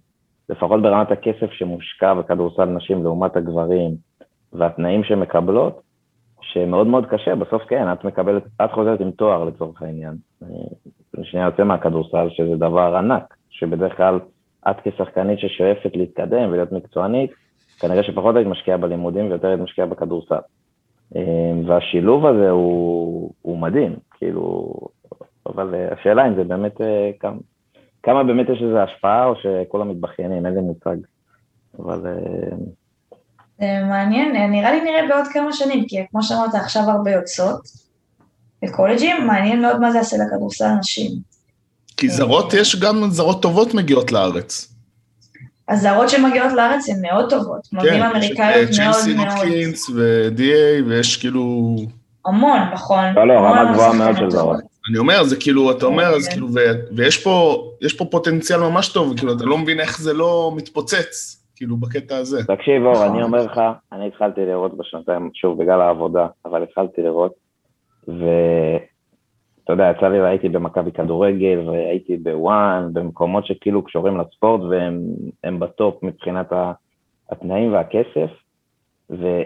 לפחות 0.49 0.83
ברמת 0.83 1.11
הכסף 1.11 1.53
שמושקע 1.53 2.15
בכדורסל 2.15 2.65
נשים 2.65 3.03
לעומת 3.03 3.37
הגברים, 3.37 3.95
והתנאים 4.53 5.05
שמקבלות, 5.05 5.81
שמאוד 6.41 6.87
מאוד 6.87 7.07
קשה, 7.07 7.35
בסוף 7.35 7.63
כן, 7.63 7.93
את 7.93 8.05
מקבלת, 8.05 8.43
את 8.65 8.73
חוזרת 8.73 9.01
עם 9.01 9.11
תואר 9.11 9.45
לצורך 9.45 9.83
העניין. 9.83 10.15
אני 10.43 11.25
שנייה 11.25 11.47
יוצא 11.47 11.65
מהכדורסל, 11.65 12.29
שזה 12.31 12.57
דבר 12.57 12.97
ענק, 12.97 13.35
שבדרך 13.51 13.97
כלל 13.97 14.21
את 14.71 14.77
כשחקנית 14.85 15.39
ששואפת 15.39 15.97
להתקדם 15.97 16.49
ולהיות 16.51 16.73
מקצוענית, 16.73 17.31
כנראה 17.81 18.03
שפחות 18.03 18.37
היית 18.37 18.49
משקיעה 18.49 18.79
בלימודים 18.79 19.31
ויותר 19.31 19.49
היית 19.49 19.61
משקיעה 19.61 19.87
בכדורסל. 19.87 20.41
והשילוב 21.67 22.27
הזה 22.27 22.51
הוא, 22.51 23.33
הוא 23.43 23.59
מדהים, 23.59 23.97
כאילו, 24.19 24.73
אבל 25.47 25.75
אה, 25.75 25.89
השאלה 25.93 26.27
אם 26.27 26.35
זה 26.37 26.45
באמת, 26.45 26.81
אה, 26.81 27.11
כמה, 27.21 27.37
כמה 28.03 28.25
באמת 28.25 28.47
יש 28.49 28.63
לזה 28.63 28.83
השפעה, 28.83 29.27
או 29.27 29.35
שכולם 29.43 29.89
מתבכיינים, 29.89 30.47
אין 30.47 30.55
לי 30.55 30.61
מושג. 30.61 30.97
אבל... 31.79 32.07
אה, 32.07 32.57
זה 33.59 33.85
מעניין, 33.89 34.51
נראה 34.51 34.73
לי 34.73 34.81
נראה 34.81 35.09
בעוד 35.09 35.27
כמה 35.33 35.53
שנים, 35.53 35.85
כי 35.89 35.97
כמו 36.11 36.23
שאמרת, 36.23 36.55
עכשיו 36.55 36.83
הרבה 36.83 37.11
יוצאות 37.11 37.61
בקולג'ים, 38.63 39.27
מעניין 39.27 39.63
מאוד 39.63 39.81
מה 39.81 39.91
זה 39.91 39.99
יעשה 39.99 40.17
לכדורסל 40.17 40.69
נשים. 40.81 41.11
כי 41.97 42.09
זרות, 42.09 42.55
יש 42.55 42.81
גם 42.81 43.11
זרות 43.11 43.43
טובות 43.43 43.75
מגיעות 43.75 44.13
לארץ. 44.13 44.75
הזרות 45.69 46.11
שמגיעות 46.11 46.53
לארץ 46.53 46.89
הן 46.89 46.97
מאוד 47.03 47.31
טובות, 47.31 47.67
כן, 47.67 47.77
מגיעים 47.77 48.03
אמריקאיות 48.03 48.71
מאוד 48.79 48.87
מאוד. 48.87 48.95
צ'לסי 48.95 49.15
נוטקינס 49.15 49.91
ו-DA, 49.91 50.89
ויש 50.89 51.17
כאילו... 51.17 51.77
המון, 52.27 52.61
נכון. 52.73 53.05
לא, 53.15 53.29
לא, 53.29 53.33
רמה 53.33 53.73
גבוהה 53.73 53.93
מאוד 53.93 54.17
של 54.17 54.31
זרות. 54.31 54.72
אני 54.91 54.99
אומר, 54.99 55.25
זה 55.25 55.37
כאילו, 55.41 55.71
אתה 55.71 55.87
אומר, 55.87 56.05
אז 56.05 56.29
כאילו, 56.29 56.47
ויש 56.97 57.25
פה, 57.25 57.65
יש 57.81 57.99
פה 57.99 58.05
פוטנציאל 58.05 58.61
ממש 58.61 58.93
טוב, 58.93 59.17
כאילו, 59.17 59.33
אתה 59.33 59.45
לא 59.45 59.59
מבין 59.59 59.81
איך 59.81 59.99
זה 60.01 60.13
לא 60.13 60.53
מתפוצץ, 60.57 61.45
כאילו, 61.57 61.77
בקטע 61.77 62.17
הזה. 62.17 62.45
תקשיב, 62.47 62.85
אור, 62.85 63.07
אני 63.07 63.23
אומר 63.23 63.45
לך, 63.45 63.61
אני 63.93 64.07
התחלתי 64.07 64.41
לראות 64.47 64.77
בשנתיים, 64.77 65.31
שוב, 65.35 65.63
בגלל 65.63 65.81
העבודה, 65.81 66.27
אבל 66.45 66.63
התחלתי 66.63 67.03
לראות, 67.03 67.33
ואתה 68.09 69.73
יודע, 69.73 69.93
יצא 69.97 70.09
לי, 70.09 70.21
והייתי 70.21 70.49
במכבי 70.49 70.93
כדורגל, 70.93 71.59
והייתי 71.67 72.17
בוואן, 72.17 72.89
במקומות 72.93 73.47
שכאילו 73.47 73.83
קשורים 73.83 74.21
לספורט, 74.21 74.61
והם 74.61 75.61
בטופ 75.61 76.03
מבחינת 76.03 76.53
התנאים 77.31 77.73
והכסף, 77.73 78.31
ו... 79.11 79.43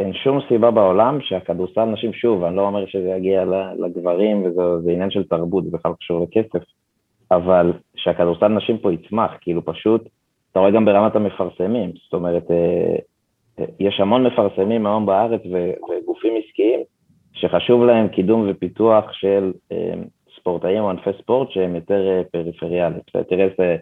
אין 0.00 0.12
שום 0.12 0.40
סיבה 0.48 0.70
בעולם 0.70 1.18
שהכדורסל 1.20 1.84
נשים, 1.84 2.12
שוב, 2.12 2.44
אני 2.44 2.56
לא 2.56 2.66
אומר 2.66 2.86
שזה 2.86 3.08
יגיע 3.08 3.44
לגברים 3.78 4.42
וזה 4.42 4.90
עניין 4.90 5.10
של 5.10 5.24
תרבות, 5.24 5.64
זה 5.64 5.70
בכלל 5.70 5.92
קשור 6.00 6.26
לכסף, 6.30 6.64
אבל 7.30 7.72
שהכדורסל 7.96 8.48
נשים 8.48 8.78
פה 8.78 8.92
יצמח, 8.92 9.30
כאילו 9.40 9.64
פשוט, 9.64 10.08
אתה 10.52 10.60
רואה 10.60 10.70
גם 10.70 10.84
ברמת 10.84 11.16
המפרסמים, 11.16 11.92
זאת 12.04 12.12
אומרת, 12.12 12.50
אה, 12.50 12.96
אה, 13.58 13.64
יש 13.80 14.00
המון 14.00 14.26
מפרסמים 14.26 14.86
היום 14.86 15.06
בארץ 15.06 15.40
וגופים 15.44 16.32
עסקיים 16.44 16.80
שחשוב 17.32 17.84
להם 17.84 18.08
קידום 18.08 18.46
ופיתוח 18.50 19.12
של 19.12 19.52
אה, 19.72 19.94
ספורטאים 20.36 20.82
או 20.82 20.90
ענפי 20.90 21.10
ספורט 21.22 21.50
שהם 21.50 21.74
יותר 21.74 22.22
פריפריאליים. 22.32 23.00
תראה 23.28 23.44
איזה 23.44 23.76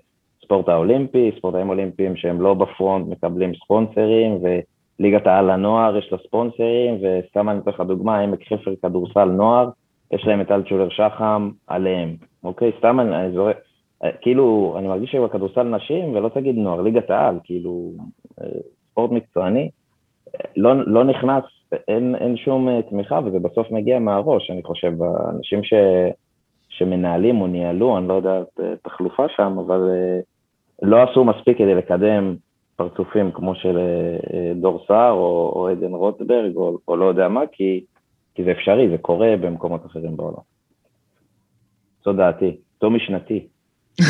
ספורט 0.45 0.69
האולימפי, 0.69 1.31
ספורטאים 1.39 1.69
אולימפיים 1.69 2.17
שהם 2.17 2.41
לא 2.41 2.55
בפרונט 2.55 3.09
מקבלים 3.09 3.55
ספונסרים, 3.55 4.33
ו... 4.43 4.59
ליגת 5.01 5.27
העל 5.27 5.53
לנוער, 5.53 5.97
יש 5.97 6.13
לה 6.13 6.19
ספונסרים, 6.19 6.99
וסתם 7.03 7.49
אני 7.49 7.59
אתן 7.59 7.71
לך 7.71 7.81
דוגמה, 7.81 8.19
עמק 8.19 8.49
חפר 8.49 8.75
כדורסל 8.83 9.25
נוער, 9.25 9.69
יש 10.13 10.27
להם 10.27 10.41
את 10.41 10.51
אלטשולר 10.51 10.89
שחם 10.89 11.51
עליהם, 11.67 12.17
אוקיי? 12.45 12.73
סתם 12.79 13.01
אני, 13.01 13.17
אני 13.17 13.33
זורק, 13.33 13.57
כאילו, 14.21 14.75
אני 14.79 14.89
מרגיש 14.89 15.11
שבכדורסל 15.11 15.63
נשים, 15.63 16.15
ולא 16.15 16.29
תגיד 16.29 16.57
נוער, 16.57 16.81
ליגת 16.81 17.11
העל, 17.11 17.39
כאילו, 17.45 17.91
ספורט 18.91 19.11
מקצועני, 19.11 19.71
לא, 20.57 20.87
לא 20.87 21.05
נכנס, 21.05 21.45
אין, 21.89 22.15
אין 22.15 22.37
שום 22.37 22.69
אה, 22.69 22.83
תמיכה, 22.83 23.21
וזה 23.25 23.39
בסוף 23.39 23.71
מגיע 23.71 23.99
מהראש, 23.99 24.51
אני 24.51 24.63
חושב, 24.63 24.93
האנשים 25.03 25.65
ש, 25.65 25.75
שמנהלים 26.69 27.41
או 27.41 27.47
ניהלו, 27.47 27.99
אני 27.99 28.09
לא 28.09 28.15
יודע 28.15 28.43
תחלופה 28.83 29.27
שם, 29.37 29.59
אבל 29.59 29.91
אה, 29.91 30.21
לא 30.83 31.03
עשו 31.03 31.25
מספיק 31.25 31.59
כדי 31.59 31.75
לקדם 31.75 32.37
פרצופים 32.77 33.33
כמו 33.33 33.55
של 33.55 33.79
אה, 33.79 34.17
אה, 34.35 34.53
דור 34.55 34.85
סער 34.89 35.13
או, 35.13 35.53
או 35.57 35.69
עדן 35.69 35.93
רוטברג 35.93 36.57
או, 36.57 36.79
או 36.89 36.97
לא 36.97 37.05
יודע 37.05 37.29
מה, 37.29 37.41
כי, 37.53 37.85
כי 38.35 38.45
זה 38.45 38.53
אפשרי, 38.53 38.89
זה 38.91 38.99
קורה 38.99 39.37
במקומות 39.41 39.87
אחרים 39.87 40.17
בעולם. 40.17 40.43
זו 42.05 42.13
דעתי, 42.13 42.57
זו 42.81 42.91
משנתי. 42.91 43.47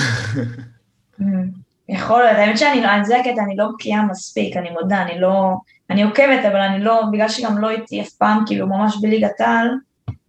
יכול 1.88 2.22
להיות, 2.22 2.36
האמת 2.36 2.58
שאני 2.58 2.82
לא, 2.82 2.88
זה 3.04 3.20
הקטע, 3.20 3.42
אני 3.44 3.56
לא 3.56 3.64
בקיאה 3.74 4.02
מספיק, 4.02 4.56
אני 4.56 4.70
מודה, 4.70 5.02
אני 5.02 5.20
לא, 5.20 5.54
אני 5.90 6.02
עוקבת, 6.02 6.44
אבל 6.44 6.60
אני 6.60 6.84
לא, 6.84 7.02
בגלל 7.12 7.28
שגם 7.28 7.58
לא 7.58 7.68
הייתי 7.68 8.00
אף 8.00 8.08
פעם, 8.08 8.42
כאילו 8.46 8.66
ממש 8.66 8.96
בליגת 9.02 9.40
העל, 9.40 9.68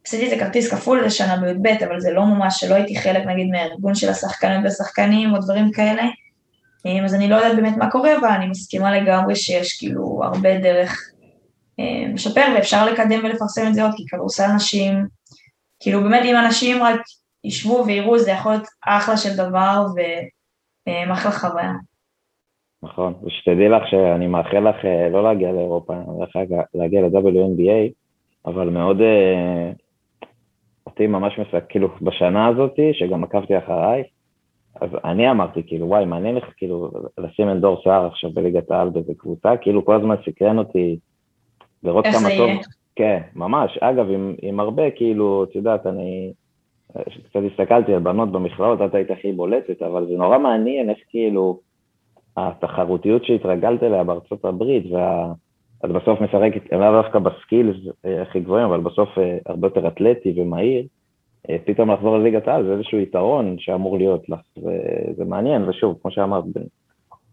עשיתי 0.06 0.26
איזה 0.26 0.46
כרטיס 0.46 0.74
כפול 0.74 0.98
איזה 1.00 1.10
שנה 1.10 1.38
בי"ב, 1.38 1.84
אבל 1.86 2.00
זה 2.00 2.12
לא 2.12 2.26
ממש, 2.26 2.60
שלא 2.60 2.76
הייתי 2.76 3.00
חלק 3.00 3.26
נגיד 3.26 3.48
מהארגון 3.48 3.96
של 3.96 4.10
השחקנים 4.10 4.64
והשחקנים 4.64 5.34
או 5.34 5.40
דברים 5.40 5.72
כאלה, 5.72 6.04
אז 7.06 7.16
אני 7.16 7.30
לא 7.30 7.36
יודעת 7.36 7.56
באמת 7.56 7.78
מה 7.78 7.92
קורה, 7.92 8.18
אבל 8.20 8.28
אני 8.28 8.48
מסכימה 8.48 9.00
לגמרי 9.00 9.36
שיש 9.36 9.80
כאילו 9.80 10.22
הרבה 10.24 10.60
דרך 10.60 11.12
אה, 11.80 12.14
לשפר, 12.14 12.46
ואפשר 12.56 12.86
לקדם 12.86 13.20
ולפרסם 13.24 13.68
את 13.68 13.74
זה 13.74 13.84
עוד, 13.84 13.92
כי 13.98 14.04
כדורסל 14.08 14.48
נשים, 14.56 15.06
כאילו 15.80 16.04
באמת 16.04 16.22
אם 16.26 16.36
אנשים 16.46 16.84
רק 16.84 17.02
ישבו 17.44 17.84
ויראו, 17.88 18.20
זה 18.20 18.32
יכול 18.32 18.52
להיות 18.52 18.68
אחלה 18.88 19.18
של 19.18 19.38
דבר, 19.38 19.86
אה, 20.88 21.14
אחלה 21.14 21.32
חוויה. 21.32 21.74
נכון, 22.84 23.14
ושתדעי 23.24 23.70
לך 23.70 23.88
שאני 23.90 24.28
מאחל 24.28 24.70
לך 24.70 24.86
אה, 24.86 25.10
לא 25.10 25.24
להגיע 25.24 25.52
לאירופה, 25.52 25.94
להגיע 26.74 27.02
ל-WNBA, 27.02 27.92
אבל 28.46 28.70
מאוד, 28.70 29.02
אה, 29.02 29.72
אותי 30.86 31.08
ממש 31.08 31.40
מסק, 31.40 31.64
כאילו 31.70 31.90
בשנה 32.02 32.48
הזאת, 32.48 32.80
שגם 32.94 33.24
עקבתי 33.24 33.58
אחריי, 33.58 34.04
אז 34.82 34.90
אני 35.06 35.32
אמרתי, 35.32 35.64
כאילו, 35.68 35.88
וואי, 35.88 36.06
מעניין 36.06 36.36
לך 36.36 36.46
כאילו 36.58 36.92
לשים 37.18 37.52
את 37.52 37.60
דור 37.60 37.82
סער 37.84 38.08
עכשיו 38.08 38.32
בליגת 38.32 38.72
העל 38.72 38.90
באיזה 38.90 39.14
קבוצה, 39.18 39.58
כאילו 39.58 39.86
כל 39.86 39.96
הזמן 39.96 40.16
סקרן 40.26 40.58
אותי 40.58 40.98
לראות 41.84 42.06
כמה 42.06 42.30
טוב. 42.38 42.50
כן, 42.96 43.22
ממש. 43.36 43.78
אגב, 43.78 44.10
עם, 44.10 44.36
עם 44.42 44.60
הרבה, 44.60 44.92
כאילו, 44.92 45.44
את 45.44 45.56
יודעת, 45.56 45.88
אני 45.88 46.34
קצת 47.30 47.40
הסתכלתי 47.52 47.94
על 47.94 48.00
בנות 48.00 48.32
במכללות, 48.32 48.82
את 48.82 48.96
היית 48.96 49.12
הכי 49.12 49.32
בולטת, 49.32 49.82
אבל 49.82 50.08
זה 50.08 50.14
נורא 50.18 50.38
מעניין 50.38 50.90
איך 50.90 50.98
כאילו 51.10 51.60
התחרותיות 52.38 53.26
שהתרגלת 53.26 53.84
אליה 53.84 54.04
בארצות 54.04 54.46
הברית, 54.46 54.92
וה... 54.92 55.34
את 55.86 55.90
בסוף 55.90 56.22
משחקת, 56.22 56.72
לאו 56.72 57.02
דווקא 57.02 57.20
בסקילס 57.20 57.76
אה, 58.06 58.22
הכי 58.22 58.40
גבוהים, 58.40 58.66
אבל 58.66 58.80
בסוף 58.80 59.18
אה, 59.18 59.38
הרבה 59.46 59.68
יותר 59.68 59.88
אתלטי 59.88 60.34
ומהיר, 60.38 60.84
פתאום 61.66 61.92
לחזור 61.92 62.18
לליגת 62.18 62.48
העל 62.48 62.66
זה 62.66 62.74
איזשהו 62.74 63.00
יתרון 63.00 63.56
שאמור 63.60 63.98
להיות 63.98 64.30
לך, 64.30 64.40
וזה 64.58 65.26
מעניין, 65.26 65.70
ושוב, 65.70 66.00
כמו 66.02 66.12
שאמרת, 66.12 66.44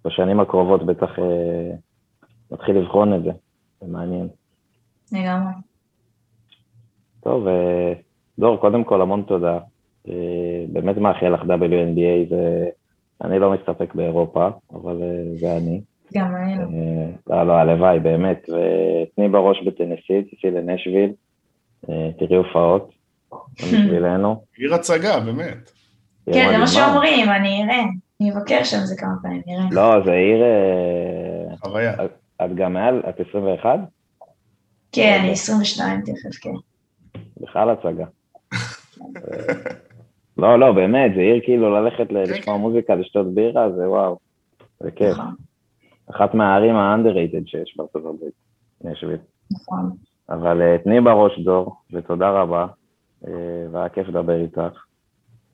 בשנים 0.04 0.40
הקרובות 0.40 0.86
בטח 0.86 1.18
נתחיל 2.52 2.78
לבחון 2.78 3.14
את 3.14 3.22
זה, 3.22 3.30
זה 3.80 3.92
מעניין. 3.92 4.28
לגמרי. 5.12 5.52
טוב, 7.20 7.46
דור, 8.38 8.56
קודם 8.56 8.84
כל 8.84 9.02
המון 9.02 9.22
תודה. 9.22 9.58
באמת 10.68 10.96
מאחל 10.96 11.28
לך 11.28 11.42
WNBA, 11.42 12.28
זה... 12.30 12.68
אני 13.24 13.38
לא 13.38 13.52
מסתפק 13.52 13.94
באירופה, 13.94 14.48
אבל 14.72 15.02
זה 15.34 15.56
אני. 15.56 15.80
גם 16.14 16.36
אני 16.36 16.58
לא. 16.58 16.64
לא, 17.36 17.46
לא, 17.46 17.52
הלוואי, 17.52 18.00
באמת. 18.00 18.48
ותני 18.48 19.28
בראש 19.28 19.62
בטנסי, 19.62 20.22
תצאי 20.22 20.50
לנשוויל, 20.50 21.12
תראי 22.18 22.36
הופעות, 22.36 22.90
בשבילנו. 23.56 24.44
עיר 24.56 24.74
הצגה, 24.74 25.20
באמת. 25.20 25.70
כן, 26.32 26.48
זה 26.52 26.58
מה 26.58 26.66
שאומרים, 26.66 27.30
אני 27.30 27.64
אראה. 27.64 27.84
אני 28.20 28.32
אבקר 28.32 28.64
שם 28.64 28.78
זה 28.78 28.96
כמה 28.98 29.14
פעמים, 29.22 29.42
נראה. 29.46 29.64
לא, 29.70 30.04
זה 30.04 30.12
עיר... 30.12 30.44
חוויה. 31.58 31.94
את 32.44 32.54
גם 32.54 32.72
מעל, 32.72 33.02
את 33.08 33.20
21? 33.28 33.78
כן, 34.92 35.18
אני 35.20 35.32
22 35.32 36.00
תכף, 36.00 36.38
כן. 36.40 36.50
בכלל 37.40 37.70
הצגה. 37.70 38.04
לא, 40.38 40.58
לא, 40.58 40.72
באמת, 40.72 41.10
זה 41.14 41.20
עיר 41.20 41.40
כאילו 41.44 41.70
ללכת 41.80 42.06
לשמוע 42.10 42.56
מוזיקה, 42.56 42.94
לשתות 42.94 43.34
בירה, 43.34 43.70
זה 43.70 43.90
וואו, 43.90 44.18
זה 44.80 44.90
כיף. 44.90 45.10
נכון. 45.10 45.34
אחת 46.10 46.34
מהערים 46.34 46.76
ה-underrated 46.76 47.46
שיש 47.46 47.74
בארצות 47.76 48.02
הברית, 48.04 48.34
נשוויל. 48.84 49.18
נכון. 49.50 49.90
אבל 50.30 50.76
תני 50.84 51.00
בראש 51.00 51.38
דור, 51.38 51.76
ותודה 51.92 52.30
רבה, 52.30 52.66
והיה 53.72 53.88
כיף 53.88 54.08
לדבר 54.08 54.40
איתך, 54.40 54.84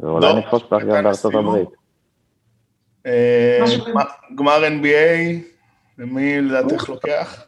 ואולי 0.01 0.35
נתפוס 0.35 0.63
אותך 0.63 0.85
גם 0.85 1.05
בארצות 1.05 1.35
הברית. 1.35 1.69
גמר 4.35 4.63
NBA, 4.65 5.41
ומי 5.99 6.41
לדעתך 6.41 6.89
לוקח? 6.89 7.45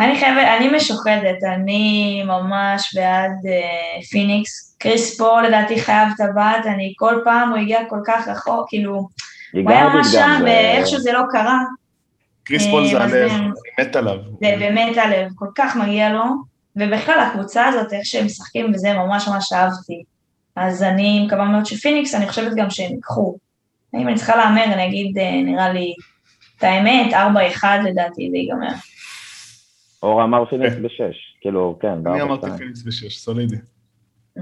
אני 0.00 0.18
חייבת, 0.18 0.48
אני 0.58 0.76
משוחדת, 0.76 1.44
אני 1.44 2.22
ממש 2.26 2.94
בעד 2.94 3.30
אה, 3.30 4.04
פיניקס. 4.10 4.76
קריס 4.78 5.18
פול 5.18 5.46
לדעתי 5.46 5.80
חייב 5.80 6.08
טבעת, 6.16 6.66
אני 6.66 6.92
כל 6.96 7.14
פעם, 7.24 7.50
הוא 7.50 7.58
הגיע 7.58 7.78
כל 7.88 8.00
כך 8.06 8.28
רחוק, 8.28 8.68
כאילו, 8.68 9.08
הוא 9.52 9.70
היה 9.70 9.88
ממש 9.88 10.06
שם, 10.12 10.40
ואיכשהו 10.44 10.98
זה 10.98 11.12
לא 11.12 11.22
קרה. 11.30 11.58
קריס 12.44 12.66
פול 12.70 12.86
זה 12.90 13.02
הלב, 13.02 13.30
אני 13.30 13.48
מת 13.80 13.96
עליו. 13.96 14.16
זה 14.16 14.54
באמת 14.58 14.96
הלב, 14.96 15.28
כל 15.34 15.46
כך 15.54 15.76
מגיע 15.76 16.12
לו, 16.12 16.24
ובכלל 16.80 17.18
הקבוצה 17.20 17.68
הזאת, 17.68 17.92
איך 17.92 18.04
שהם 18.04 18.26
משחקים 18.26 18.72
וזה, 18.74 18.94
ממש 18.94 19.28
ממש 19.28 19.52
אהבתי. 19.52 20.02
אז 20.56 20.82
אני 20.82 21.26
מקווה 21.26 21.44
מאוד 21.44 21.66
שפיניקס, 21.66 22.14
אני 22.14 22.28
חושבת 22.28 22.52
גם 22.56 22.70
שהם 22.70 22.92
ייקחו. 22.92 23.36
אם 23.94 24.08
אני 24.08 24.16
צריכה 24.16 24.36
להמר, 24.36 24.64
אני 24.64 24.86
אגיד, 24.86 25.18
אה, 25.18 25.42
נראה 25.42 25.72
לי, 25.72 25.94
את 26.58 26.62
האמת, 26.62 27.12
4-1 27.12 27.64
לדעתי 27.84 28.30
זה 28.30 28.36
ייגמר. 28.36 28.74
אור 30.02 30.24
אמר 30.24 30.44
פיניקס 30.44 30.74
בשש, 30.82 31.36
כאילו, 31.40 31.78
כן. 31.80 31.98
אני 32.06 32.22
אמרתי 32.22 32.46
פיניקס 32.58 32.82
בשש, 32.82 33.18
סולידי. 33.18 33.56
אממ. 34.38 34.40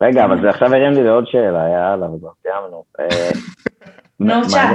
רגע, 0.00 0.24
אבל 0.24 0.40
זה 0.40 0.50
עכשיו 0.50 0.74
הרים 0.74 0.92
לי 0.92 1.04
לעוד 1.04 1.24
שאלה, 1.26 1.68
יאללה, 1.68 2.06
כבר 2.18 2.30
סיימנו. 2.42 2.84
אה, 3.00 3.30
נו, 4.20 4.44
תשאל. 4.46 4.74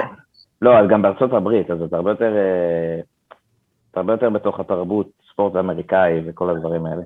לא, 0.61 0.79
אז 0.79 0.85
גם 0.89 1.01
בארצות 1.01 1.33
הברית, 1.33 1.71
אז 1.71 1.81
אתה 1.81 1.95
הרבה 1.95 2.11
יותר, 2.11 2.33
אה, 2.35 3.01
אתה 3.91 3.99
הרבה 3.99 4.13
יותר 4.13 4.29
בתוך 4.29 4.59
התרבות, 4.59 5.09
ספורט 5.31 5.55
אמריקאי 5.55 6.21
וכל 6.25 6.49
הדברים 6.49 6.85
האלה. 6.85 7.01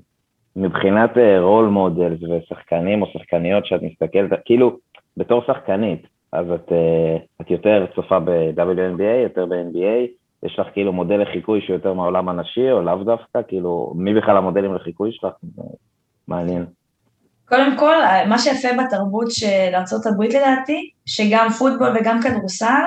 מבחינת 0.55 1.11
רול 1.39 1.65
אה, 1.65 1.71
מודל 1.71 2.13
ושחקנים 2.13 3.01
או 3.01 3.07
שחקניות 3.07 3.65
שאת 3.65 3.81
מסתכלת, 3.81 4.29
כאילו, 4.45 4.77
בתור 5.17 5.43
שחקנית, 5.47 6.07
אז 6.31 6.45
את, 6.51 6.71
את 7.41 7.51
יותר 7.51 7.85
צופה 7.95 8.19
ב-WNBA, 8.19 9.23
יותר 9.23 9.45
ב-NBA, 9.45 10.07
יש 10.45 10.59
לך 10.59 10.67
כאילו 10.73 10.93
מודל 10.93 11.21
לחיקוי 11.21 11.61
שהוא 11.61 11.73
יותר 11.73 11.93
מהעולם 11.93 12.29
הנשי, 12.29 12.71
או 12.71 12.81
לאו 12.81 13.03
דווקא, 13.03 13.39
כאילו, 13.47 13.93
מי 13.95 14.13
בכלל 14.13 14.37
המודלים 14.37 14.75
לחיקוי 14.75 15.11
שלך? 15.11 15.33
מעניין. 16.27 16.65
קודם 17.45 17.77
כל, 17.77 17.95
מה 18.29 18.39
שיפה 18.39 18.67
בתרבות 18.83 19.31
של 19.31 19.71
ארה"ב 19.73 20.21
לדעתי, 20.23 20.89
שגם 21.05 21.49
פוטבול 21.49 21.97
וגם 21.99 22.19
כדורסל, 22.21 22.65
אה, 22.65 22.85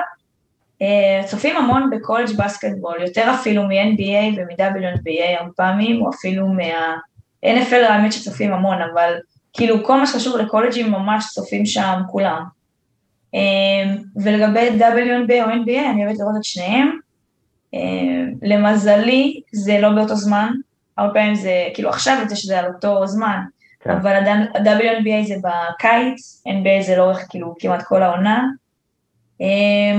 צופים 1.25 1.57
המון 1.57 1.89
בקולג' 1.89 2.37
בסקטבול, 2.37 3.01
יותר 3.01 3.31
אפילו 3.33 3.63
מ-NBA 3.63 4.37
ומ-WNBA 4.37 5.39
הרבה 5.39 5.51
פעמים, 5.55 6.01
או 6.01 6.09
אפילו 6.09 6.47
מה-NFL, 6.47 7.85
האמת 7.89 8.13
שצופים 8.13 8.53
המון, 8.53 8.77
אבל 8.93 9.13
כאילו 9.53 9.83
כל 9.83 9.99
מה 9.99 10.07
שקשור 10.07 10.37
לקולג'ים 10.37 10.91
ממש 10.91 11.25
צופים 11.33 11.65
שם 11.65 11.99
כולם. 12.07 12.43
אה, 13.35 13.93
ולגבי 14.23 14.69
WNBA 14.79 15.43
או 15.43 15.49
NBA, 15.49 15.89
אני 15.91 16.05
אוהבת 16.05 16.19
לראות 16.19 16.35
את 16.37 16.43
שניהם. 16.43 16.99
אה, 17.73 17.79
למזלי, 18.41 19.41
זה 19.51 19.79
לא 19.81 19.89
באותו 19.89 20.15
זמן, 20.15 20.51
הרבה 20.97 21.13
פעמים 21.13 21.35
זה, 21.35 21.67
כאילו 21.73 21.89
עכשיו 21.89 22.17
יוצא 22.21 22.35
שזה 22.35 22.59
על 22.59 22.65
אותו 22.65 23.07
זמן, 23.07 23.39
כן. 23.79 23.89
אבל 23.89 24.15
ה-WNBA 24.15 25.27
זה 25.27 25.35
בקיץ, 25.43 26.43
NBA 26.47 26.81
זה 26.85 26.95
לאורך 26.97 27.25
כאילו 27.29 27.55
כמעט 27.59 27.83
כל 27.83 28.03
העונה. 28.03 28.47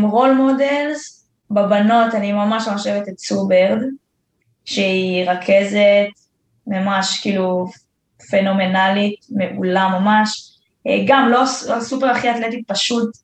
role 0.02 0.30
אמ, 0.30 0.36
models, 0.36 1.26
בבנות 1.50 2.14
אני 2.14 2.32
ממש 2.32 2.68
ממש 2.68 2.86
אוהבת 2.86 3.08
את 3.08 3.18
סו 3.18 3.48
בירד, 3.48 3.82
שהיא 4.64 5.30
רכזת 5.30 6.08
ממש 6.66 7.20
כאילו 7.22 7.66
פנומנלית, 8.30 9.26
מעולה 9.30 9.88
ממש. 9.88 10.56
אה, 10.86 11.04
גם 11.06 11.28
לא, 11.28 11.40
לא 11.68 11.80
סופר 11.80 12.06
הכי 12.06 12.30
אתלטית, 12.30 12.68
פשוט 12.68 13.16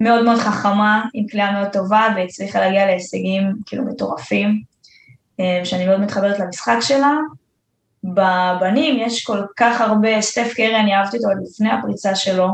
מאוד 0.00 0.24
מאוד 0.24 0.38
חכמה, 0.38 1.04
עם 1.14 1.28
קליעה 1.28 1.52
מאוד 1.52 1.68
טובה, 1.72 2.06
והצליחה 2.16 2.60
להגיע 2.60 2.86
להישגים 2.86 3.52
כאילו 3.66 3.84
מטורפים, 3.84 4.62
אה, 5.40 5.60
שאני 5.64 5.86
מאוד 5.86 6.00
מתחברת 6.00 6.38
למשחק 6.38 6.76
שלה. 6.80 7.12
בבנים 8.04 8.98
יש 8.98 9.24
כל 9.24 9.42
כך 9.56 9.80
הרבה, 9.80 10.20
סטף 10.20 10.52
קרי, 10.56 10.80
אני 10.80 10.94
אהבתי 10.94 11.16
אותו 11.16 11.28
עוד 11.28 11.38
לפני 11.50 11.70
הפריצה 11.70 12.14
שלו. 12.14 12.48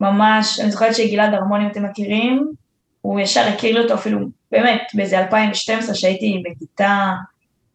ממש, 0.00 0.60
אני 0.60 0.70
זוכרת 0.70 0.94
שגלעד 0.94 1.34
הרמון, 1.34 1.60
אם 1.60 1.66
אתם 1.66 1.84
מכירים, 1.84 2.52
הוא 3.00 3.20
ישר 3.20 3.40
הכיר 3.40 3.78
לי 3.78 3.84
אותו 3.84 3.94
אפילו, 3.94 4.18
באמת, 4.52 4.80
באיזה 4.94 5.18
2012, 5.18 5.94
שהייתי 5.94 6.42
בכיתה, 6.44 7.12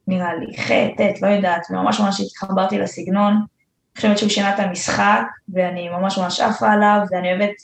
נראה 0.07 0.35
לי, 0.35 0.57
ח', 0.57 0.71
ט', 0.71 1.21
לא 1.21 1.27
יודעת, 1.27 1.61
ממש 1.69 1.99
ממש 1.99 2.21
התחברתי 2.21 2.79
לסגנון. 2.79 3.33
אני 3.33 3.95
חושבת 3.95 4.17
שהוא 4.17 4.29
שינה 4.29 4.53
את 4.53 4.59
המשחק, 4.59 5.21
ואני 5.53 5.89
ממש 5.89 6.17
ממש 6.17 6.39
עפה 6.39 6.71
עליו, 6.71 6.99
ואני 7.11 7.31
אוהבת 7.31 7.55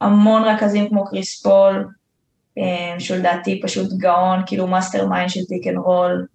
המון 0.00 0.44
רכזים 0.44 0.88
כמו 0.88 1.04
קריס 1.04 1.42
פול, 1.42 1.88
אה, 2.58 2.94
שהוא 3.00 3.16
לדעתי 3.16 3.60
פשוט 3.62 3.92
גאון, 3.92 4.42
כאילו 4.46 4.66
mastermind 4.66 5.30
של 5.30 5.40
pick 5.48 5.66
and 5.66 5.78
roll. 5.78 6.26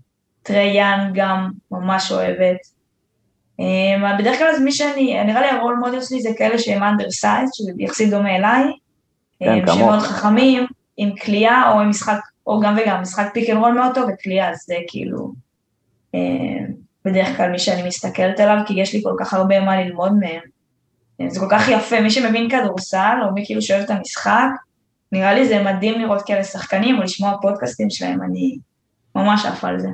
טריי 0.43 0.63
יאנג 0.63 1.11
גם 1.13 1.51
ממש 1.71 2.11
אוהבת. 2.11 2.74
אמ, 3.61 4.19
בדרך 4.19 4.37
כלל 4.37 4.59
מי 4.63 4.71
שאני, 4.71 5.23
נראה 5.23 5.41
לי 5.41 5.47
ה 5.47 5.53
role 5.53 5.75
model 5.75 6.01
שלי 6.01 6.21
זה 6.21 6.29
כאלה 6.37 6.59
שהם 6.59 6.83
undersize, 6.83 7.49
שזה 7.53 7.71
יחסית 7.77 8.09
דומה 8.09 8.35
אליי, 8.35 8.63
כן, 9.39 9.63
אמ, 9.63 9.71
שהם 9.71 9.79
מאוד 9.79 9.99
חכמים, 9.99 10.65
עם 10.97 11.15
קליעה 11.15 11.71
או 11.71 11.79
עם 11.79 11.89
משחק, 11.89 12.19
או 12.47 12.59
גם 12.59 12.77
וגם, 12.81 13.01
משחק 13.01 13.29
pick 13.33 13.49
and 13.49 13.57
roll 13.57 13.73
מאוד 13.73 13.95
טוב 13.95 14.09
וקליעה, 14.13 14.49
אז 14.49 14.57
זה 14.67 14.75
כאילו 14.87 15.31
אמ, 16.15 16.19
בדרך 17.05 17.37
כלל 17.37 17.51
מי 17.51 17.59
שאני 17.59 17.87
מסתכלת 17.87 18.39
עליו, 18.39 18.57
כי 18.67 18.73
יש 18.81 18.93
לי 18.93 19.01
כל 19.03 19.15
כך 19.19 19.33
הרבה 19.33 19.59
מה 19.59 19.81
ללמוד 19.81 20.11
מהם. 20.19 20.41
זה 21.29 21.39
כל 21.39 21.47
כך 21.49 21.69
יפה, 21.69 22.01
מי 22.01 22.11
שמבין 22.11 22.49
כדורסל, 22.49 23.17
או 23.23 23.33
מי 23.33 23.45
כאילו 23.45 23.61
שאוהב 23.61 23.83
את 23.83 23.89
המשחק, 23.89 24.47
נראה 25.11 25.33
לי 25.33 25.47
זה 25.47 25.63
מדהים 25.63 26.01
לראות 26.01 26.21
כאלה 26.25 26.43
שחקנים, 26.43 26.97
או 26.97 27.03
לשמוע 27.03 27.37
פודקאסטים 27.41 27.89
שלהם, 27.89 28.23
אני 28.23 28.57
ממש 29.15 29.45
עפה 29.45 29.67
על 29.67 29.79
זה. 29.79 29.87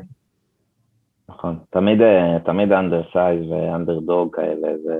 נכון, 1.37 1.57
תמיד, 1.69 2.01
אה, 2.01 2.37
תמיד 2.45 2.71
undersize 2.71 3.51
ו 3.51 3.61
underdog 3.61 4.35
כאלה, 4.35 4.67
זה, 4.83 4.95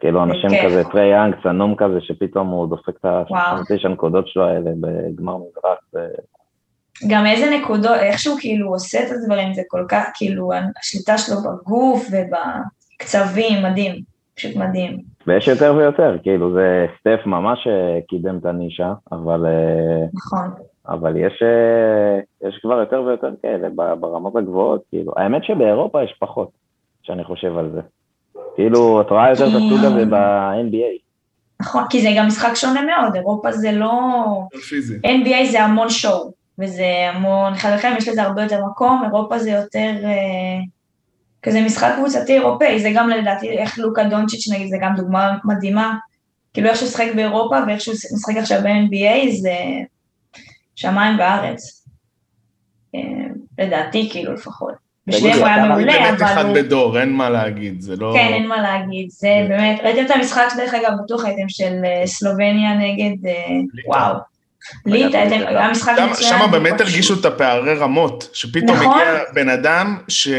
כאילו 0.00 0.22
אנשים 0.22 0.50
בכיף. 0.50 0.64
כזה, 0.64 0.84
טריי 0.84 1.06
יאנג, 1.12 1.34
צנום 1.42 1.74
כזה, 1.78 2.00
שפתאום 2.00 2.48
הוא 2.48 2.68
דופק 2.68 2.88
את 3.00 3.04
וואו. 3.04 3.56
ה-9 3.56 3.88
נקודות 3.88 4.28
שלו 4.28 4.44
האלה 4.44 4.70
בגמר 4.80 5.36
מזרח. 5.36 5.78
זה- 5.92 6.08
גם 7.08 7.26
איזה 7.26 7.46
נקודות, 7.60 7.96
איך 8.00 8.18
שהוא 8.18 8.36
כאילו 8.40 8.68
עושה 8.68 8.98
את 8.98 9.12
הדברים, 9.12 9.54
זה 9.54 9.62
כל 9.68 9.84
כך, 9.88 10.04
כאילו, 10.14 10.50
השליטה 10.80 11.18
שלו 11.18 11.36
בגוף 11.36 12.08
ובקצבים, 12.12 13.62
מדהים, 13.62 13.94
פשוט 14.36 14.56
מדהים. 14.56 14.98
ויש 15.26 15.48
יותר 15.48 15.74
ויותר, 15.76 16.16
כאילו 16.22 16.54
זה 16.54 16.86
סטף 17.00 17.26
ממש 17.26 17.66
אה, 17.66 17.98
קידם 18.08 18.38
את 18.38 18.46
הנישה, 18.46 18.92
אבל, 19.12 19.46
אה, 19.46 20.04
נכון. 20.14 20.50
אבל 20.88 21.16
יש, 21.16 21.42
אה, 21.42 22.48
יש 22.48 22.58
כבר 22.62 22.80
יותר 22.80 23.02
ויותר 23.02 23.30
כאלה 23.42 23.68
ברמות 24.00 24.36
הגבוהות, 24.36 24.82
כאילו. 24.90 25.12
האמת 25.16 25.44
שבאירופה 25.44 26.04
יש 26.04 26.16
פחות, 26.20 26.48
שאני 27.02 27.24
חושב 27.24 27.58
על 27.58 27.70
זה. 27.74 27.80
כאילו, 28.54 29.00
את 29.00 29.10
רואה 29.10 29.30
יותר 29.30 29.44
את 29.44 29.52
הסוג 29.54 29.84
הזה 29.84 30.06
ב-NBA. 30.06 31.08
נכון, 31.60 31.82
כי 31.90 32.02
זה 32.02 32.08
גם 32.16 32.26
משחק 32.26 32.54
שונה 32.54 32.82
מאוד, 32.82 33.16
אירופה 33.16 33.52
זה 33.52 33.72
לא... 33.72 33.90
NBA 35.06 35.50
זה 35.50 35.62
המון 35.62 35.90
שואו, 35.90 36.32
וזה 36.58 36.86
המון, 37.12 37.52
אחד 37.52 37.70
לכם 37.74 37.94
יש 37.98 38.08
לזה 38.08 38.22
הרבה 38.22 38.42
יותר 38.42 38.60
מקום, 38.66 39.02
אירופה 39.04 39.38
זה 39.38 39.50
יותר 39.50 39.92
אה, 40.04 40.58
כזה 41.42 41.60
משחק 41.66 41.92
קבוצתי 41.96 42.34
אירופאי, 42.34 42.80
זה 42.80 42.90
גם 42.94 43.08
לדעתי 43.08 43.50
איך 43.50 43.78
לוקה 43.78 44.04
דונצ'יץ' 44.04 44.52
נגיד, 44.52 44.68
זה 44.68 44.76
גם 44.80 44.94
דוגמה 44.96 45.36
מדהימה, 45.44 45.94
כאילו 46.54 46.68
איך 46.68 46.76
שהוא 46.76 46.88
משחק 46.88 47.06
באירופה 47.16 47.56
ואיך 47.66 47.80
שהוא 47.80 47.94
משחק 47.94 48.36
עכשיו 48.36 48.60
ב-NBA 48.62 49.30
זה 49.40 49.54
שמיים 50.78 51.18
וארץ, 51.18 51.88
אה, 52.94 53.00
לדעתי 53.58 54.08
כאילו 54.12 54.32
לפחות. 54.32 54.74
בשניהם 55.06 55.38
הוא 55.38 55.46
היה 55.46 55.68
מעולה, 55.68 55.92
באמת 55.92 56.22
אחד 56.22 56.32
אבל 56.32 56.46
הוא... 56.46 56.54
בדור, 56.54 57.00
אין 57.00 57.12
מה 57.12 57.30
להגיד, 57.30 57.80
זה 57.80 57.96
לא... 57.96 58.12
כן, 58.14 58.32
אין 58.32 58.46
מה 58.46 58.62
להגיד, 58.62 59.10
זה 59.10 59.28
כן. 59.28 59.48
באמת, 59.48 59.80
ראיתם 59.84 60.06
את 60.06 60.10
המשחק, 60.10 60.48
דרך 60.56 60.74
אגב, 60.74 60.92
בטוח 61.04 61.24
הייתם 61.24 61.48
של 61.48 61.74
אה, 61.84 62.06
סלובניה 62.06 62.74
נגד, 62.74 63.26
אה. 63.26 63.32
וואו. 63.86 64.14
ליטא, 64.86 65.16
היה 65.16 65.70
משחק 65.70 65.92
שם, 65.96 66.08
מצוין. 66.10 66.38
שם 66.38 66.50
באמת. 66.50 66.80
הרגישו 66.80 67.20
את 67.20 67.24
הפערי 67.24 67.74
רמות, 67.74 68.30
שפתאום 68.32 68.76
נכון. 68.76 69.00
הגיע 69.00 69.20
בן 69.34 69.48
אדם 69.48 69.98
שלא 70.08 70.34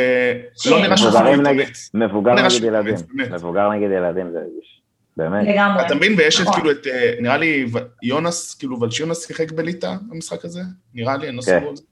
כן. 0.63 0.81
נראה 0.81 0.97
שהוא 0.97 1.11
להתאמץ. 1.11 1.91
מבוגר 1.93 2.33
נגד 2.33 2.63
ילדים. 2.63 2.95
מבוגר 3.29 3.69
נגד 3.69 3.89
ילדים 3.91 4.31
זה 4.31 4.37
הרגיש. 4.37 4.78
באמת. 5.19 5.47
לגמרי. 5.47 5.85
אתה 5.85 5.95
מבין? 5.95 6.13
ויש 6.17 6.41
את 6.41 6.41
נכון. 6.41 6.53
כאילו 6.53 6.71
את, 6.71 6.87
אה, 6.87 7.13
נראה 7.21 7.37
לי, 7.37 7.65
יונס, 8.03 8.55
כאילו 8.55 8.79
ולשיונס 8.81 9.27
שיחק 9.27 9.51
בליטא 9.51 9.95
במשחק 10.09 10.45
הזה? 10.45 10.61
נראה 10.93 11.17
לי, 11.17 11.29
אני 11.29 11.37
לא 11.37 11.41
כן. 11.41 11.59
סגור 11.59 11.69
על 11.69 11.75
זה. 11.75 11.83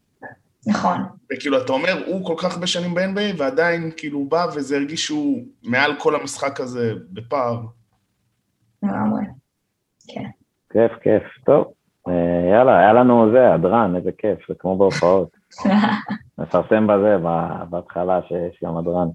נכון. 0.67 0.97
וכאילו, 1.33 1.61
אתה 1.61 1.73
אומר, 1.73 2.03
הוא 2.05 2.25
כל 2.25 2.33
כך 2.37 2.53
הרבה 2.53 2.67
שנים 2.67 2.93
ב-NBA, 2.93 3.35
ועדיין 3.37 3.91
כאילו 3.97 4.17
הוא 4.19 4.31
בא, 4.31 4.45
וזה 4.55 4.75
הרגיש 4.75 5.05
שהוא 5.05 5.43
מעל 5.63 5.91
כל 5.99 6.15
המשחק 6.15 6.59
הזה 6.59 6.93
בפער. 7.11 7.61
לגמרי. 8.83 9.23
כן. 10.07 10.29
כיף, 10.73 10.91
כיף. 11.01 11.23
טוב, 11.45 11.65
אה, 12.07 12.49
יאללה, 12.51 12.79
היה 12.79 12.93
לנו 12.93 13.31
זה, 13.31 13.53
הדרן, 13.53 13.95
איזה 13.95 14.09
כיף, 14.17 14.39
זה 14.49 14.53
כמו 14.59 14.77
בהופעות. 14.77 15.37
נפרסם 16.37 16.87
בזה, 16.87 17.17
בהתחלה 17.69 18.19
שיש 18.27 18.63
גם 18.63 18.77
הדרן. 18.77 19.07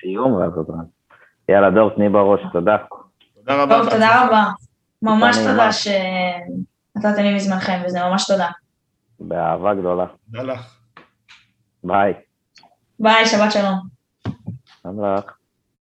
סיום 0.00 0.32
ואז 0.32 0.52
הדרן. 0.58 0.84
יאללה, 1.48 1.70
דור, 1.70 1.90
תני 1.90 2.08
בראש, 2.08 2.40
תודה. 2.52 2.76
תודה 3.50 3.62
רבה. 3.62 3.78
טוב, 3.78 3.90
תודה 3.90 4.24
רבה. 4.24 4.44
ממש. 5.02 5.36
תודה 5.36 5.72
שנתתם 5.72 7.22
לי 7.22 7.34
מזמנכם, 7.34 7.82
וזה 7.86 8.00
ממש 8.00 8.26
תודה. 8.26 8.48
באהבה 9.20 9.74
גדולה. 9.74 10.06
תודה 10.32 10.42
לך. 10.42 10.74
ביי. 11.84 12.12
ביי, 12.98 13.26
שבת 13.26 13.52
שלום. 13.52 13.78
שלום 14.82 15.14
לך. 15.14 15.39